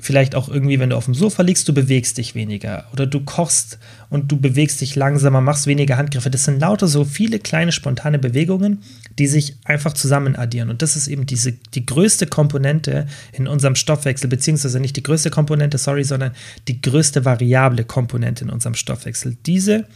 vielleicht 0.00 0.34
auch 0.34 0.48
irgendwie, 0.48 0.78
wenn 0.78 0.90
du 0.90 0.96
auf 0.96 1.04
dem 1.04 1.14
Sofa 1.14 1.42
liegst, 1.42 1.68
du 1.68 1.74
bewegst 1.74 2.18
dich 2.18 2.34
weniger 2.34 2.86
oder 2.92 3.06
du 3.06 3.20
kochst 3.20 3.78
und 4.08 4.30
du 4.32 4.38
bewegst 4.38 4.80
dich 4.80 4.96
langsamer, 4.96 5.40
machst 5.40 5.66
weniger 5.66 5.96
Handgriffe. 5.96 6.30
Das 6.30 6.44
sind 6.44 6.60
lauter 6.60 6.88
so 6.88 7.04
viele 7.04 7.38
kleine 7.38 7.72
spontane 7.72 8.18
Bewegungen, 8.18 8.82
die 9.18 9.26
sich 9.26 9.56
einfach 9.64 9.92
zusammen 9.92 10.36
addieren. 10.36 10.70
Und 10.70 10.82
das 10.82 10.96
ist 10.96 11.08
eben 11.08 11.26
diese, 11.26 11.52
die 11.52 11.86
größte 11.86 12.26
Komponente 12.26 13.06
in 13.32 13.46
unserem 13.46 13.74
Stoffwechsel, 13.74 14.28
beziehungsweise 14.28 14.80
nicht 14.80 14.96
die 14.96 15.02
größte 15.02 15.30
Komponente, 15.30 15.78
sorry, 15.78 16.04
sondern 16.04 16.32
die 16.68 16.80
größte 16.80 17.24
variable 17.24 17.84
Komponente 17.84 18.44
in 18.44 18.50
unserem 18.50 18.74
Stoffwechsel. 18.74 19.36
Diese 19.46 19.86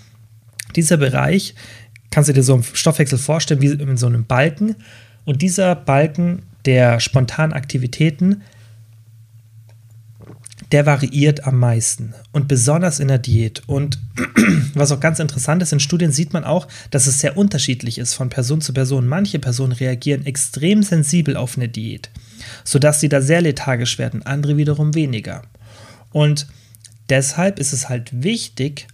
dieser 0.76 0.96
Bereich 0.96 1.54
kannst 2.10 2.28
du 2.28 2.32
dir 2.32 2.42
so 2.42 2.54
einen 2.54 2.62
Stoffwechsel 2.62 3.18
vorstellen 3.18 3.60
wie 3.60 3.70
in 3.70 3.96
so 3.96 4.06
einem 4.06 4.24
Balken. 4.24 4.76
Und 5.24 5.42
dieser 5.42 5.74
Balken 5.74 6.42
der 6.64 7.00
spontanen 7.00 7.52
Aktivitäten, 7.52 8.42
der 10.72 10.86
variiert 10.86 11.46
am 11.46 11.58
meisten 11.58 12.14
und 12.32 12.48
besonders 12.48 13.00
in 13.00 13.08
der 13.08 13.18
Diät. 13.18 13.62
Und 13.66 13.98
was 14.74 14.92
auch 14.92 15.00
ganz 15.00 15.18
interessant 15.18 15.62
ist, 15.62 15.72
in 15.72 15.80
Studien 15.80 16.12
sieht 16.12 16.32
man 16.32 16.44
auch, 16.44 16.68
dass 16.90 17.06
es 17.06 17.20
sehr 17.20 17.36
unterschiedlich 17.36 17.98
ist 17.98 18.14
von 18.14 18.30
Person 18.30 18.60
zu 18.60 18.72
Person. 18.72 19.06
Manche 19.06 19.38
Personen 19.38 19.72
reagieren 19.72 20.26
extrem 20.26 20.82
sensibel 20.82 21.36
auf 21.36 21.56
eine 21.56 21.68
Diät, 21.68 22.10
sodass 22.64 23.00
sie 23.00 23.08
da 23.08 23.20
sehr 23.20 23.40
lethargisch 23.40 23.98
werden, 23.98 24.24
andere 24.24 24.56
wiederum 24.56 24.94
weniger. 24.94 25.42
Und 26.10 26.46
deshalb 27.08 27.58
ist 27.58 27.72
es 27.72 27.88
halt 27.88 28.22
wichtig, 28.22 28.86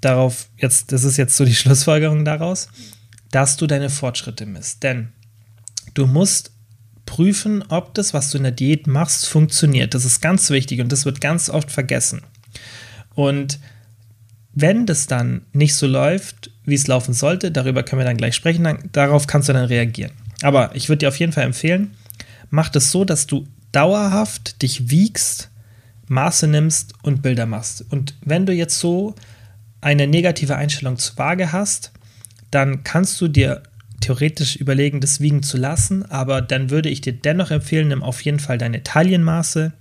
darauf, 0.00 0.48
jetzt, 0.56 0.92
das 0.92 1.04
ist 1.04 1.16
jetzt 1.16 1.36
so 1.36 1.44
die 1.44 1.54
Schlussfolgerung 1.56 2.24
daraus, 2.24 2.68
dass 3.30 3.56
du 3.56 3.66
deine 3.66 3.90
Fortschritte 3.90 4.46
misst. 4.46 4.82
Denn 4.82 5.08
du 5.94 6.06
musst 6.06 6.52
prüfen, 7.06 7.64
ob 7.68 7.94
das, 7.94 8.12
was 8.12 8.30
du 8.30 8.38
in 8.38 8.44
der 8.44 8.52
Diät 8.52 8.86
machst, 8.86 9.26
funktioniert. 9.26 9.94
Das 9.94 10.04
ist 10.04 10.20
ganz 10.20 10.50
wichtig 10.50 10.80
und 10.80 10.92
das 10.92 11.04
wird 11.04 11.20
ganz 11.20 11.48
oft 11.48 11.70
vergessen. 11.70 12.22
Und 13.14 13.58
wenn 14.52 14.86
das 14.86 15.06
dann 15.06 15.42
nicht 15.52 15.74
so 15.74 15.86
läuft, 15.86 16.50
wie 16.64 16.74
es 16.74 16.86
laufen 16.86 17.14
sollte, 17.14 17.50
darüber 17.50 17.82
können 17.82 18.00
wir 18.00 18.06
dann 18.06 18.16
gleich 18.16 18.34
sprechen, 18.34 18.64
dann, 18.64 18.78
darauf 18.92 19.26
kannst 19.26 19.48
du 19.48 19.52
dann 19.52 19.66
reagieren. 19.66 20.12
Aber 20.42 20.74
ich 20.74 20.88
würde 20.88 20.98
dir 20.98 21.08
auf 21.08 21.18
jeden 21.18 21.32
Fall 21.32 21.44
empfehlen, 21.44 21.94
mach 22.50 22.68
das 22.68 22.90
so, 22.90 23.04
dass 23.04 23.26
du 23.26 23.46
dauerhaft 23.72 24.62
dich 24.62 24.90
wiegst, 24.90 25.50
Maße 26.08 26.46
nimmst 26.46 26.94
und 27.02 27.22
Bilder 27.22 27.46
machst. 27.46 27.84
Und 27.90 28.14
wenn 28.22 28.46
du 28.46 28.52
jetzt 28.52 28.78
so 28.78 29.14
eine 29.80 30.06
negative 30.06 30.56
Einstellung 30.56 30.98
zur 30.98 31.18
Waage 31.18 31.52
hast, 31.52 31.92
dann 32.50 32.84
kannst 32.84 33.20
du 33.20 33.28
dir 33.28 33.62
theoretisch 34.00 34.56
überlegen, 34.56 35.00
das 35.00 35.20
wiegen 35.20 35.42
zu 35.42 35.56
lassen, 35.56 36.04
aber 36.10 36.42
dann 36.42 36.70
würde 36.70 36.88
ich 36.88 37.00
dir 37.00 37.12
dennoch 37.12 37.50
empfehlen, 37.50 37.88
nimm 37.88 38.02
auf 38.02 38.20
jeden 38.22 38.40
Fall 38.40 38.58
deine 38.58 38.82
Taillenmaße 38.82 39.72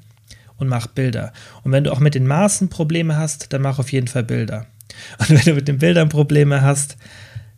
und 0.58 0.68
mach 0.68 0.88
Bilder. 0.88 1.34
Und 1.64 1.72
wenn 1.72 1.84
du 1.84 1.92
auch 1.92 2.00
mit 2.00 2.16
den 2.16 2.28
Maßen 2.28 2.70
Probleme 2.70 3.18
hast, 3.18 3.52
dann 3.54 3.62
mach 3.62 3.80
auf 3.80 3.92
jeden 3.92 4.08
Fall 4.08 4.24
Bilder. 4.24 4.68
Und 5.20 5.30
wenn 5.30 5.42
du 5.42 5.54
mit 5.54 5.68
den 5.68 5.80
Bildern 5.80 6.10
Probleme 6.10 6.62
hast, 6.62 6.98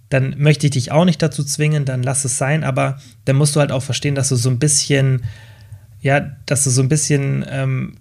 dann 0.09 0.35
möchte 0.37 0.67
ich 0.67 0.71
dich 0.71 0.91
auch 0.91 1.05
nicht 1.05 1.21
dazu 1.21 1.43
zwingen, 1.43 1.85
dann 1.85 2.01
lass 2.01 2.25
es 2.25 2.37
sein, 2.37 2.63
aber 2.63 2.99
dann 3.25 3.35
musst 3.35 3.55
du 3.55 3.59
halt 3.59 3.71
auch 3.71 3.83
verstehen, 3.83 4.15
dass 4.15 4.29
du 4.29 4.35
so 4.35 4.49
ein 4.49 4.59
bisschen, 4.59 5.25
ja, 6.01 6.31
dass 6.45 6.63
du 6.63 6.69
so 6.69 6.81
ein 6.81 6.89
bisschen 6.89 7.45
ähm, 7.49 7.95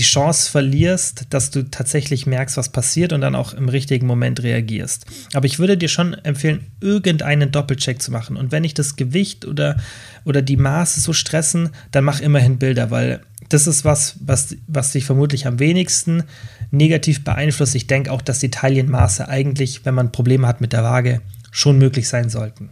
die 0.00 0.06
Chance 0.06 0.50
verlierst, 0.50 1.26
dass 1.28 1.50
du 1.50 1.62
tatsächlich 1.70 2.26
merkst, 2.26 2.56
was 2.56 2.70
passiert 2.70 3.12
und 3.12 3.20
dann 3.20 3.34
auch 3.34 3.52
im 3.52 3.68
richtigen 3.68 4.06
Moment 4.06 4.42
reagierst. 4.42 5.04
Aber 5.34 5.44
ich 5.44 5.58
würde 5.58 5.76
dir 5.76 5.90
schon 5.90 6.14
empfehlen, 6.14 6.68
irgendeinen 6.80 7.52
Doppelcheck 7.52 8.00
zu 8.00 8.10
machen. 8.10 8.38
Und 8.38 8.50
wenn 8.50 8.64
ich 8.64 8.72
das 8.72 8.96
Gewicht 8.96 9.44
oder, 9.44 9.76
oder 10.24 10.40
die 10.40 10.56
Maße 10.56 11.00
so 11.00 11.12
stressen, 11.12 11.68
dann 11.90 12.04
mach 12.04 12.20
immerhin 12.20 12.58
Bilder, 12.58 12.90
weil 12.90 13.20
das 13.50 13.66
ist 13.66 13.84
was, 13.84 14.14
was, 14.20 14.56
was 14.66 14.92
dich 14.92 15.04
vermutlich 15.04 15.46
am 15.46 15.58
wenigsten 15.58 16.22
negativ 16.70 17.22
beeinflusst. 17.22 17.74
Ich 17.74 17.86
denke 17.86 18.10
auch, 18.10 18.22
dass 18.22 18.38
die 18.38 18.50
Taillenmaße 18.50 19.28
eigentlich, 19.28 19.84
wenn 19.84 19.94
man 19.94 20.12
Probleme 20.12 20.46
hat 20.46 20.62
mit 20.62 20.72
der 20.72 20.82
Waage, 20.82 21.20
schon 21.50 21.76
möglich 21.76 22.08
sein 22.08 22.30
sollten. 22.30 22.70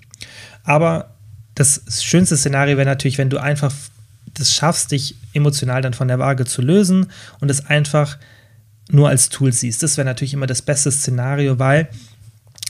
Aber 0.64 1.14
das 1.54 1.82
schönste 2.02 2.38
Szenario 2.38 2.78
wäre 2.78 2.88
natürlich, 2.88 3.18
wenn 3.18 3.28
du 3.28 3.36
einfach 3.36 3.74
das 4.32 4.54
schaffst, 4.54 4.92
dich 4.92 5.16
emotional 5.38 5.82
dann 5.82 5.94
von 5.94 6.08
der 6.08 6.18
Waage 6.18 6.44
zu 6.44 6.62
lösen 6.62 7.06
und 7.40 7.50
es 7.50 7.66
einfach 7.66 8.18
nur 8.90 9.08
als 9.08 9.28
Tool 9.28 9.52
siehst. 9.52 9.82
Das 9.82 9.96
wäre 9.96 10.04
natürlich 10.04 10.34
immer 10.34 10.46
das 10.46 10.62
beste 10.62 10.90
Szenario, 10.90 11.58
weil 11.58 11.88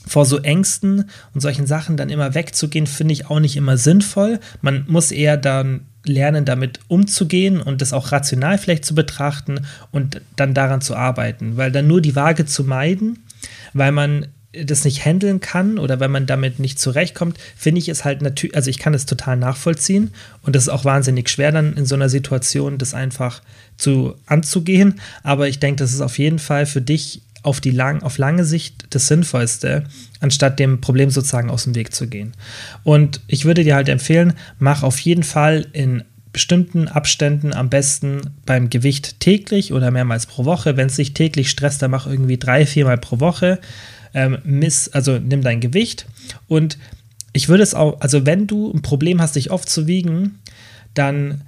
vor 0.05 0.25
so 0.25 0.39
Ängsten 0.39 1.09
und 1.33 1.41
solchen 1.41 1.67
Sachen 1.67 1.97
dann 1.97 2.09
immer 2.09 2.33
wegzugehen, 2.33 2.87
finde 2.87 3.13
ich 3.13 3.29
auch 3.29 3.39
nicht 3.39 3.55
immer 3.55 3.77
sinnvoll. 3.77 4.39
Man 4.61 4.85
muss 4.87 5.11
eher 5.11 5.37
dann 5.37 5.81
lernen, 6.05 6.45
damit 6.45 6.79
umzugehen 6.87 7.61
und 7.61 7.81
das 7.81 7.93
auch 7.93 8.11
rational 8.11 8.57
vielleicht 8.57 8.85
zu 8.85 8.95
betrachten 8.95 9.65
und 9.91 10.21
dann 10.35 10.53
daran 10.53 10.81
zu 10.81 10.95
arbeiten. 10.95 11.57
Weil 11.57 11.71
dann 11.71 11.87
nur 11.87 12.01
die 12.01 12.15
Waage 12.15 12.45
zu 12.45 12.63
meiden, 12.63 13.19
weil 13.73 13.91
man 13.91 14.27
das 14.51 14.83
nicht 14.83 15.05
handeln 15.05 15.39
kann 15.39 15.77
oder 15.77 15.99
wenn 15.99 16.09
man 16.09 16.25
damit 16.25 16.59
nicht 16.59 16.79
zurechtkommt, 16.79 17.37
finde 17.55 17.79
ich 17.79 17.89
es 17.89 18.03
halt 18.03 18.21
natürlich, 18.21 18.55
also 18.55 18.69
ich 18.69 18.79
kann 18.79 18.95
es 18.95 19.05
total 19.05 19.37
nachvollziehen 19.37 20.11
und 20.41 20.55
das 20.55 20.63
ist 20.63 20.69
auch 20.69 20.85
wahnsinnig 20.85 21.29
schwer 21.29 21.51
dann 21.51 21.73
in 21.73 21.85
so 21.85 21.95
einer 21.95 22.09
Situation, 22.09 22.79
das 22.79 22.93
einfach 22.95 23.41
zu 23.77 24.15
anzugehen. 24.25 24.99
Aber 25.23 25.47
ich 25.47 25.59
denke, 25.59 25.83
das 25.83 25.93
ist 25.93 26.01
auf 26.01 26.17
jeden 26.17 26.39
Fall 26.39 26.65
für 26.65 26.81
dich 26.81 27.21
auf, 27.43 27.61
die 27.61 27.71
lang, 27.71 28.01
auf 28.01 28.17
lange 28.17 28.43
Sicht 28.43 28.85
das 28.89 29.07
Sinnvollste, 29.07 29.85
anstatt 30.19 30.59
dem 30.59 30.81
Problem 30.81 31.09
sozusagen 31.09 31.49
aus 31.49 31.63
dem 31.63 31.75
Weg 31.75 31.93
zu 31.93 32.07
gehen. 32.07 32.33
Und 32.83 33.21
ich 33.27 33.45
würde 33.45 33.63
dir 33.63 33.75
halt 33.75 33.87
empfehlen, 33.87 34.33
mach 34.57 34.83
auf 34.83 34.99
jeden 34.99 35.23
Fall 35.23 35.67
in 35.71 36.03
bestimmten 36.33 36.87
Abständen 36.87 37.53
am 37.53 37.69
besten 37.69 38.21
beim 38.45 38.69
Gewicht 38.69 39.19
täglich 39.19 39.73
oder 39.73 39.89
mehrmals 39.89 40.25
pro 40.25 40.45
Woche. 40.45 40.77
Wenn 40.77 40.87
es 40.87 40.95
sich 40.95 41.13
täglich 41.13 41.49
stresst, 41.49 41.81
dann 41.81 41.91
mach 41.91 42.07
irgendwie 42.07 42.37
drei, 42.37 42.65
viermal 42.65 42.97
pro 42.97 43.19
Woche. 43.19 43.59
Ähm, 44.13 44.39
miss, 44.43 44.89
also 44.89 45.19
nimm 45.19 45.41
dein 45.41 45.59
Gewicht 45.59 46.07
und 46.47 46.77
ich 47.33 47.47
würde 47.47 47.63
es 47.63 47.73
auch, 47.73 48.01
also 48.01 48.25
wenn 48.25 48.47
du 48.47 48.71
ein 48.71 48.81
Problem 48.81 49.21
hast, 49.21 49.35
dich 49.35 49.51
oft 49.51 49.69
zu 49.69 49.87
wiegen, 49.87 50.39
dann 50.93 51.41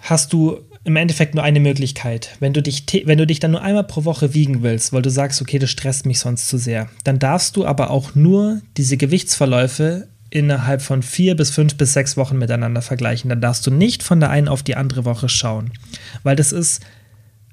hast 0.00 0.32
du 0.32 0.60
im 0.84 0.96
Endeffekt 0.96 1.34
nur 1.34 1.42
eine 1.42 1.60
Möglichkeit. 1.60 2.36
Wenn 2.40 2.52
du, 2.52 2.62
dich, 2.62 2.84
wenn 3.06 3.18
du 3.18 3.26
dich 3.26 3.40
dann 3.40 3.52
nur 3.52 3.62
einmal 3.62 3.84
pro 3.84 4.04
Woche 4.04 4.34
wiegen 4.34 4.62
willst, 4.62 4.92
weil 4.92 5.02
du 5.02 5.10
sagst, 5.10 5.40
okay, 5.40 5.58
das 5.58 5.70
stresst 5.70 6.04
mich 6.04 6.18
sonst 6.18 6.48
zu 6.48 6.58
sehr, 6.58 6.88
dann 7.04 7.18
darfst 7.18 7.56
du 7.56 7.64
aber 7.64 7.90
auch 7.90 8.14
nur 8.14 8.60
diese 8.76 8.96
Gewichtsverläufe 8.96 10.08
innerhalb 10.28 10.82
von 10.82 11.02
vier 11.02 11.36
bis 11.36 11.50
fünf 11.50 11.76
bis 11.76 11.92
sechs 11.92 12.16
Wochen 12.16 12.36
miteinander 12.36 12.82
vergleichen. 12.82 13.30
Dann 13.30 13.40
darfst 13.40 13.66
du 13.66 13.70
nicht 13.70 14.02
von 14.02 14.20
der 14.20 14.30
einen 14.30 14.48
auf 14.48 14.62
die 14.62 14.76
andere 14.76 15.04
Woche 15.04 15.28
schauen. 15.28 15.72
Weil 16.22 16.36
das 16.36 16.52
ist 16.52 16.82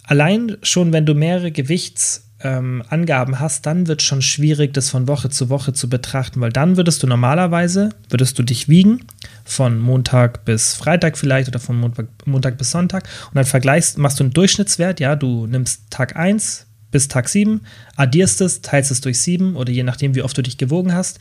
allein 0.04 0.58
schon, 0.62 0.92
wenn 0.92 1.06
du 1.06 1.14
mehrere 1.14 1.52
Gewichts 1.52 2.31
ähm, 2.44 2.84
Angaben 2.90 3.40
hast, 3.40 3.66
dann 3.66 3.88
wird 3.88 4.02
es 4.02 4.08
schon 4.08 4.22
schwierig, 4.22 4.74
das 4.74 4.90
von 4.90 5.08
Woche 5.08 5.30
zu 5.30 5.50
Woche 5.50 5.74
zu 5.74 5.90
betrachten, 5.90 6.42
weil 6.42 6.52
dann 6.52 6.78
würdest 6.78 7.04
du 7.04 7.08
normalerweise, 7.08 7.90
würdest 8.10 8.38
du 8.40 8.44
dich 8.44 8.70
wiegen, 8.70 9.06
von 9.44 9.80
Montag 9.80 10.46
bis 10.46 10.74
Freitag 10.74 11.18
vielleicht 11.18 11.48
oder 11.48 11.60
von 11.60 11.80
Montag, 11.80 12.08
Montag 12.26 12.58
bis 12.58 12.72
Sonntag 12.72 13.04
und 13.28 13.36
dann 13.36 13.46
vergleichst, 13.46 13.98
machst 13.98 14.20
du 14.20 14.24
einen 14.24 14.34
Durchschnittswert, 14.34 15.00
ja, 15.00 15.16
du 15.16 15.48
nimmst 15.48 15.90
Tag 15.90 16.16
1 16.16 16.68
bis 16.92 17.08
Tag 17.08 17.30
7, 17.30 17.62
addierst 17.96 18.42
es, 18.42 18.62
teilst 18.62 18.92
es 18.92 19.02
durch 19.02 19.20
7 19.20 19.56
oder 19.56 19.72
je 19.72 19.84
nachdem, 19.84 20.16
wie 20.16 20.22
oft 20.22 20.38
du 20.38 20.42
dich 20.42 20.58
gewogen 20.58 20.94
hast. 20.94 21.20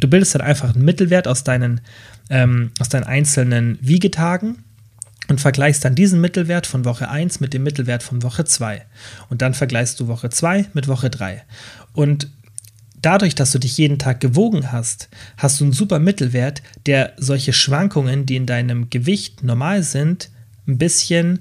Du 0.00 0.08
bildest 0.08 0.34
dann 0.34 0.42
einfach 0.42 0.74
einen 0.74 0.84
Mittelwert 0.84 1.26
aus 1.26 1.42
deinen, 1.42 1.80
ähm, 2.28 2.70
aus 2.78 2.90
deinen 2.90 3.04
einzelnen 3.04 3.78
Wiegetagen 3.80 4.64
und 5.28 5.40
vergleichst 5.40 5.84
dann 5.84 5.94
diesen 5.94 6.20
Mittelwert 6.20 6.66
von 6.66 6.84
Woche 6.84 7.08
1 7.08 7.40
mit 7.40 7.54
dem 7.54 7.62
Mittelwert 7.62 8.02
von 8.02 8.22
Woche 8.22 8.44
2. 8.44 8.82
Und 9.28 9.42
dann 9.42 9.54
vergleichst 9.54 9.98
du 10.00 10.08
Woche 10.08 10.30
2 10.30 10.66
mit 10.72 10.88
Woche 10.88 11.10
3. 11.10 11.42
Und 11.92 12.28
dadurch, 13.02 13.34
dass 13.34 13.52
du 13.52 13.58
dich 13.58 13.76
jeden 13.78 13.98
Tag 13.98 14.20
gewogen 14.20 14.72
hast, 14.72 15.08
hast 15.36 15.60
du 15.60 15.64
einen 15.64 15.72
super 15.72 15.98
Mittelwert, 15.98 16.62
der 16.86 17.12
solche 17.16 17.52
Schwankungen, 17.52 18.26
die 18.26 18.36
in 18.36 18.46
deinem 18.46 18.90
Gewicht 18.90 19.42
normal 19.42 19.82
sind, 19.82 20.30
ein 20.66 20.78
bisschen, 20.78 21.40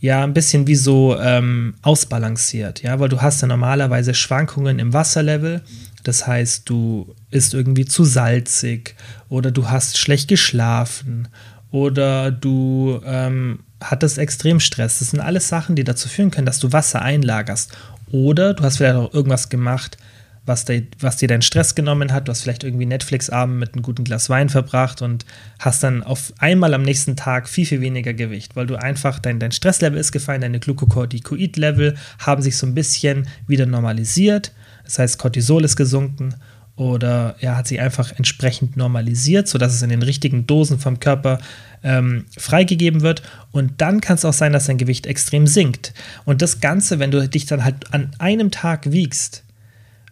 ja, 0.00 0.22
ein 0.22 0.34
bisschen 0.34 0.66
wie 0.66 0.74
so 0.74 1.18
ähm, 1.18 1.74
ausbalanciert, 1.82 2.82
ja, 2.82 2.98
weil 3.00 3.08
du 3.08 3.20
hast 3.20 3.42
ja 3.42 3.48
normalerweise 3.48 4.14
Schwankungen 4.14 4.78
im 4.78 4.92
Wasserlevel. 4.92 5.62
Das 6.04 6.26
heißt, 6.26 6.68
du 6.68 7.14
isst 7.30 7.54
irgendwie 7.54 7.84
zu 7.84 8.04
salzig 8.04 8.96
oder 9.28 9.52
du 9.52 9.70
hast 9.70 9.98
schlecht 9.98 10.28
geschlafen 10.28 11.28
oder 11.72 12.30
du 12.30 13.00
ähm, 13.04 13.60
hattest 13.82 14.18
Extremstress. 14.18 15.00
Das 15.00 15.10
sind 15.10 15.20
alles 15.20 15.48
Sachen, 15.48 15.74
die 15.74 15.84
dazu 15.84 16.08
führen 16.08 16.30
können, 16.30 16.46
dass 16.46 16.60
du 16.60 16.72
Wasser 16.72 17.02
einlagerst. 17.02 17.72
Oder 18.12 18.54
du 18.54 18.62
hast 18.62 18.76
vielleicht 18.76 18.94
auch 18.94 19.12
irgendwas 19.12 19.48
gemacht, 19.48 19.96
was, 20.44 20.66
de, 20.66 20.86
was 21.00 21.16
dir 21.16 21.28
deinen 21.28 21.42
Stress 21.42 21.74
genommen 21.74 22.12
hat. 22.12 22.28
Du 22.28 22.30
hast 22.30 22.42
vielleicht 22.42 22.62
irgendwie 22.62 22.84
Netflix-Abend 22.84 23.58
mit 23.58 23.72
einem 23.72 23.82
guten 23.82 24.04
Glas 24.04 24.28
Wein 24.28 24.50
verbracht 24.50 25.00
und 25.00 25.24
hast 25.58 25.82
dann 25.82 26.02
auf 26.02 26.34
einmal 26.38 26.74
am 26.74 26.82
nächsten 26.82 27.16
Tag 27.16 27.48
viel, 27.48 27.64
viel 27.64 27.80
weniger 27.80 28.12
Gewicht, 28.12 28.54
weil 28.54 28.66
du 28.66 28.76
einfach, 28.76 29.18
dein, 29.18 29.38
dein 29.38 29.52
Stresslevel 29.52 29.98
ist 29.98 30.12
gefallen, 30.12 30.42
deine 30.42 30.60
Glucocorticoid-Level 30.60 31.96
haben 32.18 32.42
sich 32.42 32.58
so 32.58 32.66
ein 32.66 32.74
bisschen 32.74 33.28
wieder 33.46 33.64
normalisiert. 33.64 34.52
Das 34.84 34.98
heißt, 34.98 35.18
Cortisol 35.18 35.64
ist 35.64 35.76
gesunken 35.76 36.34
oder 36.76 37.36
ja, 37.40 37.56
hat 37.56 37.68
sich 37.68 37.80
einfach 37.80 38.12
entsprechend 38.16 38.76
normalisiert, 38.76 39.46
sodass 39.46 39.74
es 39.74 39.82
in 39.82 39.90
den 39.90 40.02
richtigen 40.02 40.46
Dosen 40.46 40.78
vom 40.78 41.00
Körper 41.00 41.38
ähm, 41.82 42.24
freigegeben 42.36 43.02
wird. 43.02 43.22
Und 43.50 43.80
dann 43.80 44.00
kann 44.00 44.16
es 44.16 44.24
auch 44.24 44.32
sein, 44.32 44.52
dass 44.52 44.66
dein 44.66 44.78
Gewicht 44.78 45.06
extrem 45.06 45.46
sinkt. 45.46 45.92
Und 46.24 46.40
das 46.40 46.60
Ganze, 46.60 46.98
wenn 46.98 47.10
du 47.10 47.28
dich 47.28 47.46
dann 47.46 47.64
halt 47.64 47.92
an 47.92 48.12
einem 48.18 48.50
Tag 48.50 48.90
wiegst, 48.90 49.44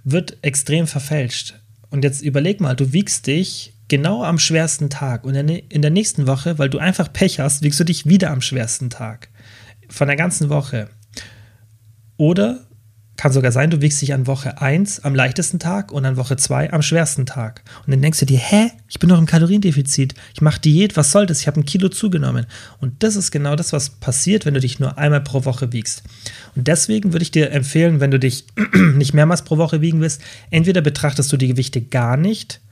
wird 0.04 0.36
extrem 0.42 0.86
verfälscht. 0.86 1.54
Und 1.90 2.04
jetzt 2.04 2.22
überleg 2.22 2.60
mal, 2.60 2.76
du 2.76 2.92
wiegst 2.92 3.26
dich 3.26 3.72
genau 3.88 4.22
am 4.22 4.38
schwersten 4.38 4.88
Tag 4.90 5.24
und 5.24 5.34
in 5.34 5.82
der 5.82 5.90
nächsten 5.90 6.26
Woche, 6.26 6.58
weil 6.58 6.70
du 6.70 6.78
einfach 6.78 7.12
Pech 7.12 7.40
hast, 7.40 7.62
wiegst 7.62 7.80
du 7.80 7.84
dich 7.84 8.06
wieder 8.06 8.30
am 8.30 8.40
schwersten 8.40 8.90
Tag. 8.90 9.28
Von 9.88 10.06
der 10.06 10.16
ganzen 10.16 10.48
Woche. 10.48 10.88
Oder 12.16 12.66
kann 13.20 13.32
sogar 13.32 13.52
sein, 13.52 13.68
du 13.68 13.82
wiegst 13.82 14.00
dich 14.00 14.14
an 14.14 14.26
Woche 14.26 14.62
1 14.62 15.00
am 15.00 15.14
leichtesten 15.14 15.58
Tag 15.58 15.92
und 15.92 16.06
an 16.06 16.16
Woche 16.16 16.38
2 16.38 16.72
am 16.72 16.80
schwersten 16.80 17.26
Tag. 17.26 17.60
Und 17.84 17.90
dann 17.90 18.00
denkst 18.00 18.18
du 18.18 18.24
dir, 18.24 18.38
hä, 18.38 18.70
ich 18.88 18.98
bin 18.98 19.10
doch 19.10 19.18
im 19.18 19.26
Kaloriendefizit, 19.26 20.14
ich 20.32 20.40
mache 20.40 20.58
Diät, 20.58 20.96
was 20.96 21.12
soll 21.12 21.26
das? 21.26 21.42
Ich 21.42 21.46
habe 21.46 21.60
ein 21.60 21.66
Kilo 21.66 21.90
zugenommen. 21.90 22.46
Und 22.80 23.02
das 23.02 23.16
ist 23.16 23.30
genau 23.30 23.56
das, 23.56 23.74
was 23.74 23.90
passiert, 23.90 24.46
wenn 24.46 24.54
du 24.54 24.60
dich 24.60 24.80
nur 24.80 24.96
einmal 24.96 25.20
pro 25.20 25.44
Woche 25.44 25.70
wiegst. 25.70 26.02
Und 26.56 26.66
deswegen 26.66 27.12
würde 27.12 27.22
ich 27.22 27.30
dir 27.30 27.50
empfehlen, 27.50 28.00
wenn 28.00 28.10
du 28.10 28.18
dich 28.18 28.46
nicht 28.94 29.12
mehrmals 29.12 29.42
pro 29.42 29.58
Woche 29.58 29.82
wiegen 29.82 30.00
willst, 30.00 30.22
entweder 30.50 30.80
betrachtest 30.80 31.30
du 31.30 31.36
die 31.36 31.48
Gewichte 31.48 31.82
gar 31.82 32.16
nicht, 32.16 32.62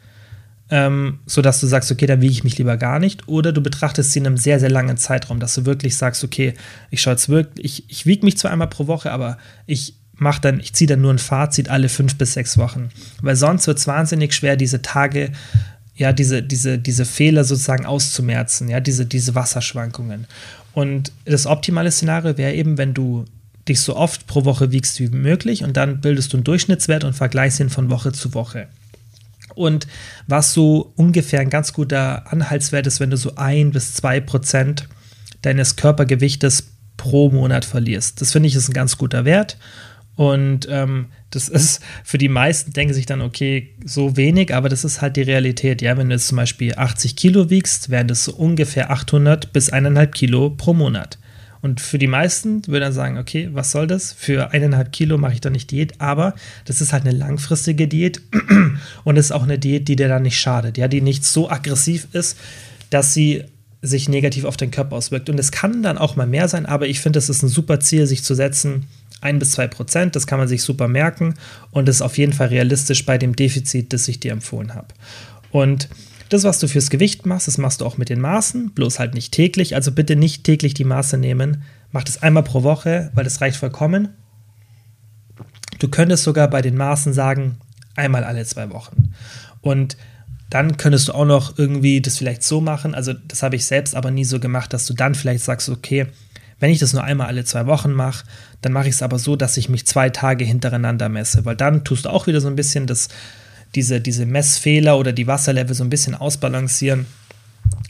ähm, 0.71 1.19
sodass 1.27 1.61
du 1.61 1.67
sagst, 1.67 1.93
okay, 1.93 2.07
dann 2.07 2.23
wiege 2.23 2.33
ich 2.33 2.45
mich 2.45 2.57
lieber 2.57 2.79
gar 2.79 3.01
nicht, 3.01 3.29
oder 3.29 3.53
du 3.53 3.61
betrachtest 3.61 4.13
sie 4.13 4.21
in 4.21 4.27
einem 4.27 4.39
sehr, 4.39 4.61
sehr 4.61 4.71
langen 4.71 4.97
Zeitraum, 4.97 5.41
dass 5.41 5.55
du 5.57 5.67
wirklich 5.67 5.99
sagst, 5.99 6.25
okay, 6.25 6.55
ich 6.91 7.03
schaue 7.03 7.13
jetzt 7.13 7.29
wirklich, 7.29 7.83
ich, 7.83 7.91
ich 7.91 8.07
wiege 8.07 8.25
mich 8.25 8.39
zwar 8.39 8.51
einmal 8.51 8.69
pro 8.69 8.87
Woche, 8.87 9.13
aber 9.13 9.37
ich 9.67 9.98
mache 10.19 10.41
dann, 10.41 10.61
ich 10.61 10.73
ziehe 10.73 10.89
dann 10.89 11.01
nur 11.01 11.13
ein 11.13 11.19
Fazit 11.19 11.69
alle 11.69 11.89
fünf 11.89 12.17
bis 12.17 12.35
sechs 12.35 12.59
Wochen. 12.59 12.91
Weil 13.23 13.37
sonst 13.37 13.67
wird 13.67 13.79
es 13.79 13.87
wahnsinnig 13.87 14.35
schwer, 14.35 14.57
diese 14.57 14.83
Tage, 14.83 15.33
ja, 15.95 16.13
diese, 16.13 16.43
diese, 16.43 16.79
diese 16.79 17.05
Fehler 17.05 17.45
sozusagen 17.45 17.87
auszumerzen, 17.87 18.69
ja, 18.69 18.81
diese, 18.81 19.07
diese 19.07 19.35
Wasserschwankungen. 19.35 20.27
Und 20.73 21.13
das 21.25 21.47
optimale 21.47 21.91
Szenario 21.91 22.37
wäre 22.37 22.55
eben, 22.55 22.79
wenn 22.79 22.95
du 22.95 23.25
dich 23.69 23.81
so 23.81 23.97
oft 23.97 24.27
pro 24.27 24.45
Woche 24.45 24.73
wiegst 24.73 24.99
wie 25.01 25.09
möglich 25.09 25.63
und 25.63 25.77
dann 25.77 26.01
bildest 26.01 26.33
du 26.33 26.39
einen 26.39 26.45
Durchschnittswert 26.45 27.05
und 27.05 27.15
vergleichst 27.15 27.61
ihn 27.61 27.71
von 27.71 27.91
Woche 27.91 28.13
zu 28.13 28.33
Woche. 28.35 28.69
Und 29.55 29.87
was 30.27 30.53
so 30.53 30.93
ungefähr 30.97 31.41
ein 31.41 31.51
ganz 31.51 31.73
guter 31.73 32.31
Anhaltswert 32.33 32.87
ist, 32.87 33.01
wenn 33.01 33.11
du 33.11 33.17
so 33.17 33.35
ein 33.35 33.73
bis 33.73 33.95
zwei 33.95 34.21
Prozent 34.21 34.89
deines 35.43 35.77
Körpergewichtes 35.77 36.69
pro 36.97 37.31
Monat 37.31 37.65
verlierst. 37.65 38.21
Das 38.21 38.33
finde 38.33 38.49
ich 38.49 38.55
ist 38.55 38.69
ein 38.69 38.75
ganz 38.75 38.99
guter 38.99 39.25
Wert. 39.25 39.57
Und 40.19 40.67
ähm, 40.69 41.07
das 41.31 41.49
ist 41.49 41.81
für 42.03 42.19
die 42.19 42.29
meisten, 42.29 42.73
denken 42.73 42.93
sich 42.93 43.07
dann, 43.07 43.21
okay, 43.21 43.71
so 43.85 44.17
wenig, 44.17 44.53
aber 44.53 44.69
das 44.69 44.85
ist 44.85 45.01
halt 45.01 45.17
die 45.17 45.23
Realität. 45.23 45.81
Ja, 45.81 45.97
wenn 45.97 46.09
du 46.09 46.17
jetzt 46.17 46.27
zum 46.27 46.37
Beispiel 46.37 46.75
80 46.75 47.15
Kilo 47.15 47.51
wiegst, 47.51 47.89
wären 47.89 48.09
das 48.09 48.25
so 48.25 48.33
ungefähr 48.35 48.91
800 48.91 49.53
bis 49.53 49.73
1,5 49.73 50.07
Kilo 50.09 50.51
pro 50.51 50.75
Monat. 50.75 51.19
Und 51.61 51.81
für 51.81 51.99
die 51.99 52.09
meisten 52.09 52.67
würde 52.67 52.81
dann 52.81 52.93
sagen, 52.93 53.17
okay, 53.17 53.49
was 53.53 53.71
soll 53.71 53.87
das? 53.87 54.13
Für 54.13 54.51
eineinhalb 54.51 54.91
Kilo 54.91 55.19
mache 55.19 55.35
ich 55.35 55.41
doch 55.41 55.51
nicht 55.51 55.71
Diät, 55.71 56.01
aber 56.01 56.35
das 56.65 56.81
ist 56.81 56.93
halt 56.93 57.07
eine 57.07 57.17
langfristige 57.17 57.87
Diät 57.87 58.21
und 59.05 59.17
ist 59.17 59.31
auch 59.31 59.45
eine 59.45 59.59
Diät, 59.59 59.87
die 59.87 59.95
dir 59.95 60.09
dann 60.09 60.23
nicht 60.23 60.39
schadet, 60.39 60.79
ja, 60.79 60.89
die 60.89 61.01
nicht 61.01 61.25
so 61.25 61.49
aggressiv 61.49 62.09
ist, 62.13 62.37
dass 62.91 63.15
sie 63.15 63.45
sich 63.83 64.09
negativ 64.09 64.45
auf 64.45 64.57
den 64.57 64.73
Körper 64.73 64.97
auswirkt. 64.97 65.31
Und 65.31 65.39
es 65.39 65.53
kann 65.53 65.85
dann 65.85 65.97
auch 65.97 66.17
mal 66.17 66.27
mehr 66.27 66.49
sein, 66.49 66.67
aber 66.67 66.89
ich 66.89 66.99
finde, 66.99 67.21
es 67.21 67.29
ist 67.29 67.45
ein 67.45 67.49
super 67.49 67.79
Ziel, 67.79 68.07
sich 68.09 68.25
zu 68.25 68.35
setzen, 68.35 68.87
ein 69.21 69.39
bis 69.39 69.53
zwei 69.53 69.67
Prozent, 69.67 70.17
das 70.17 70.27
kann 70.27 70.39
man 70.39 70.49
sich 70.49 70.63
super 70.63 70.89
merken 70.89 71.35
und 71.71 71.89
ist 71.89 72.03
auf 72.03 72.19
jeden 72.19 72.33
Fall 72.33 72.49
realistisch 72.49 73.05
bei 73.05 73.19
dem 73.19 73.35
Defizit, 73.35 73.93
das 73.93 74.09
ich 74.09 74.21
dir 74.21 74.33
empfohlen 74.33 74.75
habe. 74.75 74.89
Und 75.51 75.89
das, 76.29 76.45
was 76.45 76.59
du 76.59 76.69
fürs 76.69 76.91
Gewicht 76.91 77.27
machst, 77.27 77.49
das 77.49 77.59
machst 77.59 77.81
du 77.81 77.87
auch 77.87 77.97
mit 77.97 78.11
den 78.11 78.21
Maßen, 78.21 78.73
bloß 78.73 78.99
halt 78.99 79.15
nicht 79.15 79.33
täglich. 79.33 79.75
Also 79.75 79.93
bitte 79.93 80.15
nicht 80.15 80.45
täglich 80.45 80.75
die 80.75 80.85
Maße 80.85 81.17
nehmen. 81.17 81.63
Mach 81.91 82.05
das 82.05 82.23
einmal 82.23 82.43
pro 82.43 82.63
Woche, 82.63 83.11
weil 83.15 83.25
das 83.25 83.41
reicht 83.41 83.57
vollkommen. 83.57 84.11
Du 85.79 85.89
könntest 85.89 86.25
sogar 86.25 86.49
bei 86.49 86.61
den 86.61 86.77
Maßen 86.77 87.13
sagen, 87.13 87.57
einmal 87.97 88.25
alle 88.25 88.45
zwei 88.45 88.71
Wochen. 88.71 89.15
Und 89.63 89.97
dann 90.51 90.77
könntest 90.77 91.09
du 91.09 91.13
auch 91.13 91.25
noch 91.25 91.59
irgendwie 91.59 92.01
das 92.01 92.19
vielleicht 92.19 92.43
so 92.43 92.61
machen. 92.61 92.95
Also, 92.95 93.13
das 93.13 93.43
habe 93.43 93.57
ich 93.57 93.67
selbst 93.67 93.95
aber 93.95 94.11
nie 94.11 94.25
so 94.25 94.41
gemacht, 94.41 94.73
dass 94.73 94.87
du 94.87 94.95
dann 94.95 95.15
vielleicht 95.15 95.45
sagst, 95.45 95.69
okay, 95.69 96.07
wenn 96.61 96.71
ich 96.71 96.79
das 96.79 96.93
nur 96.93 97.05
einmal 97.05 97.29
alle 97.29 97.45
zwei 97.45 97.67
Wochen 97.67 97.93
mache, 97.93 98.25
dann 98.63 98.73
mache 98.73 98.89
ich 98.89 98.95
es 98.95 99.03
aber 99.03 99.19
so, 99.19 99.37
dass 99.37 99.57
ich 99.57 99.69
mich 99.69 99.87
zwei 99.87 100.11
Tage 100.11 100.45
hintereinander 100.45 101.09
messe, 101.09 101.45
weil 101.45 101.57
dann 101.57 101.85
tust 101.85 102.05
du 102.05 102.11
auch 102.11 102.27
wieder 102.27 102.41
so 102.41 102.49
ein 102.49 102.57
bisschen 102.57 102.87
das 102.87 103.09
diese, 103.75 104.01
diese 104.01 104.27
Messfehler 104.27 104.99
oder 104.99 105.13
die 105.13 105.27
Wasserlevel 105.27 105.75
so 105.75 105.85
ein 105.85 105.91
bisschen 105.91 106.15
ausbalancieren. 106.15 107.07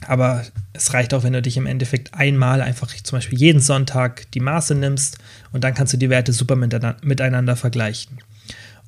Aber 0.07 0.45
es 0.73 0.93
reicht 0.95 1.15
auch, 1.15 1.23
wenn 1.23 1.33
du 1.33 1.43
dich 1.43 1.57
im 1.57 1.67
Endeffekt 1.67 2.15
einmal 2.15 2.63
einfach 2.63 2.89
zum 2.89 3.19
Beispiel 3.19 3.39
jeden 3.39 3.61
Sonntag 3.61 4.31
die 4.33 4.41
Maße 4.41 4.75
nimmst 4.75 5.19
und 5.53 5.65
dann 5.65 5.75
kannst 5.75 5.93
du 5.93 5.97
die 5.97 6.11
Werte 6.11 6.33
super 6.33 6.57
miteinander 6.57 7.57
vergleichen. 7.57 8.19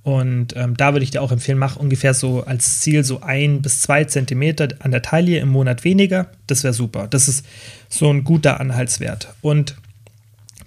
Und 0.03 0.57
ähm, 0.57 0.77
da 0.77 0.93
würde 0.93 1.05
ich 1.05 1.11
dir 1.11 1.21
auch 1.21 1.33
empfehlen, 1.33 1.59
mach 1.59 1.77
ungefähr 1.77 2.15
so 2.15 2.45
als 2.45 2.81
Ziel 2.81 3.05
so 3.05 3.21
ein 3.21 3.61
bis 3.61 3.81
zwei 3.81 4.05
Zentimeter 4.05 4.69
an 4.79 4.93
der 4.93 5.03
Taille 5.03 5.39
im 5.39 5.49
Monat 5.49 5.85
weniger. 5.85 6.31
Das 6.47 6.65
wäre 6.65 6.73
super. 6.73 7.07
Das 7.09 7.29
ist 7.29 7.45
so 7.89 8.11
ein 8.11 8.25
guter 8.25 8.61
Anhaltswert. 8.61 9.35
Und 9.43 9.77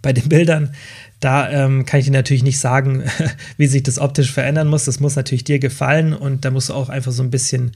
bei 0.03 0.13
den 0.13 0.29
Bildern, 0.29 0.75
da 1.23 1.49
ähm, 1.49 1.85
kann 1.85 2.01
ich 2.01 2.07
dir 2.07 2.11
natürlich 2.11 2.43
nicht 2.43 2.59
sagen, 2.59 3.03
wie 3.57 3.67
sich 3.67 3.83
das 3.83 3.97
optisch 3.97 4.31
verändern 4.31 4.67
muss. 4.67 4.85
Das 4.85 4.99
muss 4.99 5.15
natürlich 5.15 5.45
dir 5.45 5.59
gefallen 5.59 6.13
und 6.13 6.43
da 6.43 6.51
musst 6.51 6.69
du 6.69 6.73
auch 6.73 6.89
einfach 6.89 7.13
so 7.13 7.23
ein 7.23 7.29
bisschen 7.29 7.71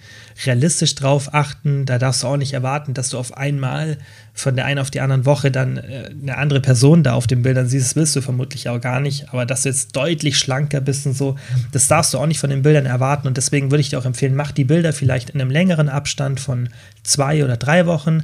realistisch 0.46 0.96
drauf 0.96 1.34
achten. 1.34 1.86
Da 1.86 1.98
darfst 1.98 2.24
du 2.24 2.28
auch 2.28 2.38
nicht 2.38 2.54
erwarten, 2.54 2.94
dass 2.94 3.10
du 3.10 3.18
auf 3.18 3.38
einmal 3.38 3.98
von 4.34 4.56
der 4.56 4.66
einen 4.66 4.80
auf 4.80 4.92
die 4.92 5.00
anderen 5.00 5.26
Woche 5.26 5.50
dann 5.50 5.78
äh, 5.78 6.10
eine 6.22 6.38
andere 6.38 6.60
Person 6.60 7.04
da 7.04 7.14
auf 7.14 7.26
den 7.26 7.42
Bildern 7.42 7.68
siehst. 7.68 7.88
Das 7.88 7.96
willst 7.96 8.16
du 8.18 8.22
vermutlich 8.22 8.68
auch 8.68 8.82
gar 8.82 9.00
nicht. 9.00 9.30
Aber 9.30 9.46
dass 9.46 9.64
du 9.64 9.70
jetzt 9.70 9.96
deutlich 9.96 10.38
schlanker 10.38 10.82
bist 10.82 11.06
und 11.06 11.14
so, 11.14 11.38
das 11.72 11.88
darfst 11.88 12.14
du 12.14 12.18
auch 12.18 12.28
nicht 12.28 12.40
von 12.40 12.50
den 12.50 12.64
Bildern 12.64 12.86
erwarten. 12.86 13.28
Und 13.28 13.38
deswegen 13.38 13.72
würde 13.72 13.82
ich 13.82 13.90
dir 13.90 14.00
auch 14.00 14.06
empfehlen, 14.06 14.36
mach 14.36 14.52
die 14.52 14.66
Bilder 14.66 14.92
vielleicht 14.92 15.30
in 15.30 15.40
einem 15.40 15.52
längeren 15.52 15.88
Abstand 15.88 16.42
von 16.42 16.68
zwei 17.04 17.46
oder 17.46 17.56
drei 17.56 17.86
Wochen 17.86 18.24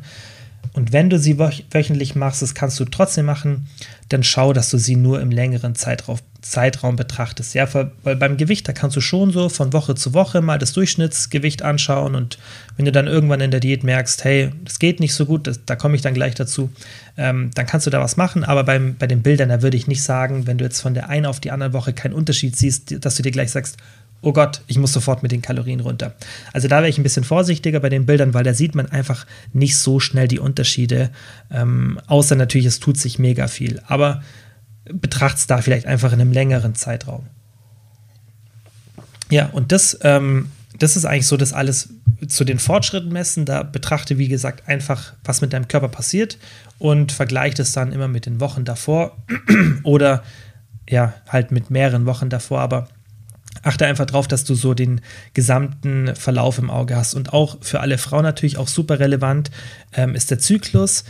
und 0.74 0.92
wenn 0.92 1.10
du 1.10 1.20
sie 1.20 1.38
wöchentlich 1.38 2.16
machst, 2.16 2.42
das 2.42 2.56
kannst 2.56 2.80
du 2.80 2.86
trotzdem 2.86 3.26
machen, 3.26 3.68
dann 4.10 4.24
schau, 4.24 4.54
dass 4.54 4.72
du 4.72 4.78
sie 4.78 4.96
nur 4.96 5.22
im 5.22 5.30
längeren 5.30 5.76
Zeitraum, 5.76 6.18
Zeitraum 6.42 6.96
betrachtest. 6.96 7.54
Ja, 7.54 7.68
weil 7.74 8.16
beim 8.16 8.38
Gewicht, 8.38 8.68
da 8.68 8.74
kannst 8.74 8.98
du 8.98 9.02
schon 9.02 9.32
so 9.32 9.50
von 9.50 9.72
Woche 9.72 9.94
zu 9.94 10.16
Woche 10.16 10.42
mal 10.42 10.58
das 10.58 10.74
Durchschnittsgewicht 10.74 11.62
anschauen 11.62 12.16
und 12.16 12.40
wenn 12.76 12.86
du 12.86 12.92
dann 12.92 13.06
irgendwann 13.06 13.40
in 13.40 13.52
der 13.52 13.60
Diät 13.60 13.84
merkst, 13.84 14.24
hey, 14.24 14.52
das 14.66 14.80
geht 14.80 15.00
nicht 15.00 15.14
so 15.14 15.28
gut, 15.28 15.46
das, 15.46 15.64
da 15.64 15.76
komme 15.76 15.96
ich 15.96 16.02
dann 16.02 16.16
gleich 16.16 16.34
dazu, 16.34 16.72
ähm, 17.18 17.52
dann 17.54 17.68
kannst 17.68 17.86
du 17.86 17.92
da 17.92 18.02
was 18.02 18.18
machen. 18.18 18.44
Aber 18.44 18.64
beim, 18.64 18.96
bei 18.96 19.06
den 19.06 19.22
Bildern, 19.22 19.50
da 19.50 19.62
würde 19.62 19.78
ich 19.78 19.86
nicht 19.86 20.02
sagen, 20.02 20.48
wenn 20.48 20.58
du 20.58 20.66
jetzt 20.66 20.82
von 20.82 20.96
der 20.96 21.08
einen 21.08 21.28
auf 21.28 21.40
die 21.40 21.52
andere 21.52 21.74
Woche 21.74 21.94
keinen 21.94 22.14
Unterschied 22.14 22.56
siehst, 22.56 23.06
dass 23.06 23.16
du 23.16 23.22
dir 23.22 23.32
gleich 23.32 23.52
sagst, 23.52 23.78
oh 24.24 24.34
Gott, 24.34 24.62
ich 24.68 24.78
muss 24.78 24.94
sofort 24.94 25.22
mit 25.22 25.32
den 25.32 25.42
Kalorien 25.42 25.82
runter. 25.82 26.16
Also 26.54 26.68
da 26.68 26.78
wäre 26.78 26.90
ich 26.90 26.98
ein 26.98 27.04
bisschen 27.04 27.26
vorsichtiger 27.26 27.80
bei 27.82 27.90
den 27.90 28.06
Bildern, 28.06 28.34
weil 28.34 28.44
da 28.44 28.54
sieht 28.54 28.74
man 28.74 28.88
einfach 28.88 29.28
nicht 29.52 29.78
so 29.78 30.00
schnell 30.00 30.28
die 30.28 30.40
Unterschiede, 30.40 31.12
ähm, 31.52 32.00
außer 32.08 32.36
natürlich, 32.36 32.66
es 32.66 32.80
tut 32.80 32.98
sich 32.98 33.20
mega 33.20 33.48
viel. 33.48 33.82
Aber 33.88 34.24
betracht 34.86 35.38
es 35.38 35.48
da 35.48 35.62
vielleicht 35.62 35.86
einfach 35.86 36.14
in 36.14 36.22
einem 36.22 36.32
längeren 36.32 36.74
Zeitraum. 36.74 37.28
Ja, 39.30 39.48
und 39.48 39.72
das, 39.72 39.98
ähm, 40.02 40.52
das 40.80 40.96
ist 40.96 41.06
eigentlich 41.06 41.28
so, 41.28 41.38
dass 41.38 41.54
alles 41.54 41.90
zu 42.28 42.46
den 42.46 42.60
Fortschritten 42.60 43.12
messen. 43.12 43.46
Da 43.46 43.64
betrachte, 43.64 44.18
wie 44.18 44.28
gesagt, 44.28 44.68
einfach, 44.68 45.14
was 45.24 45.42
mit 45.42 45.54
deinem 45.54 45.68
Körper 45.68 45.90
passiert 45.90 46.38
und 46.80 47.12
vergleicht 47.12 47.60
es 47.60 47.74
dann 47.74 47.92
immer 47.92 48.08
mit 48.08 48.26
den 48.26 48.40
Wochen 48.40 48.64
davor 48.64 49.18
oder 49.84 50.24
ja, 50.90 51.14
halt 51.28 51.52
mit 51.52 51.70
mehreren 51.70 52.06
Wochen 52.06 52.30
davor. 52.30 52.62
Aber 52.62 52.88
achte 53.62 53.86
einfach 53.86 54.06
drauf, 54.06 54.28
dass 54.28 54.44
du 54.44 54.56
so 54.56 54.74
den 54.74 55.02
gesamten 55.34 56.16
Verlauf 56.16 56.58
im 56.58 56.70
Auge 56.70 56.96
hast. 56.96 57.14
Und 57.14 57.34
auch 57.34 57.58
für 57.62 57.80
alle 57.80 57.98
Frauen 57.98 58.24
natürlich 58.24 58.58
auch 58.58 58.68
super 58.68 59.00
relevant 59.00 59.52
ähm, 59.94 60.16
ist 60.16 60.32
der 60.32 60.40
Zyklus. 60.40 61.04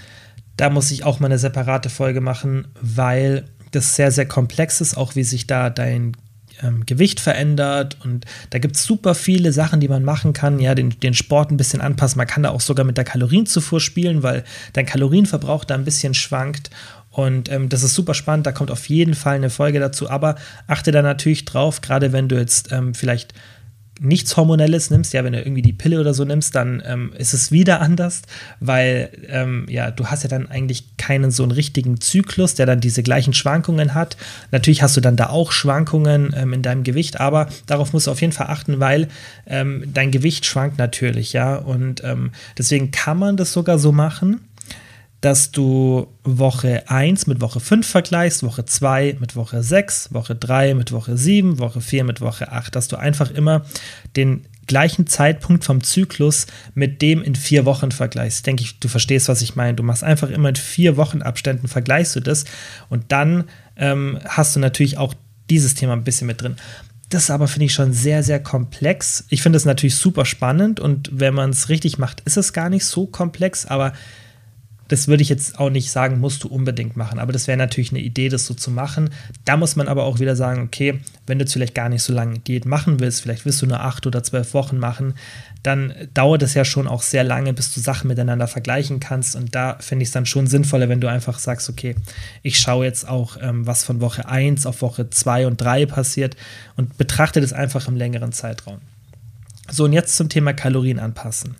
Da 0.57 0.69
muss 0.69 0.91
ich 0.91 1.03
auch 1.03 1.19
mal 1.19 1.27
eine 1.27 1.39
separate 1.39 1.89
Folge 1.89 2.21
machen, 2.21 2.67
weil 2.79 3.45
das 3.71 3.95
sehr, 3.95 4.11
sehr 4.11 4.27
komplex 4.27 4.81
ist, 4.81 4.95
auch 4.95 5.15
wie 5.15 5.23
sich 5.23 5.47
da 5.47 5.69
dein 5.69 6.15
ähm, 6.61 6.85
Gewicht 6.85 7.19
verändert 7.19 7.97
und 8.03 8.25
da 8.51 8.59
gibt 8.59 8.75
es 8.75 8.83
super 8.83 9.15
viele 9.15 9.51
Sachen, 9.51 9.79
die 9.79 9.87
man 9.87 10.03
machen 10.03 10.33
kann. 10.33 10.59
Ja, 10.59 10.75
den, 10.75 10.91
den 10.99 11.13
Sport 11.13 11.51
ein 11.51 11.57
bisschen 11.57 11.81
anpassen. 11.81 12.17
Man 12.17 12.27
kann 12.27 12.43
da 12.43 12.49
auch 12.49 12.61
sogar 12.61 12.85
mit 12.85 12.97
der 12.97 13.03
Kalorienzufuhr 13.03 13.79
spielen, 13.79 14.23
weil 14.23 14.43
dein 14.73 14.85
Kalorienverbrauch 14.85 15.65
da 15.65 15.75
ein 15.75 15.85
bisschen 15.85 16.13
schwankt 16.13 16.69
und 17.13 17.49
ähm, 17.51 17.69
das 17.69 17.83
ist 17.83 17.93
super 17.93 18.15
spannend, 18.15 18.47
da 18.47 18.51
kommt 18.51 18.71
auf 18.71 18.89
jeden 18.89 19.13
Fall 19.13 19.35
eine 19.35 19.51
Folge 19.51 19.79
dazu, 19.79 20.09
aber 20.09 20.35
achte 20.65 20.91
da 20.91 21.03
natürlich 21.03 21.45
drauf, 21.45 21.81
gerade 21.81 22.11
wenn 22.11 22.27
du 22.27 22.35
jetzt 22.37 22.71
ähm, 22.71 22.95
vielleicht 22.95 23.35
nichts 24.01 24.35
Hormonelles 24.35 24.89
nimmst, 24.89 25.13
ja, 25.13 25.23
wenn 25.23 25.33
du 25.33 25.39
irgendwie 25.39 25.61
die 25.61 25.73
Pille 25.73 25.99
oder 25.99 26.15
so 26.15 26.25
nimmst, 26.25 26.55
dann 26.55 26.81
ähm, 26.85 27.13
ist 27.15 27.35
es 27.35 27.51
wieder 27.51 27.81
anders, 27.81 28.23
weil 28.59 29.11
ähm, 29.27 29.67
ja, 29.69 29.91
du 29.91 30.07
hast 30.07 30.23
ja 30.23 30.29
dann 30.29 30.49
eigentlich 30.49 30.97
keinen 30.97 31.29
so 31.29 31.43
einen 31.43 31.51
richtigen 31.51 32.01
Zyklus, 32.01 32.55
der 32.55 32.65
dann 32.65 32.79
diese 32.79 33.03
gleichen 33.03 33.33
Schwankungen 33.33 33.93
hat. 33.93 34.17
Natürlich 34.49 34.81
hast 34.81 34.97
du 34.97 35.01
dann 35.01 35.15
da 35.15 35.29
auch 35.29 35.51
Schwankungen 35.51 36.33
ähm, 36.35 36.53
in 36.53 36.63
deinem 36.63 36.83
Gewicht, 36.83 37.19
aber 37.19 37.47
darauf 37.67 37.93
musst 37.93 38.07
du 38.07 38.11
auf 38.11 38.21
jeden 38.21 38.33
Fall 38.33 38.47
achten, 38.47 38.79
weil 38.79 39.07
ähm, 39.45 39.83
dein 39.93 40.09
Gewicht 40.09 40.47
schwankt 40.47 40.79
natürlich, 40.79 41.33
ja, 41.33 41.55
und 41.55 42.03
ähm, 42.03 42.31
deswegen 42.57 42.89
kann 42.89 43.19
man 43.19 43.37
das 43.37 43.53
sogar 43.53 43.77
so 43.77 43.91
machen 43.91 44.41
dass 45.23 45.51
du 45.51 46.07
Woche 46.25 46.83
1 46.89 47.27
mit 47.27 47.39
Woche 47.39 47.61
5 47.61 47.87
vergleichst, 47.87 48.43
Woche 48.43 48.65
2 48.65 49.15
mit 49.21 49.37
Woche 49.37 49.63
6, 49.63 50.13
Woche 50.13 50.35
3 50.35 50.73
mit 50.73 50.91
Woche 50.91 51.15
7, 51.15 51.59
Woche 51.59 51.79
4 51.79 52.03
mit 52.03 52.19
Woche 52.19 52.51
8, 52.51 52.75
dass 52.75 52.89
du 52.89 52.97
einfach 52.97 53.31
immer 53.31 53.63
den 54.17 54.45
gleichen 54.67 55.07
Zeitpunkt 55.07 55.63
vom 55.63 55.81
Zyklus 55.81 56.47
mit 56.75 57.01
dem 57.01 57.23
in 57.23 57.35
vier 57.35 57.63
Wochen 57.63 57.91
vergleichst. 57.91 58.45
Denke 58.45 58.63
ich, 58.63 58.79
du 58.79 58.89
verstehst, 58.89 59.29
was 59.29 59.41
ich 59.41 59.55
meine. 59.55 59.75
Du 59.75 59.83
machst 59.83 60.03
einfach 60.03 60.29
immer 60.29 60.49
in 60.49 60.57
vier 60.57 60.97
Wochen 60.97 61.21
Abständen 61.21 61.69
vergleichst 61.69 62.17
du 62.17 62.19
das 62.19 62.43
und 62.89 63.13
dann 63.13 63.45
ähm, 63.77 64.19
hast 64.27 64.57
du 64.57 64.59
natürlich 64.59 64.97
auch 64.97 65.13
dieses 65.49 65.73
Thema 65.73 65.93
ein 65.93 66.03
bisschen 66.03 66.27
mit 66.27 66.41
drin. 66.41 66.57
Das 67.07 67.29
aber 67.29 67.47
finde 67.47 67.67
ich 67.67 67.73
schon 67.73 67.93
sehr, 67.93 68.23
sehr 68.23 68.41
komplex. 68.41 69.23
Ich 69.29 69.41
finde 69.41 69.55
es 69.55 69.63
natürlich 69.63 69.95
super 69.95 70.25
spannend 70.25 70.81
und 70.81 71.11
wenn 71.13 71.33
man 71.33 71.51
es 71.51 71.69
richtig 71.69 71.97
macht, 71.97 72.19
ist 72.25 72.35
es 72.35 72.51
gar 72.51 72.69
nicht 72.69 72.83
so 72.83 73.05
komplex, 73.05 73.65
aber 73.65 73.93
das 74.93 75.07
würde 75.07 75.23
ich 75.23 75.29
jetzt 75.29 75.57
auch 75.57 75.71
nicht 75.71 75.89
sagen, 75.89 76.19
musst 76.19 76.43
du 76.43 76.47
unbedingt 76.47 76.95
machen. 76.95 77.17
Aber 77.17 77.33
das 77.33 77.47
wäre 77.47 77.57
natürlich 77.57 77.91
eine 77.91 78.01
Idee, 78.01 78.29
das 78.29 78.45
so 78.45 78.53
zu 78.53 78.69
machen. 78.69 79.09
Da 79.43 79.57
muss 79.57 79.75
man 79.75 79.87
aber 79.87 80.03
auch 80.03 80.19
wieder 80.19 80.35
sagen, 80.35 80.61
okay, 80.61 80.99
wenn 81.25 81.39
du 81.39 81.45
jetzt 81.45 81.53
vielleicht 81.53 81.73
gar 81.73 81.89
nicht 81.89 82.03
so 82.03 82.13
lange 82.13 82.37
Diät 82.37 82.67
machen 82.67 82.99
willst, 82.99 83.21
vielleicht 83.21 83.43
willst 83.43 83.59
du 83.63 83.65
nur 83.65 83.79
acht 83.79 84.05
oder 84.05 84.21
zwölf 84.21 84.53
Wochen 84.53 84.77
machen, 84.77 85.15
dann 85.63 85.95
dauert 86.13 86.43
es 86.43 86.53
ja 86.53 86.63
schon 86.63 86.87
auch 86.87 87.01
sehr 87.01 87.23
lange, 87.23 87.53
bis 87.53 87.73
du 87.73 87.79
Sachen 87.79 88.07
miteinander 88.07 88.47
vergleichen 88.47 88.99
kannst. 88.99 89.35
Und 89.35 89.55
da 89.55 89.77
finde 89.79 90.03
ich 90.03 90.09
es 90.09 90.13
dann 90.13 90.27
schon 90.27 90.45
sinnvoller, 90.45 90.89
wenn 90.89 91.01
du 91.01 91.09
einfach 91.09 91.39
sagst, 91.39 91.71
okay, 91.71 91.95
ich 92.43 92.59
schaue 92.59 92.85
jetzt 92.85 93.09
auch, 93.09 93.37
ähm, 93.41 93.65
was 93.65 93.83
von 93.83 93.99
Woche 93.99 94.29
1 94.29 94.67
auf 94.67 94.83
Woche 94.83 95.09
2 95.09 95.47
und 95.47 95.59
3 95.59 95.87
passiert 95.87 96.37
und 96.75 96.99
betrachte 96.99 97.41
das 97.41 97.51
einfach 97.51 97.87
im 97.87 97.95
längeren 97.95 98.31
Zeitraum. 98.31 98.77
So, 99.71 99.85
und 99.85 99.93
jetzt 99.93 100.17
zum 100.17 100.29
Thema 100.29 100.53
Kalorien 100.53 100.99
anpassen 100.99 101.55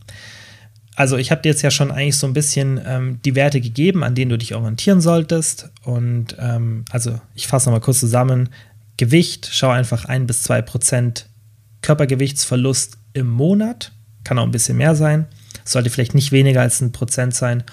also 0.95 1.17
ich 1.17 1.31
habe 1.31 1.41
dir 1.41 1.49
jetzt 1.49 1.61
ja 1.61 1.71
schon 1.71 1.91
eigentlich 1.91 2.17
so 2.17 2.27
ein 2.27 2.33
bisschen 2.33 2.79
ähm, 2.85 3.19
die 3.25 3.35
Werte 3.35 3.61
gegeben, 3.61 4.03
an 4.03 4.15
denen 4.15 4.29
du 4.29 4.37
dich 4.37 4.53
orientieren 4.53 5.01
solltest. 5.01 5.69
Und 5.83 6.35
ähm, 6.39 6.85
also 6.91 7.19
ich 7.35 7.47
fasse 7.47 7.69
nochmal 7.69 7.81
kurz 7.81 7.99
zusammen. 7.99 8.49
Gewicht, 8.97 9.49
schau 9.51 9.69
einfach 9.69 10.05
ein 10.05 10.27
bis 10.27 10.43
zwei 10.43 10.61
Prozent 10.61 11.27
Körpergewichtsverlust 11.81 12.97
im 13.13 13.27
Monat. 13.27 13.91
Kann 14.23 14.37
auch 14.37 14.43
ein 14.43 14.51
bisschen 14.51 14.77
mehr 14.77 14.95
sein. 14.95 15.25
Sollte 15.65 15.89
vielleicht 15.89 16.13
nicht 16.13 16.31
weniger 16.31 16.61
als 16.61 16.81
ein 16.81 16.91
Prozent 16.91 17.33
sein. 17.33 17.63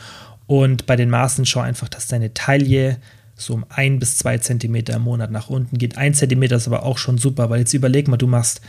Und 0.46 0.86
bei 0.86 0.96
den 0.96 1.10
Maßen 1.10 1.44
schau 1.46 1.60
einfach, 1.60 1.88
dass 1.88 2.08
deine 2.08 2.32
Taille 2.34 2.96
so 3.36 3.54
um 3.54 3.64
ein 3.68 3.98
bis 3.98 4.16
zwei 4.16 4.38
Zentimeter 4.38 4.94
im 4.94 5.02
Monat 5.02 5.30
nach 5.30 5.48
unten 5.48 5.78
geht. 5.78 5.96
Ein 5.96 6.14
Zentimeter 6.14 6.56
ist 6.56 6.66
aber 6.66 6.84
auch 6.84 6.98
schon 6.98 7.18
super, 7.18 7.50
weil 7.50 7.60
jetzt 7.60 7.74
überleg 7.74 8.08
mal, 8.08 8.16
du 8.16 8.26
machst 8.26 8.60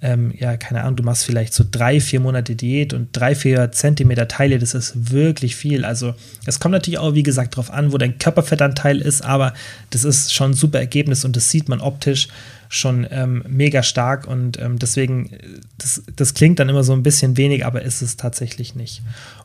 ähm, 0.00 0.32
ja, 0.38 0.56
keine 0.56 0.82
Ahnung, 0.82 0.96
du 0.96 1.02
machst 1.02 1.24
vielleicht 1.24 1.52
so 1.52 1.64
drei, 1.68 2.00
vier 2.00 2.20
Monate 2.20 2.54
Diät 2.54 2.94
und 2.94 3.08
drei, 3.12 3.34
vier 3.34 3.72
Zentimeter 3.72 4.28
Teile, 4.28 4.58
das 4.60 4.74
ist 4.74 5.12
wirklich 5.12 5.56
viel. 5.56 5.84
Also 5.84 6.14
es 6.46 6.60
kommt 6.60 6.72
natürlich 6.72 6.98
auch, 6.98 7.14
wie 7.14 7.24
gesagt, 7.24 7.54
darauf 7.54 7.72
an, 7.72 7.92
wo 7.92 7.98
dein 7.98 8.18
Körperfettanteil 8.18 9.00
ist, 9.00 9.24
aber 9.24 9.54
das 9.90 10.04
ist 10.04 10.32
schon 10.32 10.52
ein 10.52 10.54
super 10.54 10.78
Ergebnis 10.78 11.24
und 11.24 11.34
das 11.34 11.50
sieht 11.50 11.68
man 11.68 11.80
optisch 11.80 12.28
schon 12.68 13.08
ähm, 13.10 13.42
mega 13.48 13.82
stark 13.82 14.28
und 14.28 14.60
ähm, 14.60 14.78
deswegen, 14.78 15.30
das, 15.78 16.02
das 16.14 16.34
klingt 16.34 16.60
dann 16.60 16.68
immer 16.68 16.84
so 16.84 16.92
ein 16.92 17.02
bisschen 17.02 17.36
wenig, 17.36 17.66
aber 17.66 17.82
ist 17.82 18.02
es 18.02 18.16
tatsächlich 18.16 18.76
nicht. 18.76 19.02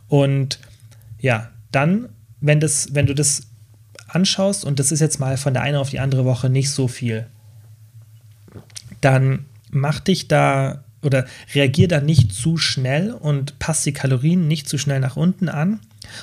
Und 0.08 0.60
ja, 1.20 1.49
dann, 1.72 2.10
wenn, 2.41 2.60
das, 2.60 2.89
wenn 2.93 3.08
du 3.08 3.16
das 3.16 3.43
anschaust 4.08 4.66
und 4.66 4.78
das 4.78 4.91
ist 4.91 4.99
jetzt 4.99 5.20
mal 5.20 5.38
von 5.38 5.54
der 5.54 5.64
einen 5.64 5.78
auf 5.78 5.89
die 5.89 5.99
andere 5.99 6.26
Woche 6.26 6.49
nicht 6.49 6.70
so 6.70 6.88
viel, 6.88 7.26
dann 9.01 9.45
mach 9.74 10.00
dich 10.00 10.28
da 10.28 10.84
oder 11.02 11.26
reagier 11.54 11.88
da 11.88 12.00
nicht 12.00 12.34
zu 12.34 12.58
schnell 12.58 13.12
und 13.12 13.60
pass 13.60 13.84
die 13.84 13.94
Kalorien 13.94 14.48
nicht 14.48 14.70
zu 14.70 14.78
schnell 14.78 15.00
nach 15.00 15.18
unten 15.18 15.50
an, 15.50 15.80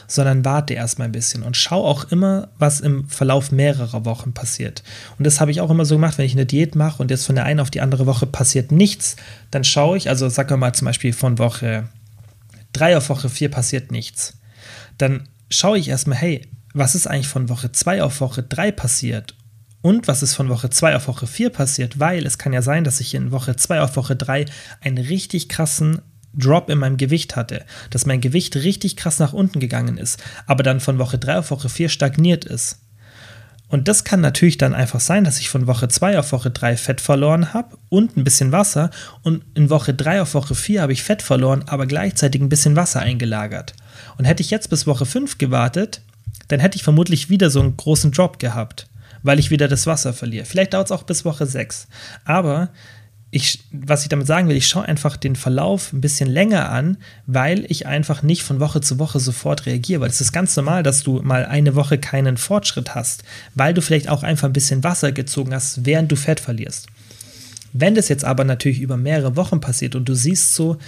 sondern 0.07 0.45
warte 0.45 0.75
erstmal 0.75 1.09
ein 1.09 1.13
bisschen 1.13 1.43
und 1.43 1.57
schau 1.57 1.85
auch 1.85 2.11
immer, 2.11 2.49
was 2.59 2.81
im 2.81 3.09
Verlauf 3.09 3.53
mehrerer 3.53 4.05
Wochen 4.05 4.33
passiert. 4.33 4.83
Und 5.19 5.27
das 5.27 5.41
habe 5.41 5.51
ich 5.51 5.61
auch 5.61 5.71
immer 5.71 5.85
so 5.85 5.97
gemacht, 5.97 6.19
wenn 6.19 6.27
ich 6.27 6.33
eine 6.33 6.47
Diät 6.47 6.75
mache 6.75 7.03
und 7.03 7.11
jetzt 7.11 7.27
von 7.27 7.35
der 7.35 7.45
einen 7.45 7.61
auf 7.61 7.71
die 7.71 7.81
andere 7.81 8.07
Woche 8.07 8.27
passiert 8.27 8.73
nichts, 8.73 9.17
dann 9.51 9.65
schaue 9.65 9.97
ich, 9.97 10.09
also 10.09 10.29
sagen 10.29 10.51
wir 10.51 10.57
mal 10.57 10.75
zum 10.75 10.87
Beispiel 10.87 11.13
von 11.13 11.39
Woche 11.39 11.89
3 12.73 12.97
auf 12.97 13.09
Woche 13.09 13.29
4 13.29 13.51
passiert 13.51 13.91
nichts. 13.91 14.39
Dann 14.99 15.29
schaue 15.51 15.79
ich 15.79 15.89
erstmal, 15.89 16.19
hey, 16.19 16.43
was 16.73 16.95
ist 16.95 17.07
eigentlich 17.07 17.29
von 17.29 17.49
Woche 17.49 17.73
2 17.73 18.03
auf 18.03 18.21
Woche 18.21 18.43
3 18.43 18.73
passiert? 18.73 19.35
Und 19.83 20.09
was 20.09 20.23
ist 20.23 20.35
von 20.35 20.49
Woche 20.49 20.71
2 20.71 20.97
auf 20.97 21.09
Woche 21.09 21.27
4 21.27 21.51
passiert, 21.51 21.99
weil 21.99 22.27
es 22.27 22.39
kann 22.39 22.53
ja 22.53 22.63
sein, 22.63 22.85
dass 22.85 23.01
ich 23.01 23.15
in 23.15 23.33
Woche 23.33 23.57
2 23.57 23.81
auf 23.81 23.97
Woche 23.97 24.15
3 24.15 24.45
einen 24.81 24.99
richtig 24.99 25.49
krassen 25.49 26.03
Drop 26.35 26.69
in 26.71 26.79
meinem 26.79 26.97
Gewicht 26.97 27.35
hatte, 27.35 27.65
dass 27.89 28.07
mein 28.07 28.21
Gewicht 28.21 28.57
richtig 28.57 28.97
krass 28.97 29.19
nach 29.19 29.33
unten 29.33 29.59
gegangen 29.59 29.99
ist, 29.99 30.23
aber 30.47 30.63
dann 30.63 30.81
von 30.81 30.99
Woche 30.99 31.19
3 31.19 31.39
auf 31.39 31.51
Woche 31.51 31.69
4 31.69 31.89
stagniert 31.89 32.45
ist. 32.45 32.81
Und 33.69 33.87
das 33.87 34.03
kann 34.03 34.21
natürlich 34.21 34.59
dann 34.59 34.75
einfach 34.75 35.01
sein, 35.01 35.23
dass 35.23 35.39
ich 35.39 35.49
von 35.49 35.69
Woche 35.69 35.89
2 35.89 36.19
auf 36.19 36.33
Woche 36.33 36.51
3 36.51 36.77
Fett 36.77 37.01
verloren 37.01 37.55
habe 37.55 37.79
und 37.89 38.17
ein 38.17 38.25
bisschen 38.25 38.53
Wasser 38.53 38.91
und 39.23 39.45
in 39.55 39.71
Woche 39.71 39.95
3 39.95 40.23
auf 40.23 40.35
Woche 40.35 40.55
4 40.55 40.83
habe 40.83 40.93
ich 40.93 41.05
Fett 41.05 41.23
verloren, 41.23 41.65
aber 41.67 41.87
gleichzeitig 41.87 42.43
ein 42.43 42.49
bisschen 42.49 42.77
Wasser 42.77 43.01
eingelagert. 43.01 43.75
Und 44.19 44.25
hätte 44.25 44.43
ich 44.43 44.51
jetzt 44.51 44.71
bis 44.71 44.87
Woche 44.87 45.07
5 45.07 45.39
gewartet, 45.39 46.03
dann 46.49 46.61
hätte 46.61 46.77
ich 46.77 46.83
vermutlich 46.83 47.31
wieder 47.31 47.49
so 47.49 47.61
einen 47.61 47.77
großen 47.77 48.11
Drop 48.11 48.41
gehabt 48.41 48.90
weil 49.23 49.39
ich 49.39 49.51
wieder 49.51 49.69
das 49.69 49.87
Wasser 49.87 50.13
verliere. 50.13 50.45
Vielleicht 50.45 50.75
dauert 50.75 50.87
es 50.87 50.93
auch 50.93 51.03
bis 51.03 51.25
Woche 51.25 51.47
6. 51.47 51.87
Aber 52.25 52.71
ich, 53.33 53.63
was 53.71 54.03
ich 54.03 54.09
damit 54.09 54.27
sagen 54.27 54.49
will, 54.49 54.57
ich 54.57 54.67
schaue 54.67 54.87
einfach 54.87 55.17
den 55.17 55.37
Verlauf 55.37 55.93
ein 55.93 56.01
bisschen 56.01 56.29
länger 56.29 56.71
an, 56.71 56.97
weil 57.27 57.65
ich 57.69 57.87
einfach 57.87 58.23
nicht 58.23 58.43
von 58.43 58.59
Woche 58.59 58.81
zu 58.81 58.99
Woche 58.99 59.21
sofort 59.21 59.67
reagiere. 59.67 60.01
Weil 60.01 60.11
es 60.11 60.21
ist 60.21 60.33
ganz 60.33 60.57
normal, 60.57 60.83
dass 60.83 61.03
du 61.03 61.21
mal 61.23 61.47
eine 61.47 61.75
Woche 61.75 61.99
keinen 61.99 62.37
Fortschritt 62.37 62.95
hast, 62.95 63.23
weil 63.55 63.73
du 63.73 63.83
vielleicht 63.83 64.09
auch 64.09 64.23
einfach 64.23 64.49
ein 64.49 64.53
bisschen 64.53 64.83
Wasser 64.83 65.13
gezogen 65.13 65.55
hast, 65.55 65.87
während 65.87 66.11
du 66.11 66.17
Fett 66.17 66.41
verlierst. 66.41 66.89
Wenn 67.73 67.95
das 67.95 68.09
jetzt 68.09 68.25
aber 68.25 68.43
natürlich 68.43 68.81
über 68.81 68.97
mehrere 68.97 69.37
Wochen 69.37 69.61
passiert 69.61 69.95
und 69.95 70.09
du 70.09 70.15
siehst 70.15 70.55
so, 70.55 70.79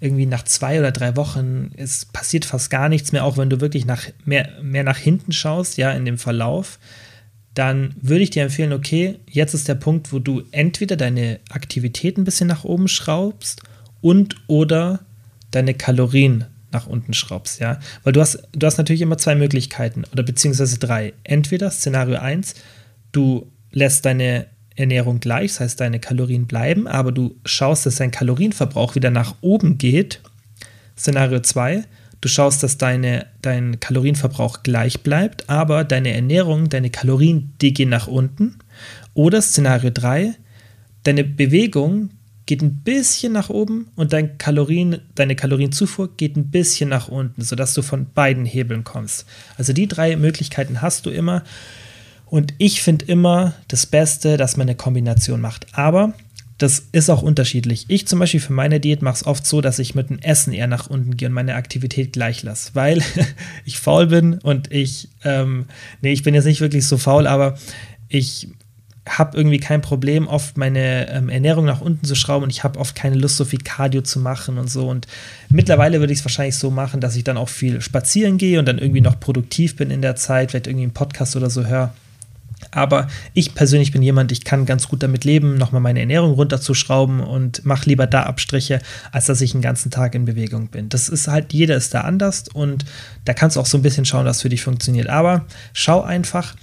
irgendwie 0.00 0.26
nach 0.26 0.44
zwei 0.44 0.78
oder 0.78 0.92
drei 0.92 1.16
Wochen, 1.16 1.70
es 1.76 2.04
passiert 2.04 2.44
fast 2.44 2.70
gar 2.70 2.88
nichts 2.88 3.12
mehr, 3.12 3.24
auch 3.24 3.38
wenn 3.38 3.50
du 3.50 3.60
wirklich 3.60 3.86
nach, 3.86 4.02
mehr, 4.24 4.50
mehr 4.62 4.84
nach 4.84 4.98
hinten 4.98 5.32
schaust, 5.32 5.78
ja, 5.78 5.92
in 5.92 6.04
dem 6.04 6.18
Verlauf, 6.18 6.78
dann 7.56 7.94
würde 8.02 8.22
ich 8.22 8.30
dir 8.30 8.42
empfehlen, 8.42 8.74
okay, 8.74 9.18
jetzt 9.30 9.54
ist 9.54 9.66
der 9.66 9.76
Punkt, 9.76 10.12
wo 10.12 10.18
du 10.18 10.42
entweder 10.50 10.94
deine 10.94 11.40
Aktivität 11.48 12.18
ein 12.18 12.24
bisschen 12.24 12.46
nach 12.46 12.64
oben 12.64 12.86
schraubst 12.86 13.62
und 14.02 14.36
oder 14.46 15.00
deine 15.52 15.72
Kalorien 15.72 16.44
nach 16.70 16.86
unten 16.86 17.14
schraubst, 17.14 17.58
ja. 17.58 17.80
Weil 18.04 18.12
du 18.12 18.20
hast, 18.20 18.46
du 18.52 18.66
hast 18.66 18.76
natürlich 18.76 19.00
immer 19.00 19.16
zwei 19.16 19.34
Möglichkeiten 19.34 20.04
oder 20.12 20.22
beziehungsweise 20.22 20.78
drei. 20.78 21.14
Entweder 21.24 21.70
Szenario 21.70 22.18
1, 22.18 22.56
du 23.12 23.50
lässt 23.72 24.04
deine 24.04 24.48
Ernährung 24.74 25.18
gleich, 25.20 25.52
das 25.52 25.60
heißt, 25.60 25.80
deine 25.80 25.98
Kalorien 25.98 26.46
bleiben, 26.46 26.86
aber 26.86 27.10
du 27.10 27.36
schaust, 27.46 27.86
dass 27.86 27.96
dein 27.96 28.10
Kalorienverbrauch 28.10 28.96
wieder 28.96 29.10
nach 29.10 29.34
oben 29.40 29.78
geht. 29.78 30.20
Szenario 30.98 31.40
2, 31.40 31.84
Du 32.20 32.28
schaust, 32.28 32.62
dass 32.62 32.78
deine, 32.78 33.26
dein 33.42 33.78
Kalorienverbrauch 33.78 34.62
gleich 34.62 35.02
bleibt, 35.02 35.48
aber 35.48 35.84
deine 35.84 36.12
Ernährung, 36.12 36.68
deine 36.68 36.90
Kalorien, 36.90 37.52
die 37.60 37.72
gehen 37.72 37.90
nach 37.90 38.06
unten. 38.06 38.58
Oder 39.14 39.42
Szenario 39.42 39.90
3, 39.90 40.34
deine 41.02 41.24
Bewegung 41.24 42.10
geht 42.46 42.62
ein 42.62 42.76
bisschen 42.76 43.32
nach 43.32 43.50
oben 43.50 43.88
und 43.96 44.12
dein 44.12 44.38
Kalorien, 44.38 45.00
deine 45.14 45.34
Kalorienzufuhr 45.34 46.16
geht 46.16 46.36
ein 46.36 46.50
bisschen 46.50 46.88
nach 46.88 47.08
unten, 47.08 47.42
sodass 47.42 47.74
du 47.74 47.82
von 47.82 48.06
beiden 48.14 48.46
Hebeln 48.46 48.84
kommst. 48.84 49.26
Also 49.58 49.72
die 49.72 49.88
drei 49.88 50.16
Möglichkeiten 50.16 50.80
hast 50.80 51.06
du 51.06 51.10
immer. 51.10 51.42
Und 52.24 52.54
ich 52.58 52.82
finde 52.82 53.04
immer 53.06 53.54
das 53.68 53.86
Beste, 53.86 54.36
dass 54.36 54.56
man 54.56 54.68
eine 54.68 54.76
Kombination 54.76 55.40
macht. 55.40 55.66
Aber 55.72 56.12
das 56.58 56.88
ist 56.92 57.10
auch 57.10 57.22
unterschiedlich. 57.22 57.84
Ich 57.88 58.06
zum 58.06 58.18
Beispiel 58.18 58.40
für 58.40 58.52
meine 58.52 58.80
Diät 58.80 59.02
mache 59.02 59.16
es 59.16 59.26
oft 59.26 59.46
so, 59.46 59.60
dass 59.60 59.78
ich 59.78 59.94
mit 59.94 60.08
dem 60.08 60.18
Essen 60.20 60.52
eher 60.52 60.66
nach 60.66 60.88
unten 60.88 61.16
gehe 61.16 61.28
und 61.28 61.34
meine 61.34 61.54
Aktivität 61.54 62.12
gleich 62.14 62.42
lasse, 62.42 62.70
weil 62.74 63.02
ich 63.64 63.78
faul 63.78 64.06
bin 64.06 64.34
und 64.34 64.72
ich, 64.72 65.08
ähm, 65.24 65.66
nee, 66.00 66.12
ich 66.12 66.22
bin 66.22 66.34
jetzt 66.34 66.46
nicht 66.46 66.60
wirklich 66.60 66.86
so 66.86 66.96
faul, 66.96 67.26
aber 67.26 67.58
ich 68.08 68.48
habe 69.08 69.36
irgendwie 69.36 69.58
kein 69.58 69.82
Problem, 69.82 70.26
oft 70.26 70.56
meine 70.56 71.10
ähm, 71.10 71.28
Ernährung 71.28 71.64
nach 71.64 71.80
unten 71.80 72.04
zu 72.04 72.16
schrauben 72.16 72.44
und 72.44 72.50
ich 72.50 72.64
habe 72.64 72.78
oft 72.78 72.94
keine 72.94 73.16
Lust, 73.16 73.36
so 73.36 73.44
viel 73.44 73.60
Cardio 73.60 74.02
zu 74.02 74.18
machen 74.18 74.58
und 74.58 74.68
so. 74.68 74.88
Und 74.88 75.06
mittlerweile 75.48 76.00
würde 76.00 76.12
ich 76.12 76.18
es 76.20 76.24
wahrscheinlich 76.24 76.56
so 76.56 76.70
machen, 76.70 77.00
dass 77.00 77.14
ich 77.16 77.22
dann 77.22 77.36
auch 77.36 77.48
viel 77.48 77.80
spazieren 77.80 78.36
gehe 78.36 78.58
und 78.58 78.66
dann 78.66 78.78
irgendwie 78.78 79.00
noch 79.00 79.20
produktiv 79.20 79.76
bin 79.76 79.90
in 79.90 80.02
der 80.02 80.16
Zeit, 80.16 80.50
vielleicht 80.50 80.66
irgendwie 80.66 80.84
einen 80.84 80.94
Podcast 80.94 81.36
oder 81.36 81.50
so 81.50 81.66
höre. 81.66 81.94
Aber 82.70 83.08
ich 83.32 83.54
persönlich 83.54 83.92
bin 83.92 84.02
jemand, 84.02 84.32
ich 84.32 84.44
kann 84.44 84.66
ganz 84.66 84.88
gut 84.88 85.02
damit 85.02 85.24
leben, 85.24 85.56
nochmal 85.56 85.80
meine 85.80 86.00
Ernährung 86.00 86.32
runterzuschrauben 86.32 87.20
und 87.20 87.64
mache 87.64 87.88
lieber 87.88 88.06
da 88.06 88.24
Abstriche, 88.24 88.80
als 89.12 89.26
dass 89.26 89.40
ich 89.40 89.54
einen 89.54 89.62
ganzen 89.62 89.90
Tag 89.90 90.14
in 90.14 90.24
Bewegung 90.24 90.68
bin. 90.68 90.88
Das 90.88 91.08
ist 91.08 91.28
halt, 91.28 91.52
jeder 91.52 91.76
ist 91.76 91.94
da 91.94 92.02
anders 92.02 92.44
und 92.52 92.84
da 93.24 93.34
kannst 93.34 93.56
du 93.56 93.60
auch 93.60 93.66
so 93.66 93.78
ein 93.78 93.82
bisschen 93.82 94.04
schauen, 94.04 94.26
was 94.26 94.42
für 94.42 94.48
dich 94.48 94.62
funktioniert. 94.62 95.08
Aber 95.08 95.46
schau 95.72 96.02
einfach, 96.02 96.54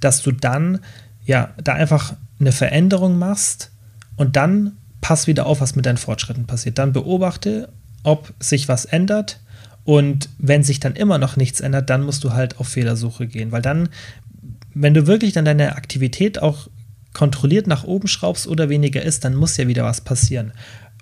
dass 0.00 0.22
du 0.22 0.32
dann, 0.32 0.80
ja, 1.24 1.50
da 1.62 1.74
einfach 1.74 2.14
eine 2.40 2.52
Veränderung 2.52 3.18
machst 3.18 3.70
und 4.16 4.36
dann 4.36 4.72
pass 5.00 5.26
wieder 5.26 5.46
auf, 5.46 5.60
was 5.60 5.74
mit 5.74 5.86
deinen 5.86 5.96
Fortschritten 5.96 6.46
passiert. 6.46 6.78
Dann 6.78 6.92
beobachte, 6.92 7.68
ob 8.02 8.32
sich 8.40 8.68
was 8.68 8.84
ändert. 8.84 9.40
Und 9.84 10.28
wenn 10.38 10.62
sich 10.62 10.80
dann 10.80 10.94
immer 10.94 11.18
noch 11.18 11.36
nichts 11.36 11.60
ändert, 11.60 11.90
dann 11.90 12.02
musst 12.02 12.22
du 12.24 12.32
halt 12.32 12.58
auf 12.58 12.68
Fehlersuche 12.68 13.26
gehen, 13.26 13.50
weil 13.50 13.62
dann 13.62 13.88
wenn 14.74 14.94
du 14.94 15.06
wirklich 15.06 15.32
dann 15.32 15.44
deine 15.44 15.76
Aktivität 15.76 16.40
auch 16.40 16.68
kontrolliert 17.12 17.66
nach 17.66 17.84
oben 17.84 18.08
schraubst 18.08 18.46
oder 18.46 18.68
weniger 18.68 19.02
ist, 19.02 19.24
dann 19.24 19.34
muss 19.34 19.56
ja 19.56 19.68
wieder 19.68 19.84
was 19.84 20.00
passieren. 20.00 20.52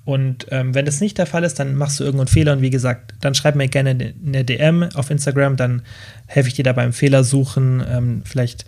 Und 0.04 0.46
ähm, 0.50 0.74
wenn 0.74 0.86
das 0.86 1.00
nicht 1.00 1.18
der 1.18 1.26
Fall 1.26 1.44
ist, 1.44 1.58
dann 1.60 1.76
machst 1.76 2.00
du 2.00 2.04
irgendeinen 2.04 2.28
Fehler 2.28 2.52
und 2.54 2.62
wie 2.62 2.70
gesagt, 2.70 3.14
dann 3.20 3.34
schreib 3.34 3.54
mir 3.54 3.68
gerne 3.68 4.14
eine 4.26 4.44
DM 4.44 4.88
auf 4.94 5.10
Instagram, 5.10 5.56
dann 5.56 5.82
helfe 6.26 6.48
ich 6.48 6.54
dir 6.54 6.64
da 6.64 6.72
beim 6.72 6.92
Fehler 6.92 7.22
suchen. 7.22 7.84
Ähm, 7.88 8.22
vielleicht 8.24 8.64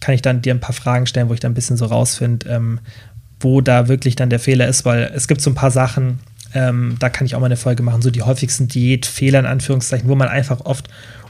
kann 0.00 0.14
ich 0.14 0.22
dann 0.22 0.42
dir 0.42 0.54
ein 0.54 0.60
paar 0.60 0.74
Fragen 0.74 1.06
stellen, 1.06 1.28
wo 1.28 1.34
ich 1.34 1.40
dann 1.40 1.52
ein 1.52 1.56
bisschen 1.56 1.76
so 1.76 1.86
rausfinde, 1.86 2.48
ähm, 2.48 2.80
wo 3.40 3.60
da 3.60 3.88
wirklich 3.88 4.16
dann 4.16 4.30
der 4.30 4.38
Fehler 4.38 4.68
ist, 4.68 4.84
weil 4.84 5.10
es 5.14 5.28
gibt 5.28 5.40
so 5.40 5.50
ein 5.50 5.54
paar 5.54 5.70
Sachen, 5.70 6.20
ähm, 6.54 6.96
da 6.98 7.08
kann 7.08 7.26
ich 7.26 7.34
auch 7.34 7.40
mal 7.40 7.46
eine 7.46 7.56
Folge 7.56 7.82
machen, 7.82 8.00
so 8.00 8.10
die 8.10 8.22
häufigsten 8.22 8.68
Diätfehler 8.68 9.40
in 9.40 9.46
Anführungszeichen, 9.46 10.08
wo 10.08 10.14
man 10.14 10.28
einfach 10.28 10.60
oft 10.64 10.88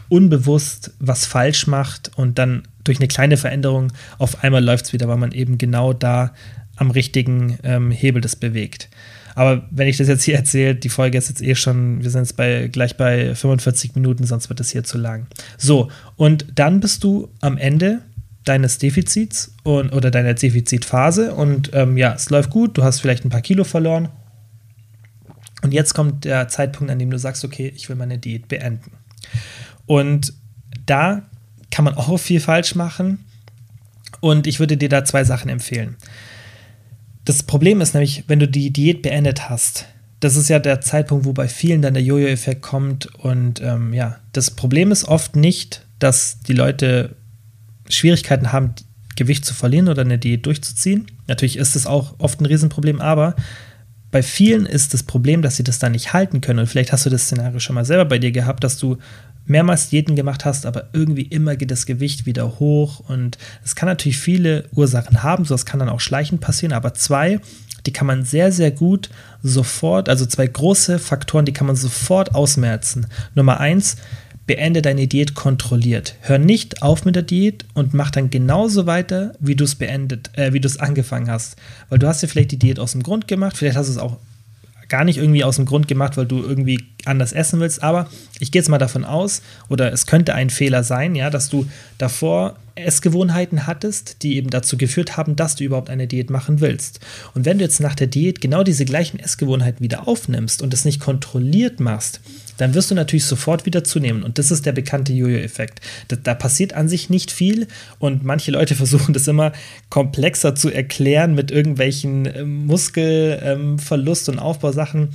unbewusst 0.09 0.93
was 0.99 1.27
falsch 1.27 1.67
macht 1.67 2.11
und 2.17 2.39
dann 2.39 2.63
durch 2.85 2.99
eine 2.99 3.09
kleine 3.09 3.37
Veränderung 3.37 3.93
auf 4.19 4.43
einmal 4.43 4.65
läuft 4.65 4.87
es 4.87 4.93
wieder, 4.93 5.09
weil 5.09 5.17
man 5.17 5.33
eben 5.33 5.59
genau 5.59 5.93
da 5.93 6.33
am 6.77 6.91
richtigen 6.91 7.59
ähm, 7.63 7.91
Hebel 7.91 8.21
das 8.21 8.37
bewegt. 8.37 8.89
Aber 9.35 9.67
wenn 9.71 9.87
ich 9.87 9.99
das 9.99 10.09
jetzt 10.09 10.25
hier 10.25 10.37
erzähle, 10.37 10.75
die 10.75 10.89
Folge 10.89 11.19
ist 11.19 11.29
jetzt 11.29 11.43
eh 11.43 11.55
schon, 11.55 12.03
wir 12.03 12.11
sind 12.11 12.23
jetzt 12.23 12.37
bei, 12.37 12.69
gleich 12.69 12.97
bei 12.97 13.35
45 13.35 13.95
Minuten, 13.95 14.25
sonst 14.25 14.49
wird 14.49 14.61
das 14.61 14.71
hier 14.71 14.83
zu 14.83 14.97
lang. 14.97 15.27
So, 15.59 15.91
und 16.17 16.47
dann 16.55 16.81
bist 16.81 17.05
du 17.05 17.29
am 17.41 17.59
Ende 17.59 18.01
deines 18.45 18.79
Defizits 18.79 19.55
und, 19.63 19.93
oder 19.93 20.11
deiner 20.11 20.33
Defizitphase 20.33 21.35
und 21.35 21.71
ähm, 21.75 21.99
ja, 21.99 22.15
es 22.15 22.31
läuft 22.31 22.49
gut, 22.51 22.79
du 22.79 22.85
hast 22.85 23.01
vielleicht 23.01 23.27
ein 23.27 23.31
paar 23.31 23.43
Kilo 23.43 23.65
verloren. 23.65 24.09
Und 25.63 25.75
jetzt 25.75 25.95
kommt 25.95 26.25
der 26.25 26.49
Zeitpunkt, 26.49 26.91
an 26.91 26.99
dem 26.99 27.11
du 27.11 27.19
sagst, 27.19 27.45
okay, 27.45 27.73
ich 27.75 27.89
will 27.89 27.97
meine 27.97 28.19
Diät 28.19 28.49
beenden. 28.49 28.93
Und 29.87 30.33
da 30.85 31.23
kann 31.71 31.85
man 31.85 31.95
auch 31.95 32.19
viel 32.19 32.41
falsch 32.41 32.75
machen. 32.75 33.25
Und 34.21 34.47
ich 34.47 34.61
würde 34.61 34.77
dir 34.77 34.89
da 34.89 35.05
zwei 35.05 35.25
Sachen 35.25 35.49
empfehlen. 35.49 35.97
Das 37.25 37.43
Problem 37.43 37.81
ist 37.81 37.95
nämlich, 37.95 38.25
wenn 38.29 38.39
du 38.39 38.49
die 38.49 38.73
Diät 38.73 39.03
beendet 39.03 39.49
hast, 39.49 39.87
das 40.21 40.37
ist 40.37 40.49
ja 40.49 40.59
der 40.59 40.81
Zeitpunkt, 40.81 41.25
wo 41.25 41.33
bei 41.33 41.49
vielen 41.49 41.83
dann 41.83 41.95
der 41.95 42.03
Jojo-Effekt 42.03 42.63
kommt. 42.63 43.07
Und 43.17 43.61
ähm, 43.61 43.93
ja, 43.93 44.19
das 44.33 44.51
Problem 44.51 44.91
ist 44.91 45.05
oft 45.05 45.37
nicht, 45.37 45.85
dass 45.99 46.41
die 46.41 46.53
Leute 46.53 47.17
Schwierigkeiten 47.89 48.53
haben, 48.53 48.75
Gewicht 49.17 49.45
zu 49.45 49.55
verlieren 49.55 49.89
oder 49.89 50.03
eine 50.03 50.19
Diät 50.19 50.47
durchzuziehen. 50.47 51.07
Natürlich 51.27 51.57
ist 51.57 51.77
es 51.77 51.87
auch 51.87 52.15
oft 52.19 52.41
ein 52.41 52.47
Riesenproblem, 52.47 53.01
aber 53.01 53.35
bei 54.11 54.23
vielen 54.23 54.67
ist 54.67 54.95
das 54.95 55.03
Problem, 55.03 55.43
dass 55.43 55.57
sie 55.57 55.65
das 55.65 55.79
dann 55.79 55.93
nicht 55.93 56.13
halten 56.13 56.41
können. 56.41 56.61
Und 56.61 56.67
vielleicht 56.67 56.93
hast 56.93 57.07
du 57.07 57.11
das 57.11 57.25
Szenario 57.25 57.59
schon 57.59 57.75
mal 57.75 57.85
selber 57.85 58.05
bei 58.05 58.19
dir 58.19 58.31
gehabt, 58.31 58.63
dass 58.63 58.79
du 58.79 58.99
mehrmals 59.47 59.89
Diäten 59.89 60.17
gemacht 60.17 60.45
hast, 60.45 60.67
aber 60.67 60.89
irgendwie 60.93 61.23
immer 61.23 61.57
geht 61.57 61.71
das 61.71 61.87
Gewicht 61.87 62.27
wieder 62.27 62.59
hoch 62.59 63.01
und 63.09 63.39
es 63.65 63.75
kann 63.75 63.89
natürlich 63.89 64.19
viele 64.19 64.65
Ursachen 64.75 65.23
haben, 65.23 65.45
so 65.45 65.55
das 65.55 65.67
kann 65.67 65.81
dann 65.81 65.89
auch 65.89 66.01
schleichend 66.01 66.41
passieren, 66.41 66.73
aber 66.73 66.95
zwei, 66.95 67.41
die 67.87 67.93
kann 67.93 68.07
man 68.07 68.25
sehr, 68.25 68.53
sehr 68.53 68.71
gut 68.71 69.11
sofort, 69.43 70.09
also 70.09 70.27
zwei 70.27 70.47
große 70.47 70.99
Faktoren, 70.99 71.45
die 71.45 71.53
kann 71.53 71.67
man 71.67 71.77
sofort 71.77 72.35
ausmerzen. 72.35 73.07
Nummer 73.35 73.61
eins, 73.61 73.97
beende 74.47 74.83
deine 74.83 75.07
Diät 75.07 75.35
kontrolliert. 75.35 76.15
Hör 76.21 76.39
nicht 76.39 76.83
auf 76.83 77.05
mit 77.05 77.17
der 77.17 77.23
Diät 77.23 77.65
und 77.75 77.95
mach 77.95 78.11
dann 78.11 78.31
genauso 78.31 78.87
weiter, 78.87 79.35
wie 79.41 79.57
du 79.57 79.65
es 79.65 79.75
beendet, 79.75 80.31
äh, 80.37 80.53
wie 80.53 80.61
du 80.61 80.69
es 80.69 80.79
angefangen 80.79 81.31
hast. 81.31 81.57
Weil 81.89 81.99
du 81.99 82.07
hast 82.07 82.23
ja 82.23 82.29
vielleicht 82.29 82.53
die 82.53 82.59
Diät 82.59 82.79
aus 82.79 82.93
dem 82.93 83.03
Grund 83.03 83.29
gemacht, 83.29 83.57
vielleicht 83.57 83.77
hast 83.77 83.89
du 83.89 83.93
es 83.93 83.99
auch 83.99 84.19
gar 84.89 85.05
nicht 85.05 85.19
irgendwie 85.19 85.45
aus 85.45 85.57
dem 85.57 85.65
Grund 85.65 85.89
gemacht, 85.89 86.17
weil 86.17 86.27
du 86.27 86.43
irgendwie 86.43 86.85
anders 87.05 87.33
essen 87.33 87.61
willst. 87.61 87.83
Aber 87.83 88.09
ich 88.39 88.53
gehe 88.53 88.61
jetzt 88.61 88.69
mal 88.69 88.79
davon 88.79 89.05
aus, 89.05 89.43
oder 89.69 89.93
es 89.93 90.07
könnte 90.07 90.35
ein 90.35 90.51
Fehler 90.51 90.85
sein, 90.85 91.15
ja, 91.15 91.31
dass 91.31 91.49
du 91.49 91.67
davor 91.99 92.57
Essgewohnheiten 92.75 93.67
hattest, 93.67 94.23
die 94.23 94.37
eben 94.37 94.51
dazu 94.51 94.77
geführt 94.77 95.17
haben, 95.17 95.35
dass 95.35 95.57
du 95.57 95.65
überhaupt 95.65 95.89
eine 95.89 96.07
Diät 96.07 96.31
machen 96.31 96.61
willst. 96.61 97.01
Und 97.35 97.45
wenn 97.45 97.59
du 97.59 97.65
jetzt 97.65 97.81
nach 97.81 97.95
der 97.95 98.07
Diät 98.07 98.41
genau 98.41 98.63
diese 98.63 98.85
gleichen 98.85 99.19
Essgewohnheiten 99.19 99.83
wieder 99.83 100.07
aufnimmst 100.07 100.63
und 100.63 100.75
es 100.75 100.85
nicht 100.85 101.01
kontrolliert 101.01 101.81
machst, 101.81 102.21
dann 102.57 102.75
wirst 102.75 102.91
du 102.91 102.95
natürlich 102.95 103.25
sofort 103.25 103.67
wieder 103.67 103.85
zunehmen. 103.85 104.23
Und 104.23 104.39
das 104.39 104.51
ist 104.51 104.67
der 104.67 104.73
bekannte 104.73 105.13
Jojo-Effekt. 105.13 105.81
Da, 106.09 106.17
da, 106.17 106.35
passiert 106.35 106.75
an 106.75 106.89
sich 106.89 107.11
nicht 107.11 107.31
viel 107.31 107.67
und 107.99 108.25
manche 108.25 108.51
Leute 108.51 108.75
versuchen 108.77 109.13
das 109.13 109.29
immer 109.29 109.53
komplexer 109.91 110.55
zu 110.55 110.71
erklären 110.71 111.35
mit 111.35 111.51
irgendwelchen 111.51 112.27
äh, 112.27 112.45
Muskelverlust 112.45 114.29
ähm, 114.29 114.35
und 114.35 114.39
Aufbausachen. 114.41 115.11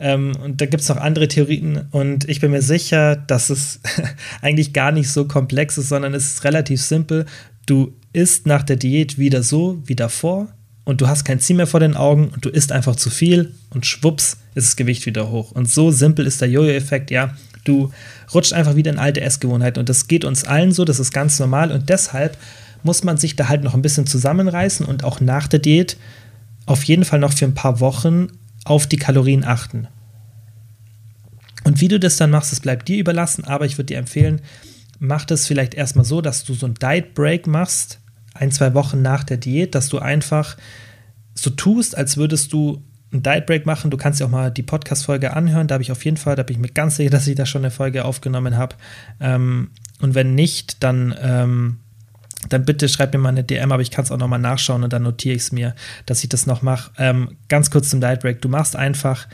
Ähm, 0.00 0.32
und 0.42 0.60
da 0.60 0.66
gibt 0.66 0.82
es 0.82 0.88
noch 0.88 0.96
andere 0.96 1.28
Theorien 1.28 1.86
und 1.90 2.28
ich 2.28 2.40
bin 2.40 2.50
mir 2.50 2.62
sicher, 2.62 3.14
dass 3.14 3.50
es 3.50 3.80
eigentlich 4.40 4.72
gar 4.72 4.90
nicht 4.90 5.08
so 5.08 5.26
komplex 5.26 5.78
ist, 5.78 5.88
sondern 5.88 6.14
es 6.14 6.34
ist 6.34 6.44
relativ 6.44 6.82
simpel. 6.82 7.26
Du 7.66 7.94
isst 8.12 8.46
nach 8.46 8.62
der 8.62 8.76
Diät 8.76 9.18
wieder 9.18 9.42
so 9.42 9.80
wie 9.86 9.94
davor 9.94 10.48
und 10.84 11.00
du 11.00 11.08
hast 11.08 11.24
kein 11.24 11.40
Ziel 11.40 11.56
mehr 11.56 11.66
vor 11.66 11.80
den 11.80 11.96
Augen 11.96 12.28
und 12.28 12.44
du 12.44 12.48
isst 12.48 12.72
einfach 12.72 12.96
zu 12.96 13.10
viel 13.10 13.54
und 13.70 13.86
schwupps 13.86 14.38
ist 14.54 14.68
das 14.68 14.76
Gewicht 14.76 15.06
wieder 15.06 15.30
hoch. 15.30 15.52
Und 15.52 15.70
so 15.70 15.90
simpel 15.90 16.26
ist 16.26 16.40
der 16.40 16.48
Jojo-Effekt, 16.48 17.10
ja. 17.10 17.34
Du 17.64 17.92
rutscht 18.34 18.52
einfach 18.52 18.74
wieder 18.74 18.90
in 18.90 18.98
alte 18.98 19.20
Essgewohnheiten 19.20 19.78
und 19.78 19.88
das 19.88 20.08
geht 20.08 20.24
uns 20.24 20.44
allen 20.44 20.72
so, 20.72 20.84
das 20.84 20.98
ist 20.98 21.12
ganz 21.12 21.38
normal 21.38 21.70
und 21.70 21.88
deshalb 21.88 22.36
muss 22.82 23.04
man 23.04 23.16
sich 23.16 23.36
da 23.36 23.48
halt 23.48 23.62
noch 23.62 23.74
ein 23.74 23.82
bisschen 23.82 24.06
zusammenreißen 24.06 24.84
und 24.84 25.04
auch 25.04 25.20
nach 25.20 25.46
der 25.46 25.60
Diät 25.60 25.96
auf 26.66 26.82
jeden 26.84 27.04
Fall 27.04 27.20
noch 27.20 27.32
für 27.32 27.44
ein 27.44 27.54
paar 27.54 27.78
Wochen 27.78 28.28
auf 28.64 28.88
die 28.88 28.96
Kalorien 28.96 29.44
achten. 29.44 29.86
Und 31.64 31.80
wie 31.80 31.88
du 31.88 32.00
das 32.00 32.16
dann 32.16 32.30
machst, 32.30 32.50
das 32.50 32.58
bleibt 32.58 32.88
dir 32.88 32.98
überlassen, 32.98 33.44
aber 33.44 33.66
ich 33.66 33.78
würde 33.78 33.86
dir 33.86 33.98
empfehlen, 33.98 34.40
mach 34.98 35.24
das 35.24 35.46
vielleicht 35.46 35.74
erstmal 35.74 36.04
so, 36.04 36.20
dass 36.20 36.44
du 36.44 36.54
so 36.54 36.66
ein 36.66 36.74
Diet 36.74 37.14
Break 37.14 37.46
machst, 37.46 38.00
ein, 38.34 38.50
zwei 38.50 38.74
Wochen 38.74 39.02
nach 39.02 39.24
der 39.24 39.36
Diät, 39.36 39.74
dass 39.74 39.88
du 39.88 39.98
einfach 39.98 40.56
so 41.34 41.50
tust, 41.50 41.96
als 41.96 42.16
würdest 42.16 42.52
du 42.52 42.82
einen 43.12 43.22
Diet 43.22 43.46
Break 43.46 43.66
machen. 43.66 43.90
Du 43.90 43.96
kannst 43.96 44.20
dir 44.20 44.26
auch 44.26 44.30
mal 44.30 44.50
die 44.50 44.62
Podcast-Folge 44.62 45.34
anhören. 45.34 45.66
Da 45.66 45.74
habe 45.74 45.82
ich 45.82 45.92
auf 45.92 46.04
jeden 46.04 46.16
Fall, 46.16 46.36
da 46.36 46.42
bin 46.42 46.56
ich 46.56 46.62
mir 46.62 46.68
ganz 46.68 46.96
sicher, 46.96 47.10
dass 47.10 47.26
ich 47.26 47.36
da 47.36 47.46
schon 47.46 47.62
eine 47.62 47.70
Folge 47.70 48.04
aufgenommen 48.04 48.56
habe. 48.56 48.76
Ähm, 49.20 49.70
und 50.00 50.14
wenn 50.14 50.34
nicht, 50.34 50.82
dann, 50.82 51.14
ähm, 51.20 51.78
dann 52.48 52.64
bitte 52.64 52.88
schreib 52.88 53.12
mir 53.12 53.20
mal 53.20 53.28
eine 53.28 53.44
DM, 53.44 53.70
aber 53.70 53.82
ich 53.82 53.90
kann 53.90 54.04
es 54.04 54.10
auch 54.10 54.18
nochmal 54.18 54.40
nachschauen 54.40 54.82
und 54.82 54.92
dann 54.92 55.02
notiere 55.02 55.36
ich 55.36 55.42
es 55.42 55.52
mir, 55.52 55.74
dass 56.06 56.24
ich 56.24 56.28
das 56.28 56.46
noch 56.46 56.62
mache. 56.62 56.90
Ähm, 56.98 57.36
ganz 57.48 57.70
kurz 57.70 57.90
zum 57.90 58.00
Diet 58.00 58.20
Break. 58.20 58.42
Du 58.42 58.48
machst 58.48 58.74
einfach 58.74 59.28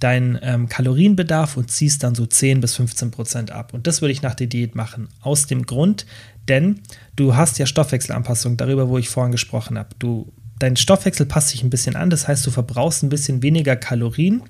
deinen 0.00 0.38
ähm, 0.42 0.68
Kalorienbedarf 0.68 1.56
und 1.56 1.70
ziehst 1.70 2.02
dann 2.02 2.14
so 2.14 2.26
10 2.26 2.60
bis 2.60 2.74
15 2.76 3.10
Prozent 3.10 3.52
ab. 3.52 3.74
Und 3.74 3.86
das 3.86 4.00
würde 4.00 4.12
ich 4.12 4.22
nach 4.22 4.34
der 4.34 4.46
Diät 4.46 4.74
machen. 4.74 5.08
Aus 5.20 5.46
dem 5.46 5.66
Grund, 5.66 6.06
denn 6.48 6.80
du 7.16 7.36
hast 7.36 7.58
ja 7.58 7.66
Stoffwechselanpassung, 7.66 8.56
darüber, 8.56 8.88
wo 8.88 8.98
ich 8.98 9.08
vorhin 9.08 9.32
gesprochen 9.32 9.78
habe. 9.78 9.90
Du, 9.98 10.32
dein 10.58 10.76
Stoffwechsel 10.76 11.26
passt 11.26 11.50
sich 11.50 11.62
ein 11.62 11.70
bisschen 11.70 11.96
an, 11.96 12.10
das 12.10 12.26
heißt, 12.26 12.46
du 12.46 12.50
verbrauchst 12.50 13.02
ein 13.02 13.10
bisschen 13.10 13.42
weniger 13.42 13.76
Kalorien, 13.76 14.42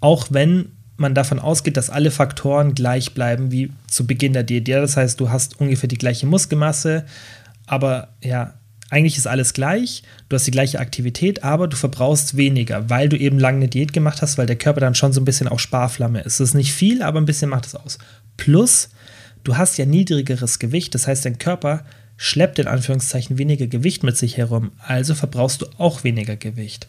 auch 0.00 0.28
wenn 0.30 0.72
man 0.96 1.14
davon 1.14 1.38
ausgeht, 1.38 1.76
dass 1.76 1.90
alle 1.90 2.10
Faktoren 2.10 2.74
gleich 2.74 3.14
bleiben 3.14 3.52
wie 3.52 3.72
zu 3.86 4.06
Beginn 4.06 4.32
der 4.32 4.42
Diät. 4.42 4.66
Ja, 4.68 4.80
das 4.80 4.96
heißt, 4.96 5.18
du 5.20 5.30
hast 5.30 5.60
ungefähr 5.60 5.88
die 5.88 5.98
gleiche 5.98 6.26
Muskelmasse, 6.26 7.06
aber 7.66 8.14
ja, 8.22 8.54
eigentlich 8.90 9.18
ist 9.18 9.26
alles 9.26 9.52
gleich, 9.52 10.02
du 10.28 10.34
hast 10.34 10.46
die 10.46 10.50
gleiche 10.50 10.78
Aktivität, 10.78 11.42
aber 11.44 11.68
du 11.68 11.76
verbrauchst 11.76 12.36
weniger, 12.36 12.88
weil 12.88 13.08
du 13.08 13.18
eben 13.18 13.38
lange 13.38 13.58
eine 13.58 13.68
Diät 13.68 13.92
gemacht 13.92 14.22
hast, 14.22 14.38
weil 14.38 14.46
der 14.46 14.56
Körper 14.56 14.80
dann 14.80 14.94
schon 14.94 15.12
so 15.12 15.20
ein 15.20 15.26
bisschen 15.26 15.48
auch 15.48 15.58
Sparflamme 15.58 16.20
ist. 16.20 16.40
Es 16.40 16.50
ist 16.50 16.54
nicht 16.54 16.72
viel, 16.72 17.02
aber 17.02 17.20
ein 17.20 17.26
bisschen 17.26 17.50
macht 17.50 17.66
es 17.66 17.74
aus. 17.74 17.98
Plus, 18.36 18.88
du 19.44 19.56
hast 19.56 19.76
ja 19.76 19.84
niedrigeres 19.84 20.58
Gewicht, 20.58 20.94
das 20.94 21.06
heißt, 21.06 21.24
dein 21.24 21.38
Körper 21.38 21.84
schleppt 22.16 22.58
in 22.58 22.66
Anführungszeichen 22.66 23.38
weniger 23.38 23.66
Gewicht 23.66 24.02
mit 24.02 24.16
sich 24.16 24.36
herum, 24.36 24.72
also 24.78 25.14
verbrauchst 25.14 25.62
du 25.62 25.66
auch 25.76 26.02
weniger 26.02 26.36
Gewicht. 26.36 26.88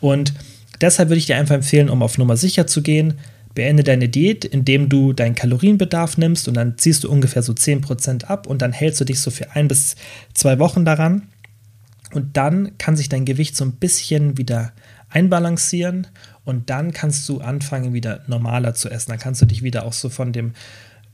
Und 0.00 0.34
deshalb 0.80 1.08
würde 1.08 1.18
ich 1.18 1.26
dir 1.26 1.36
einfach 1.36 1.54
empfehlen, 1.54 1.88
um 1.88 2.02
auf 2.02 2.18
Nummer 2.18 2.36
sicher 2.36 2.66
zu 2.66 2.82
gehen, 2.82 3.14
beende 3.54 3.82
deine 3.82 4.08
Diät, 4.08 4.44
indem 4.44 4.88
du 4.88 5.12
deinen 5.12 5.34
Kalorienbedarf 5.34 6.16
nimmst 6.16 6.46
und 6.46 6.54
dann 6.54 6.78
ziehst 6.78 7.02
du 7.02 7.10
ungefähr 7.10 7.42
so 7.42 7.52
10% 7.52 8.24
ab 8.24 8.46
und 8.46 8.62
dann 8.62 8.72
hältst 8.72 9.00
du 9.00 9.04
dich 9.04 9.18
so 9.18 9.32
für 9.32 9.50
ein 9.52 9.66
bis 9.66 9.96
zwei 10.32 10.60
Wochen 10.60 10.84
daran. 10.84 11.22
Und 12.12 12.36
dann 12.36 12.76
kann 12.78 12.96
sich 12.96 13.08
dein 13.08 13.24
Gewicht 13.24 13.56
so 13.56 13.64
ein 13.64 13.72
bisschen 13.72 14.38
wieder 14.38 14.72
einbalancieren 15.10 16.06
und 16.44 16.70
dann 16.70 16.92
kannst 16.92 17.28
du 17.28 17.40
anfangen, 17.40 17.92
wieder 17.92 18.20
normaler 18.26 18.74
zu 18.74 18.90
essen. 18.90 19.10
Dann 19.10 19.18
kannst 19.18 19.42
du 19.42 19.46
dich 19.46 19.62
wieder 19.62 19.84
auch 19.84 19.92
so 19.92 20.08
von 20.08 20.32
dem 20.32 20.52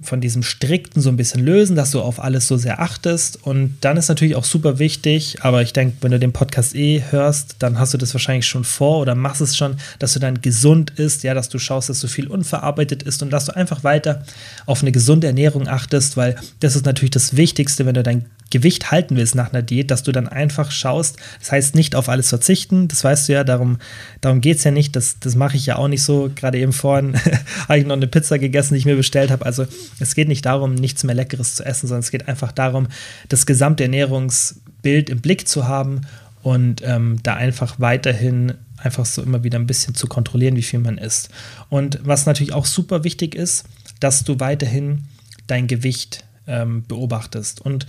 von 0.01 0.20
diesem 0.20 0.42
Strikten 0.42 1.01
so 1.01 1.09
ein 1.09 1.16
bisschen 1.16 1.45
lösen, 1.45 1.76
dass 1.76 1.92
du 1.92 2.01
auf 2.01 2.22
alles 2.22 2.49
so 2.49 2.57
sehr 2.57 2.80
achtest. 2.80 3.45
Und 3.47 3.76
dann 3.80 3.97
ist 3.97 4.09
natürlich 4.09 4.34
auch 4.36 4.45
super 4.45 4.78
wichtig, 4.78 5.38
aber 5.42 5.62
ich 5.62 5.72
denke, 5.72 5.97
wenn 6.01 6.11
du 6.11 6.18
den 6.18 6.32
Podcast 6.32 6.74
eh 6.74 7.03
hörst, 7.11 7.57
dann 7.61 7.78
hast 7.78 7.95
du 7.95 7.99
das 7.99 8.12
wahrscheinlich 8.12 8.47
schon 8.47 8.64
vor 8.64 8.99
oder 8.99 9.14
machst 9.14 9.40
es 9.40 9.57
schon, 9.57 9.76
dass 9.99 10.12
du 10.12 10.18
dann 10.18 10.42
gesund 10.42 10.90
isst, 10.99 11.22
ja, 11.22 11.32
dass 11.32 11.49
du 11.49 11.59
schaust, 11.59 11.88
dass 11.88 12.01
so 12.01 12.09
viel 12.09 12.26
unverarbeitet 12.26 13.03
ist 13.03 13.22
und 13.22 13.30
dass 13.30 13.47
du 13.47 13.57
einfach 13.57 13.84
weiter 13.84 14.24
auf 14.66 14.82
eine 14.82 14.92
gesunde 14.92 15.28
Ernährung 15.28 15.68
achtest, 15.68 16.16
weil 16.16 16.36
das 16.61 16.76
ist 16.76 16.86
natürlich 16.86 17.12
das 17.12 17.36
Wichtigste, 17.36 17.86
wenn 17.86 17.95
du 17.95 18.03
dein 18.03 18.26
Gewicht 18.55 18.92
halten 18.92 19.16
willst 19.16 19.34
nach 19.34 19.52
einer 19.52 19.62
Diät, 19.62 19.90
dass 19.90 20.05
du 20.05 20.12
dann 20.12 20.28
einfach 20.28 20.70
schaust, 20.70 21.16
das 21.40 21.50
heißt 21.50 21.74
nicht 21.74 21.96
auf 21.96 22.09
alles 22.09 22.28
verzichten, 22.28 22.86
das 22.86 23.02
weißt 23.02 23.28
du 23.28 23.32
ja, 23.32 23.42
darum, 23.42 23.78
darum 24.20 24.40
geht 24.40 24.59
es 24.59 24.64
ja 24.64 24.70
nicht, 24.70 24.94
das, 24.94 25.18
das 25.18 25.34
mache 25.34 25.57
ich 25.57 25.66
ja 25.66 25.74
auch 25.74 25.88
nicht 25.88 26.05
so, 26.05 26.30
gerade 26.32 26.59
eben 26.59 26.72
vorhin 26.72 27.16
habe 27.68 27.78
ich 27.78 27.84
noch 27.84 27.96
eine 27.96 28.07
Pizza 28.07 28.38
gegessen, 28.38 28.74
die 28.74 28.78
ich 28.78 28.86
mir 28.86 28.94
bestellt 28.94 29.32
habe, 29.32 29.44
also 29.44 29.66
es 29.98 30.14
geht 30.14 30.28
nicht 30.28 30.46
darum, 30.46 30.76
nichts 30.76 31.02
mehr 31.02 31.16
Leckeres 31.16 31.57
zu 31.57 31.64
essen, 31.64 31.88
sondern 31.88 32.00
es 32.00 32.12
geht 32.12 32.28
einfach 32.28 32.52
darum, 32.52 32.86
das 33.28 33.44
gesamte 33.44 33.82
Ernährungsbild 33.82 35.11
im 35.11 35.20
Blick 35.20 35.48
zu 35.48 35.66
haben 35.66 36.02
und 36.44 36.82
ähm, 36.84 37.18
da 37.24 37.34
einfach 37.34 37.80
weiterhin 37.80 38.55
einfach 38.78 39.07
so 39.07 39.22
immer 39.22 39.42
wieder 39.42 39.59
ein 39.59 39.66
bisschen 39.66 39.96
zu 39.96 40.07
kontrollieren, 40.07 40.57
wie 40.57 40.62
viel 40.62 40.78
man 40.78 40.98
isst. 40.98 41.30
Und 41.70 41.98
was 42.02 42.26
natürlich 42.26 42.52
auch 42.52 42.66
super 42.66 43.02
wichtig 43.02 43.34
ist, 43.34 43.64
dass 43.98 44.24
du 44.24 44.38
weiterhin 44.40 45.05
dein 45.46 45.66
Gewicht 45.66 46.24
ähm, 46.46 46.84
beobachtest. 46.86 47.61
Und 47.61 47.86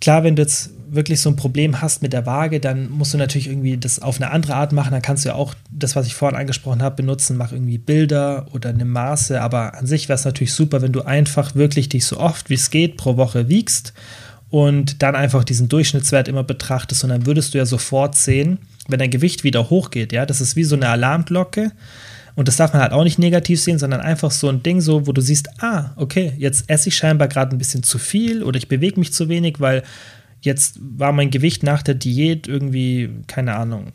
klar, 0.00 0.24
wenn 0.24 0.36
du 0.36 0.42
jetzt 0.42 0.70
wirklich 0.90 1.20
so 1.20 1.30
ein 1.30 1.36
Problem 1.36 1.80
hast 1.82 2.02
mit 2.02 2.12
der 2.12 2.26
Waage, 2.26 2.60
dann 2.60 2.90
musst 2.90 3.12
du 3.12 3.18
natürlich 3.18 3.48
irgendwie 3.48 3.76
das 3.76 4.00
auf 4.00 4.20
eine 4.20 4.30
andere 4.30 4.54
Art 4.54 4.72
machen. 4.72 4.92
Dann 4.92 5.02
kannst 5.02 5.24
du 5.24 5.30
ja 5.30 5.34
auch 5.34 5.54
das, 5.70 5.96
was 5.96 6.06
ich 6.06 6.14
vorhin 6.14 6.38
angesprochen 6.38 6.82
habe, 6.82 6.96
benutzen. 6.96 7.36
Mach 7.36 7.52
irgendwie 7.52 7.78
Bilder 7.78 8.46
oder 8.52 8.70
eine 8.70 8.84
Maße. 8.84 9.40
Aber 9.40 9.74
an 9.74 9.86
sich 9.86 10.08
wäre 10.08 10.18
es 10.18 10.24
natürlich 10.24 10.54
super, 10.54 10.80
wenn 10.80 10.92
du 10.92 11.02
einfach 11.02 11.54
wirklich 11.54 11.88
dich 11.88 12.06
so 12.06 12.18
oft 12.18 12.48
wie 12.50 12.54
es 12.54 12.70
geht 12.70 12.96
pro 12.96 13.16
Woche 13.16 13.48
wiegst 13.48 13.92
und 14.50 15.02
dann 15.02 15.14
einfach 15.14 15.44
diesen 15.44 15.68
Durchschnittswert 15.68 16.28
immer 16.28 16.44
betrachtest. 16.44 17.04
Und 17.04 17.10
dann 17.10 17.26
würdest 17.26 17.52
du 17.52 17.58
ja 17.58 17.66
sofort 17.66 18.14
sehen, 18.14 18.58
wenn 18.88 18.98
dein 18.98 19.10
Gewicht 19.10 19.44
wieder 19.44 19.68
hochgeht. 19.68 20.12
Ja, 20.12 20.24
das 20.24 20.40
ist 20.40 20.56
wie 20.56 20.64
so 20.64 20.76
eine 20.76 20.88
Alarmglocke. 20.88 21.72
Und 22.38 22.46
das 22.46 22.54
darf 22.54 22.72
man 22.72 22.82
halt 22.82 22.92
auch 22.92 23.02
nicht 23.02 23.18
negativ 23.18 23.60
sehen, 23.60 23.80
sondern 23.80 24.00
einfach 24.00 24.30
so 24.30 24.48
ein 24.48 24.62
Ding, 24.62 24.80
so, 24.80 25.08
wo 25.08 25.12
du 25.12 25.20
siehst, 25.20 25.60
ah, 25.60 25.90
okay, 25.96 26.34
jetzt 26.38 26.70
esse 26.70 26.88
ich 26.88 26.94
scheinbar 26.94 27.26
gerade 27.26 27.56
ein 27.56 27.58
bisschen 27.58 27.82
zu 27.82 27.98
viel 27.98 28.44
oder 28.44 28.56
ich 28.56 28.68
bewege 28.68 29.00
mich 29.00 29.12
zu 29.12 29.28
wenig, 29.28 29.58
weil 29.58 29.82
jetzt 30.40 30.78
war 30.80 31.10
mein 31.10 31.32
Gewicht 31.32 31.64
nach 31.64 31.82
der 31.82 31.96
Diät 31.96 32.46
irgendwie, 32.46 33.10
keine 33.26 33.56
Ahnung, 33.56 33.88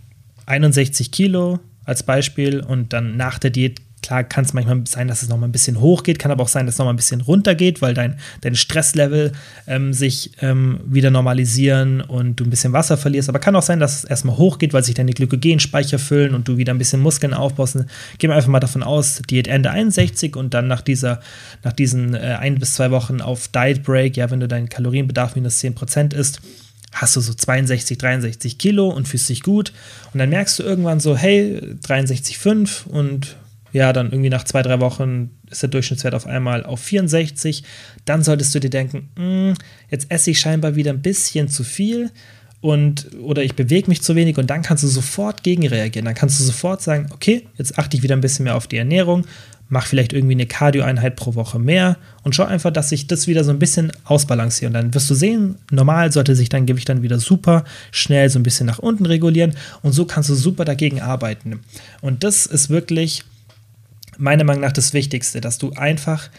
61 0.46 1.12
Kilo 1.12 1.60
als 1.86 2.04
Beispiel 2.04 2.60
und 2.60 2.92
dann 2.92 3.16
nach 3.16 3.40
der 3.40 3.52
Diät 3.52 3.80
Klar 4.04 4.26
kann 4.26 4.44
es 4.44 4.54
manchmal 4.54 4.82
sein, 4.86 5.08
dass 5.08 5.24
es 5.24 5.30
nochmal 5.30 5.48
ein 5.48 5.54
bisschen 5.54 5.80
hochgeht, 5.80 6.20
kann 6.20 6.30
aber 6.30 6.44
auch 6.44 6.50
sein, 6.50 6.66
dass 6.66 6.76
es 6.76 6.80
nochmal 6.80 6.94
ein 6.94 6.98
bisschen 6.98 7.22
runtergeht, 7.22 7.82
weil 7.82 7.94
dein, 7.94 8.20
dein 8.42 8.54
Stresslevel 8.54 9.32
ähm, 9.66 9.94
sich 9.94 10.32
ähm, 10.42 10.82
wieder 10.86 11.10
normalisieren 11.10 12.02
und 12.02 12.36
du 12.36 12.44
ein 12.44 12.50
bisschen 12.50 12.74
Wasser 12.74 12.98
verlierst. 12.98 13.30
Aber 13.30 13.40
kann 13.40 13.56
auch 13.56 13.64
sein, 13.64 13.80
dass 13.80 14.00
es 14.00 14.04
erstmal 14.04 14.38
hochgeht, 14.38 14.74
weil 14.74 14.84
sich 14.84 14.94
deine 14.94 15.14
Glykogenspeicher 15.14 16.00
füllen 16.00 16.36
und 16.36 16.50
du 16.50 16.58
wieder 16.58 16.74
ein 16.74 16.78
bisschen 16.78 17.02
Muskeln 17.02 17.34
aufbaust. 17.34 17.78
Gehen 18.18 18.30
wir 18.30 18.36
einfach 18.36 18.50
mal 18.50 18.60
davon 18.60 18.84
aus, 18.84 19.22
Diät 19.30 19.48
Ende 19.48 19.72
61 19.72 20.36
und 20.36 20.54
dann 20.54 20.68
nach, 20.68 20.82
dieser, 20.82 21.22
nach 21.64 21.74
diesen 21.74 22.14
äh, 22.14 22.38
ein 22.40 22.60
bis 22.60 22.74
zwei 22.74 22.92
Wochen 22.92 23.22
auf 23.22 23.48
Diet 23.48 23.84
Break, 23.84 24.18
ja, 24.18 24.30
wenn 24.30 24.42
du 24.42 24.50
deinen 24.50 24.68
Kalorienbedarf 24.68 25.36
minus 25.36 25.64
10% 25.64 26.14
isst, 26.14 26.42
hast 26.92 27.16
du 27.16 27.22
so 27.22 27.34
62, 27.34 27.98
63 27.98 28.58
Kilo 28.58 28.90
und 28.90 29.08
fühlst 29.08 29.30
dich 29.30 29.44
gut. 29.44 29.72
Und 30.14 30.20
dann 30.20 30.30
merkst 30.30 30.60
du 30.60 30.64
irgendwann 30.64 31.00
so, 31.00 31.16
hey, 31.16 31.78
63,5 31.84 32.86
und 32.88 33.38
ja, 33.74 33.92
dann 33.92 34.12
irgendwie 34.12 34.30
nach 34.30 34.44
zwei, 34.44 34.62
drei 34.62 34.80
Wochen 34.80 35.32
ist 35.50 35.64
der 35.64 35.70
Durchschnittswert 35.70 36.14
auf 36.14 36.28
einmal 36.28 36.64
auf 36.64 36.80
64. 36.80 37.64
Dann 38.06 38.24
solltest 38.24 38.54
du 38.54 38.60
dir 38.60 38.70
denken, 38.70 39.10
hm, 39.18 39.56
jetzt 39.90 40.06
esse 40.10 40.32
ich 40.32 40.40
scheinbar 40.40 40.76
wieder 40.76 40.92
ein 40.92 41.02
bisschen 41.02 41.50
zu 41.50 41.64
viel 41.64 42.12
und 42.62 43.10
oder 43.20 43.44
ich 43.44 43.56
bewege 43.56 43.90
mich 43.90 44.02
zu 44.02 44.16
wenig 44.16 44.38
und 44.38 44.50
dann 44.50 44.62
kannst 44.62 44.84
du 44.84 44.88
sofort 44.88 45.44
gegenreagieren. 45.44 46.06
Dann 46.06 46.16
kannst 46.16 46.40
du 46.40 46.44
sofort 46.44 46.82
sagen, 46.82 47.10
okay, 47.12 47.48
jetzt 47.58 47.78
achte 47.78 47.98
ich 47.98 48.04
wieder 48.04 48.16
ein 48.16 48.22
bisschen 48.22 48.46
mehr 48.46 48.56
auf 48.56 48.68
die 48.68 48.78
Ernährung, 48.78 49.26
mach 49.70 49.88
vielleicht 49.88 50.14
irgendwie 50.14 50.36
eine 50.36 50.46
Cardio-Einheit 50.46 51.16
pro 51.16 51.34
Woche 51.34 51.58
mehr 51.58 51.98
und 52.22 52.36
schau 52.36 52.44
einfach, 52.44 52.72
dass 52.72 52.92
ich 52.92 53.08
das 53.08 53.28
wieder 53.28 53.44
so 53.44 53.50
ein 53.50 53.60
bisschen 53.60 53.92
ausbalanciere. 54.06 54.68
Und 54.68 54.74
dann 54.76 54.94
wirst 54.94 55.10
du 55.10 55.16
sehen, 55.16 55.56
normal 55.72 56.12
sollte 56.12 56.36
sich 56.36 56.50
dein 56.50 56.68
Gewicht 56.68 56.88
dann 56.90 57.02
wieder 57.02 57.20
super 57.20 57.66
schnell 57.92 58.30
so 58.30 58.38
ein 58.38 58.44
bisschen 58.44 58.68
nach 58.68 58.80
unten 58.80 59.08
regulieren 59.08 59.56
und 59.82 59.94
so 59.94 60.06
kannst 60.06 60.30
du 60.30 60.36
super 60.36 60.64
dagegen 60.64 61.02
arbeiten. 61.02 61.62
Und 62.02 62.24
das 62.24 62.46
ist 62.46 62.70
wirklich 62.70 63.24
meiner 64.18 64.44
Meinung 64.44 64.62
nach 64.62 64.72
das 64.72 64.94
Wichtigste, 64.94 65.42
dass 65.42 65.58
du 65.58 65.72
einfach 65.74 66.30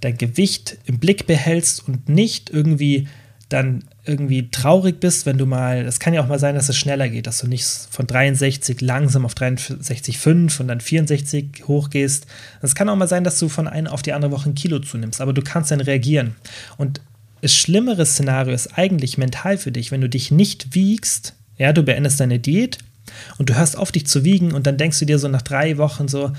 dein 0.00 0.18
Gewicht 0.18 0.78
im 0.84 0.98
Blick 0.98 1.26
behältst 1.26 1.86
und 1.86 2.08
nicht 2.08 2.50
irgendwie 2.50 3.08
dann 3.48 3.84
irgendwie 4.04 4.50
traurig 4.50 4.98
bist, 4.98 5.26
wenn 5.26 5.38
du 5.38 5.46
mal, 5.46 5.86
es 5.86 6.00
kann 6.00 6.14
ja 6.14 6.22
auch 6.22 6.26
mal 6.26 6.38
sein, 6.38 6.54
dass 6.54 6.68
es 6.68 6.76
schneller 6.76 7.08
geht, 7.08 7.26
dass 7.26 7.38
du 7.38 7.46
nicht 7.46 7.64
von 7.64 8.06
63 8.06 8.80
langsam 8.80 9.24
auf 9.24 9.34
63,5 9.34 10.60
und 10.60 10.68
dann 10.68 10.80
64 10.80 11.64
hochgehst. 11.68 12.26
Es 12.62 12.74
kann 12.74 12.88
auch 12.88 12.96
mal 12.96 13.08
sein, 13.08 13.24
dass 13.24 13.38
du 13.38 13.48
von 13.48 13.68
einer 13.68 13.92
auf 13.92 14.02
die 14.02 14.12
andere 14.12 14.32
Woche 14.32 14.50
ein 14.50 14.54
Kilo 14.54 14.80
zunimmst, 14.80 15.20
aber 15.20 15.32
du 15.32 15.42
kannst 15.42 15.70
dann 15.70 15.80
reagieren. 15.80 16.34
Und 16.78 17.00
das 17.42 17.54
schlimmere 17.54 18.06
Szenario 18.06 18.54
ist 18.54 18.78
eigentlich 18.78 19.18
mental 19.18 19.58
für 19.58 19.72
dich, 19.72 19.92
wenn 19.92 20.00
du 20.00 20.08
dich 20.08 20.30
nicht 20.30 20.74
wiegst, 20.74 21.34
ja, 21.58 21.72
du 21.72 21.82
beendest 21.82 22.18
deine 22.18 22.38
Diät 22.38 22.78
und 23.38 23.50
du 23.50 23.54
hörst 23.54 23.76
auf, 23.76 23.92
dich 23.92 24.06
zu 24.06 24.24
wiegen 24.24 24.52
und 24.52 24.66
dann 24.66 24.78
denkst 24.78 24.98
du 24.98 25.04
dir 25.04 25.18
so 25.18 25.28
nach 25.28 25.42
drei 25.42 25.78
Wochen 25.78 26.08
so, 26.08 26.32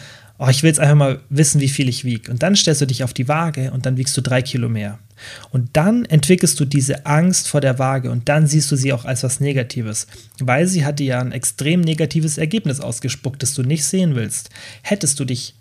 oh, 0.44 0.50
ich 0.50 0.62
will 0.62 0.68
jetzt 0.68 0.80
einfach 0.80 0.96
mal 0.96 1.20
wissen, 1.30 1.62
wie 1.62 1.70
viel 1.70 1.88
ich 1.88 2.04
wiege. 2.04 2.30
Und 2.30 2.44
dann 2.44 2.56
stellst 2.56 2.82
du 2.82 2.86
dich 2.86 3.04
auf 3.04 3.14
die 3.14 3.30
Waage 3.30 3.72
und 3.72 3.86
dann 3.86 3.96
wiegst 3.96 4.18
du 4.18 4.22
drei 4.22 4.41
Kilo 4.41 4.68
mehr. 4.68 5.00
Und 5.52 5.70
dann 5.74 6.04
entwickelst 6.04 6.60
du 6.60 6.66
diese 6.66 7.06
Angst 7.06 7.48
vor 7.48 7.62
der 7.62 7.80
Waage 7.80 8.12
und 8.12 8.28
dann 8.28 8.46
siehst 8.46 8.70
du 8.70 8.76
sie 8.76 8.91
auch 8.91 9.06
als 9.06 9.24
was 9.24 9.39
Negatives, 9.39 10.08
weil 10.39 10.68
sie 10.68 10.84
hat 10.84 11.00
dir 11.00 11.06
ja 11.06 11.20
ein 11.22 11.32
extrem 11.32 11.80
negatives 11.80 12.38
Ergebnis 12.38 12.82
ausgespuckt, 12.82 13.41
das 13.41 13.54
du 13.54 13.64
nicht 13.64 13.86
sehen 13.86 14.16
willst. 14.16 14.50
Hättest 14.82 15.18
du 15.20 15.24
dich 15.24 15.56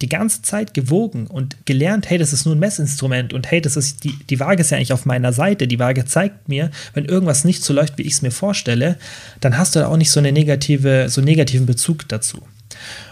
die 0.00 0.08
ganze 0.08 0.42
Zeit 0.42 0.74
gewogen 0.74 1.26
und 1.26 1.66
gelernt, 1.66 2.08
hey, 2.08 2.16
das 2.16 2.32
ist 2.32 2.46
nur 2.46 2.54
ein 2.54 2.60
Messinstrument 2.60 3.32
und 3.32 3.50
hey, 3.50 3.60
das 3.60 3.76
ist 3.76 4.04
die, 4.04 4.16
die 4.30 4.38
Waage 4.38 4.60
ist 4.60 4.70
ja 4.70 4.76
eigentlich 4.76 4.92
auf 4.92 5.06
meiner 5.06 5.32
Seite. 5.32 5.66
Die 5.66 5.80
Waage 5.80 6.04
zeigt 6.04 6.48
mir, 6.48 6.70
wenn 6.94 7.04
irgendwas 7.04 7.44
nicht 7.44 7.64
so 7.64 7.74
läuft, 7.74 7.98
wie 7.98 8.02
ich 8.02 8.12
es 8.12 8.22
mir 8.22 8.30
vorstelle, 8.30 8.96
dann 9.40 9.58
hast 9.58 9.74
du 9.74 9.80
da 9.80 9.88
auch 9.88 9.96
nicht 9.96 10.12
so 10.12 10.20
eine 10.20 10.30
negative, 10.30 11.08
so 11.08 11.20
einen 11.20 11.26
negativen 11.26 11.66
Bezug 11.66 12.08
dazu. 12.08 12.42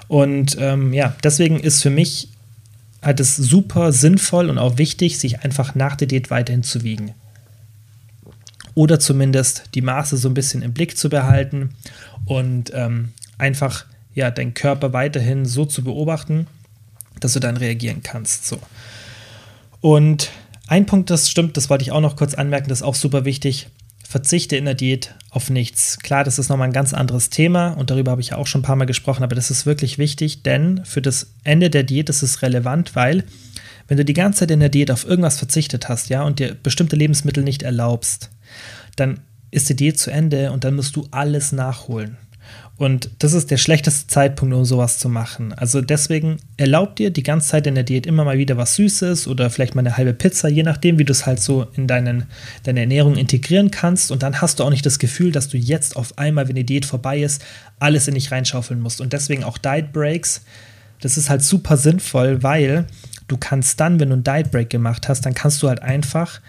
Und 0.08 0.56
ähm, 0.58 0.92
ja, 0.92 1.14
deswegen 1.22 1.60
ist 1.60 1.82
für 1.82 1.90
mich 1.90 2.30
halt 3.02 3.20
es 3.20 3.36
super 3.36 3.92
sinnvoll 3.92 4.50
und 4.50 4.58
auch 4.58 4.78
wichtig, 4.78 5.18
sich 5.18 5.40
einfach 5.40 5.74
nach 5.74 5.96
der 5.96 6.08
Diät 6.08 6.30
weiterhin 6.30 6.62
zu 6.62 6.82
wiegen. 6.82 7.14
Oder 8.74 9.00
zumindest 9.00 9.64
die 9.74 9.82
Maße 9.82 10.16
so 10.16 10.28
ein 10.28 10.34
bisschen 10.34 10.62
im 10.62 10.72
Blick 10.72 10.96
zu 10.96 11.08
behalten 11.08 11.70
und 12.24 12.72
ähm, 12.74 13.12
einfach 13.36 13.86
ja, 14.14 14.30
deinen 14.30 14.54
Körper 14.54 14.92
weiterhin 14.92 15.46
so 15.46 15.64
zu 15.64 15.82
beobachten, 15.84 16.46
dass 17.20 17.32
du 17.32 17.40
dann 17.40 17.56
reagieren 17.56 18.02
kannst. 18.02 18.46
So. 18.46 18.58
Und 19.80 20.30
ein 20.66 20.86
Punkt, 20.86 21.10
das 21.10 21.30
stimmt, 21.30 21.56
das 21.56 21.70
wollte 21.70 21.82
ich 21.82 21.92
auch 21.92 22.00
noch 22.00 22.16
kurz 22.16 22.34
anmerken, 22.34 22.68
das 22.68 22.80
ist 22.80 22.84
auch 22.84 22.94
super 22.94 23.24
wichtig 23.24 23.68
verzichte 24.08 24.56
in 24.56 24.64
der 24.64 24.74
Diät 24.74 25.14
auf 25.28 25.50
nichts. 25.50 25.98
Klar, 25.98 26.24
das 26.24 26.38
ist 26.38 26.48
nochmal 26.48 26.68
ein 26.68 26.72
ganz 26.72 26.94
anderes 26.94 27.28
Thema 27.28 27.72
und 27.72 27.90
darüber 27.90 28.12
habe 28.12 28.22
ich 28.22 28.30
ja 28.30 28.38
auch 28.38 28.46
schon 28.46 28.62
ein 28.62 28.64
paar 28.64 28.74
Mal 28.74 28.86
gesprochen, 28.86 29.22
aber 29.22 29.36
das 29.36 29.50
ist 29.50 29.66
wirklich 29.66 29.98
wichtig, 29.98 30.42
denn 30.42 30.82
für 30.86 31.02
das 31.02 31.34
Ende 31.44 31.68
der 31.68 31.82
Diät 31.82 32.08
ist 32.08 32.22
es 32.22 32.40
relevant, 32.40 32.96
weil 32.96 33.24
wenn 33.86 33.98
du 33.98 34.06
die 34.06 34.14
ganze 34.14 34.40
Zeit 34.40 34.50
in 34.50 34.60
der 34.60 34.70
Diät 34.70 34.90
auf 34.90 35.06
irgendwas 35.06 35.36
verzichtet 35.38 35.90
hast, 35.90 36.08
ja, 36.08 36.22
und 36.22 36.38
dir 36.38 36.54
bestimmte 36.54 36.96
Lebensmittel 36.96 37.44
nicht 37.44 37.62
erlaubst, 37.62 38.30
dann 38.96 39.20
ist 39.50 39.68
die 39.68 39.76
Diät 39.76 39.98
zu 39.98 40.10
Ende 40.10 40.52
und 40.52 40.64
dann 40.64 40.74
musst 40.74 40.96
du 40.96 41.06
alles 41.10 41.52
nachholen. 41.52 42.16
Und 42.78 43.10
das 43.18 43.32
ist 43.32 43.50
der 43.50 43.56
schlechteste 43.56 44.06
Zeitpunkt, 44.06 44.54
um 44.54 44.64
sowas 44.64 44.98
zu 44.98 45.08
machen. 45.08 45.52
Also 45.52 45.80
deswegen 45.80 46.36
erlaubt 46.56 47.00
dir 47.00 47.10
die 47.10 47.24
ganze 47.24 47.48
Zeit 47.48 47.66
in 47.66 47.74
der 47.74 47.82
Diät 47.82 48.06
immer 48.06 48.24
mal 48.24 48.38
wieder 48.38 48.56
was 48.56 48.76
Süßes 48.76 49.26
oder 49.26 49.50
vielleicht 49.50 49.74
mal 49.74 49.80
eine 49.80 49.96
halbe 49.96 50.14
Pizza, 50.14 50.48
je 50.48 50.62
nachdem, 50.62 50.96
wie 50.96 51.04
du 51.04 51.10
es 51.10 51.26
halt 51.26 51.40
so 51.40 51.66
in 51.74 51.88
deinen, 51.88 52.26
deine 52.62 52.80
Ernährung 52.80 53.16
integrieren 53.16 53.72
kannst. 53.72 54.12
Und 54.12 54.22
dann 54.22 54.40
hast 54.40 54.60
du 54.60 54.64
auch 54.64 54.70
nicht 54.70 54.86
das 54.86 55.00
Gefühl, 55.00 55.32
dass 55.32 55.48
du 55.48 55.56
jetzt 55.56 55.96
auf 55.96 56.16
einmal, 56.18 56.46
wenn 56.46 56.54
die 56.54 56.64
Diät 56.64 56.86
vorbei 56.86 57.18
ist, 57.18 57.44
alles 57.80 58.06
in 58.06 58.14
dich 58.14 58.30
reinschaufeln 58.30 58.80
musst. 58.80 59.00
Und 59.00 59.12
deswegen 59.12 59.42
auch 59.42 59.58
Diet 59.58 59.92
Breaks. 59.92 60.42
Das 61.00 61.16
ist 61.16 61.30
halt 61.30 61.42
super 61.42 61.76
sinnvoll, 61.76 62.44
weil 62.44 62.86
du 63.26 63.36
kannst 63.36 63.80
dann, 63.80 63.98
wenn 63.98 64.10
du 64.10 64.14
einen 64.14 64.24
Diet 64.24 64.52
Break 64.52 64.70
gemacht 64.70 65.08
hast, 65.08 65.26
dann 65.26 65.34
kannst 65.34 65.64
du 65.64 65.68
halt 65.68 65.82
einfach 65.82 66.40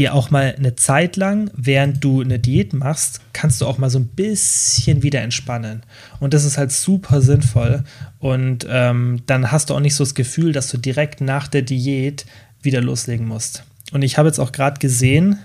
dir 0.00 0.14
auch 0.14 0.30
mal 0.30 0.54
eine 0.56 0.76
Zeit 0.76 1.16
lang, 1.16 1.50
während 1.54 2.02
du 2.02 2.22
eine 2.22 2.38
Diät 2.38 2.72
machst, 2.72 3.20
kannst 3.34 3.60
du 3.60 3.66
auch 3.66 3.78
mal 3.78 3.90
so 3.90 3.98
ein 3.98 4.06
bisschen 4.06 5.02
wieder 5.02 5.20
entspannen. 5.20 5.82
Und 6.20 6.32
das 6.32 6.44
ist 6.44 6.56
halt 6.56 6.72
super 6.72 7.20
sinnvoll. 7.20 7.84
Und 8.18 8.66
ähm, 8.68 9.22
dann 9.26 9.52
hast 9.52 9.68
du 9.68 9.74
auch 9.74 9.80
nicht 9.80 9.94
so 9.94 10.02
das 10.02 10.14
Gefühl, 10.14 10.52
dass 10.52 10.68
du 10.68 10.78
direkt 10.78 11.20
nach 11.20 11.48
der 11.48 11.62
Diät 11.62 12.24
wieder 12.62 12.80
loslegen 12.80 13.28
musst. 13.28 13.64
Und 13.92 14.02
ich 14.02 14.16
habe 14.16 14.28
jetzt 14.28 14.38
auch 14.38 14.52
gerade 14.52 14.78
gesehen, 14.78 15.38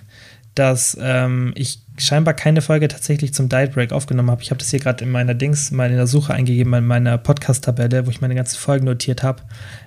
dass 0.56 0.98
ähm, 1.00 1.54
ich 1.56 1.80
scheinbar 1.98 2.34
keine 2.34 2.62
Folge 2.62 2.88
tatsächlich 2.88 3.34
zum 3.34 3.48
Diet 3.48 3.74
Break 3.74 3.92
aufgenommen 3.92 4.32
habe. 4.32 4.42
Ich 4.42 4.50
habe 4.50 4.58
das 4.58 4.70
hier 4.70 4.80
gerade 4.80 5.04
in 5.04 5.12
meiner 5.12 5.34
Dings 5.34 5.72
mal 5.72 5.90
in 5.90 5.96
der 5.96 6.08
Suche 6.08 6.34
eingegeben, 6.34 6.74
in 6.74 6.86
meiner 6.86 7.18
Podcast-Tabelle, 7.18 8.06
wo 8.06 8.10
ich 8.10 8.22
meine 8.22 8.36
ganzen 8.36 8.58
Folgen 8.58 8.86
notiert 8.86 9.24
habe. 9.24 9.44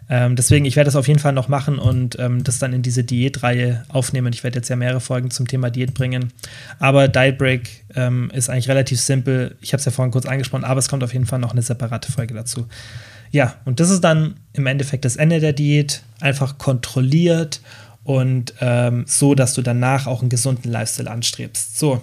Ähm, 0.08 0.36
deswegen, 0.36 0.64
ich 0.64 0.76
werde 0.76 0.88
das 0.88 0.96
auf 0.96 1.08
jeden 1.08 1.20
Fall 1.20 1.32
noch 1.32 1.48
machen 1.48 1.78
und 1.78 2.18
ähm, 2.18 2.44
das 2.44 2.58
dann 2.58 2.72
in 2.72 2.82
diese 2.82 3.04
Diätreihe 3.04 3.84
aufnehmen. 3.88 4.32
Ich 4.32 4.42
werde 4.42 4.56
jetzt 4.56 4.68
ja 4.68 4.76
mehrere 4.76 5.00
Folgen 5.00 5.30
zum 5.30 5.46
Thema 5.46 5.70
Diät 5.70 5.92
bringen. 5.94 6.32
Aber 6.78 7.08
Diet 7.08 7.36
Break 7.36 7.84
ähm, 7.94 8.30
ist 8.32 8.48
eigentlich 8.48 8.68
relativ 8.68 9.00
simpel. 9.00 9.56
Ich 9.60 9.72
habe 9.72 9.80
es 9.80 9.84
ja 9.84 9.92
vorhin 9.92 10.12
kurz 10.12 10.26
angesprochen, 10.26 10.64
aber 10.64 10.78
es 10.78 10.88
kommt 10.88 11.04
auf 11.04 11.12
jeden 11.12 11.26
Fall 11.26 11.38
noch 11.38 11.52
eine 11.52 11.62
separate 11.62 12.10
Folge 12.10 12.34
dazu. 12.34 12.66
Ja, 13.30 13.56
und 13.66 13.80
das 13.80 13.90
ist 13.90 14.02
dann 14.02 14.36
im 14.54 14.66
Endeffekt 14.66 15.04
das 15.04 15.16
Ende 15.16 15.40
der 15.40 15.52
Diät. 15.52 16.02
Einfach 16.20 16.56
kontrolliert 16.56 17.60
und 18.08 18.54
ähm, 18.62 19.04
so, 19.06 19.34
dass 19.34 19.52
du 19.52 19.60
danach 19.60 20.06
auch 20.06 20.22
einen 20.22 20.30
gesunden 20.30 20.72
Lifestyle 20.72 21.10
anstrebst. 21.10 21.78
So, 21.78 22.00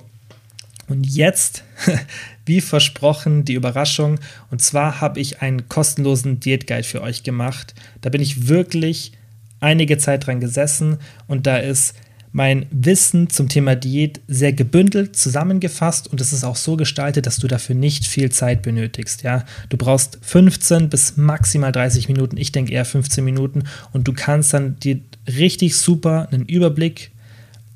und 0.87 1.03
jetzt, 1.03 1.63
wie 2.45 2.61
versprochen, 2.61 3.43
die 3.43 3.55
Überraschung. 3.55 4.19
Und 4.51 4.61
zwar 4.61 5.01
habe 5.01 5.19
ich 5.19 5.41
einen 5.41 5.67
kostenlosen 5.67 6.39
Diätguide 6.39 6.83
für 6.83 7.01
euch 7.01 7.23
gemacht. 7.23 7.73
Da 8.01 8.11
bin 8.11 8.21
ich 8.21 8.47
wirklich 8.47 9.13
einige 9.61 9.97
Zeit 9.97 10.27
dran 10.27 10.39
gesessen 10.39 10.99
und 11.27 11.47
da 11.47 11.57
ist 11.57 11.95
mein 12.35 12.65
Wissen 12.69 13.29
zum 13.29 13.47
Thema 13.47 13.77
Diät 13.77 14.19
sehr 14.27 14.51
gebündelt 14.51 15.15
zusammengefasst 15.15 16.09
und 16.09 16.19
es 16.19 16.33
ist 16.33 16.43
auch 16.43 16.57
so 16.57 16.75
gestaltet, 16.75 17.27
dass 17.27 17.39
du 17.39 17.47
dafür 17.47 17.75
nicht 17.75 18.05
viel 18.05 18.29
Zeit 18.29 18.61
benötigst. 18.61 19.23
Ja, 19.23 19.45
du 19.69 19.77
brauchst 19.77 20.19
15 20.21 20.89
bis 20.89 21.15
maximal 21.15 21.71
30 21.71 22.09
Minuten. 22.09 22.35
Ich 22.35 22.51
denke 22.51 22.73
eher 22.73 22.83
15 22.83 23.23
Minuten 23.23 23.63
und 23.93 24.09
du 24.09 24.11
kannst 24.11 24.53
dann 24.53 24.77
dir 24.81 24.99
richtig 25.29 25.77
super 25.77 26.27
einen 26.29 26.45
Überblick 26.45 27.11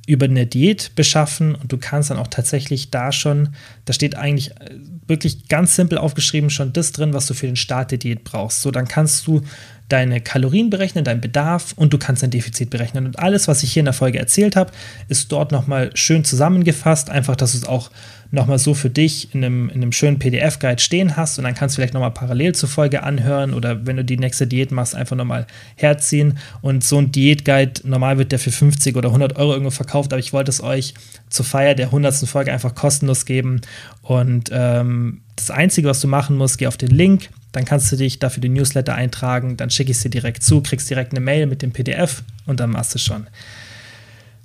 über 0.08 0.26
eine 0.26 0.46
Diät 0.46 0.92
beschaffen 0.94 1.56
und 1.56 1.72
du 1.72 1.78
kannst 1.78 2.10
dann 2.10 2.18
auch 2.18 2.28
tatsächlich 2.28 2.92
da 2.92 3.14
schon, 3.14 3.56
da 3.86 3.94
steht 3.94 4.16
eigentlich 4.16 4.52
äh, 4.60 4.76
wirklich 5.08 5.48
ganz 5.48 5.78
simpel 5.78 5.98
aufgeschrieben 5.98 6.50
schon 6.50 6.74
das 6.74 6.92
drin, 6.92 7.14
was 7.14 7.28
du 7.28 7.34
für 7.34 7.46
den 7.46 7.56
Start 7.56 7.92
der 7.92 7.98
Diät 7.98 8.26
brauchst. 8.26 8.62
So, 8.62 8.72
dann 8.72 8.90
kannst 8.90 9.26
du 9.26 9.42
deine 9.90 10.22
Kalorien 10.22 10.70
berechnen, 10.70 11.04
deinen 11.04 11.22
Bedarf 11.22 11.74
und 11.76 11.92
du 11.92 11.98
kannst 11.98 12.24
dein 12.24 12.30
Defizit 12.30 12.70
berechnen. 12.70 13.06
Und 13.08 13.20
alles, 13.20 13.48
was 13.48 13.64
ich 13.64 13.74
hier 13.74 13.82
in 13.82 13.86
der 13.86 13.94
Folge 13.94 14.20
erzählt 14.20 14.56
habe, 14.56 14.72
ist 15.08 15.32
dort 15.32 15.52
nochmal 15.52 15.90
schön 15.96 16.24
zusammengefasst. 16.24 17.10
Einfach, 17.10 17.36
dass 17.36 17.54
du 17.54 17.58
es 17.58 17.66
auch 17.66 17.90
nochmal 18.32 18.60
so 18.60 18.76
für 18.76 18.90
dich 18.90 19.34
in 19.34 19.44
einem, 19.44 19.70
in 19.70 19.82
einem 19.82 19.92
schönen 19.92 20.20
PDF-Guide 20.20 20.80
stehen 20.80 21.18
hast 21.18 21.40
und 21.40 21.46
dann 21.46 21.56
kannst 21.56 21.76
du 21.76 21.82
vielleicht 21.82 21.96
nochmal 21.96 22.12
parallel 22.12 22.54
zur 22.54 22.70
Folge 22.70 23.02
anhören 23.02 23.54
oder 23.54 23.88
wenn 23.88 23.98
du 23.98 24.06
die 24.06 24.18
nächste 24.18 24.46
Diät 24.46 24.72
machst, 24.72 24.94
einfach 24.94 25.16
nochmal 25.16 25.48
herziehen. 25.76 26.38
Und 26.62 26.84
so 26.84 27.00
ein 27.00 27.12
Diät-Guide, 27.12 27.82
normal 27.86 28.20
wird 28.20 28.32
der 28.32 28.40
für 28.40 28.52
50 28.52 28.96
oder 28.96 29.10
100 29.10 29.38
Euro 29.38 29.54
irgendwo 29.54 29.72
verkauft, 29.72 30.14
aber 30.14 30.20
ich 30.20 30.32
wollte 30.32 30.52
es 30.52 30.62
euch 30.62 30.94
zur 31.30 31.46
Feier 31.46 31.74
der 31.74 31.88
100. 31.88 32.16
Folge 32.28 32.54
einfach 32.54 32.76
kostenlos 32.76 33.26
geben. 33.26 33.62
Und 34.04 34.50
ähm, 34.54 35.22
das 35.36 35.50
Einzige, 35.50 35.88
was 35.88 36.02
du 36.02 36.08
machen 36.08 36.38
musst, 36.38 36.60
geh 36.60 36.68
auf 36.68 36.78
den 36.78 36.90
Link, 36.90 37.30
dann 37.52 37.66
kannst 37.66 37.92
du 37.92 37.96
dich 37.96 38.20
dafür 38.20 38.42
den 38.42 38.54
Newsletter 38.54 38.96
eintragen, 38.96 39.58
dann 39.58 39.70
schicke 39.70 39.92
ich 39.92 39.98
es 39.98 40.04
dir 40.04 40.10
direkt 40.10 40.44
zu, 40.44 40.62
kriegst 40.62 40.90
direkt 40.90 41.14
eine 41.14 41.20
Mail 41.20 41.48
mit 41.48 41.62
dem 41.62 41.72
PDF 41.72 42.24
und 42.46 42.60
dann 42.60 42.72
machst 42.72 42.94
du 42.96 43.00
schon. 43.00 43.28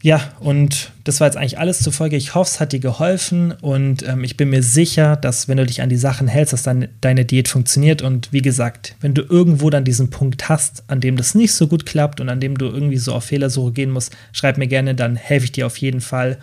Ja, 0.05 0.21
und 0.39 0.93
das 1.05 1.21
war 1.21 1.29
jetzt 1.29 1.39
eigentlich 1.39 1.59
alles 1.59 1.81
zur 1.81 1.95
Folge. 1.95 2.17
Ich 2.17 2.35
hoffe, 2.35 2.51
es 2.51 2.61
hat 2.61 2.73
dir 2.73 2.79
geholfen 2.79 3.53
und 3.53 4.07
ähm, 4.07 4.23
ich 4.23 4.37
bin 4.37 4.51
mir 4.51 4.63
sicher, 4.63 5.17
dass 5.17 5.49
wenn 5.49 5.57
du 5.57 5.65
dich 5.65 5.81
an 5.81 5.89
die 5.89 5.97
Sachen 5.97 6.29
hältst, 6.29 6.53
dass 6.53 6.63
dann 6.63 6.89
deine 7.01 7.25
Diät 7.25 7.49
funktioniert. 7.49 8.03
Und 8.03 8.31
wie 8.31 8.43
gesagt, 8.43 8.97
wenn 9.01 9.15
du 9.15 9.23
irgendwo 9.23 9.71
dann 9.71 9.85
diesen 9.85 10.11
Punkt 10.11 10.51
hast, 10.51 10.85
an 10.89 11.01
dem 11.01 11.17
das 11.17 11.35
nicht 11.35 11.55
so 11.55 11.69
gut 11.69 11.87
klappt 11.87 12.21
und 12.21 12.29
an 12.29 12.39
dem 12.39 12.59
du 12.59 12.67
irgendwie 12.67 12.99
so 12.99 13.15
auf 13.15 13.25
Fehlersuche 13.25 13.73
gehen 13.73 13.91
musst, 13.91 14.15
schreib 14.33 14.59
mir 14.59 14.67
gerne, 14.67 14.95
dann 14.95 15.17
helfe 15.17 15.47
ich 15.47 15.53
dir 15.53 15.65
auf 15.65 15.79
jeden 15.79 16.03
Fall. 16.03 16.37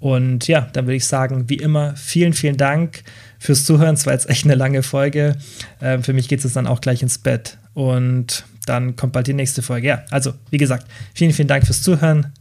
Und 0.00 0.48
ja, 0.48 0.70
dann 0.72 0.86
würde 0.86 0.96
ich 0.96 1.04
sagen, 1.04 1.50
wie 1.50 1.56
immer, 1.56 1.94
vielen, 1.96 2.32
vielen 2.32 2.56
Dank 2.56 3.04
fürs 3.42 3.64
Zuhören. 3.64 3.94
Es 3.94 4.06
war 4.06 4.12
jetzt 4.12 4.30
echt 4.30 4.44
eine 4.44 4.54
lange 4.54 4.82
Folge. 4.82 5.36
Äh, 5.80 5.98
für 5.98 6.12
mich 6.12 6.28
geht 6.28 6.44
es 6.44 6.52
dann 6.52 6.66
auch 6.66 6.80
gleich 6.80 7.02
ins 7.02 7.18
Bett. 7.18 7.58
Und 7.74 8.44
dann 8.66 8.94
kommt 8.96 9.12
bald 9.12 9.26
die 9.26 9.34
nächste 9.34 9.62
Folge. 9.62 9.88
Ja, 9.88 10.04
also, 10.10 10.32
wie 10.50 10.58
gesagt, 10.58 10.86
vielen, 11.12 11.32
vielen 11.32 11.48
Dank 11.48 11.66
fürs 11.66 11.82
Zuhören 11.82 12.32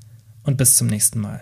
und 0.43 0.57
bis 0.57 0.77
zum 0.77 0.87
nächsten 0.87 1.19
Mal. 1.19 1.41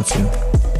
of 0.01 0.09
you. 0.17 0.70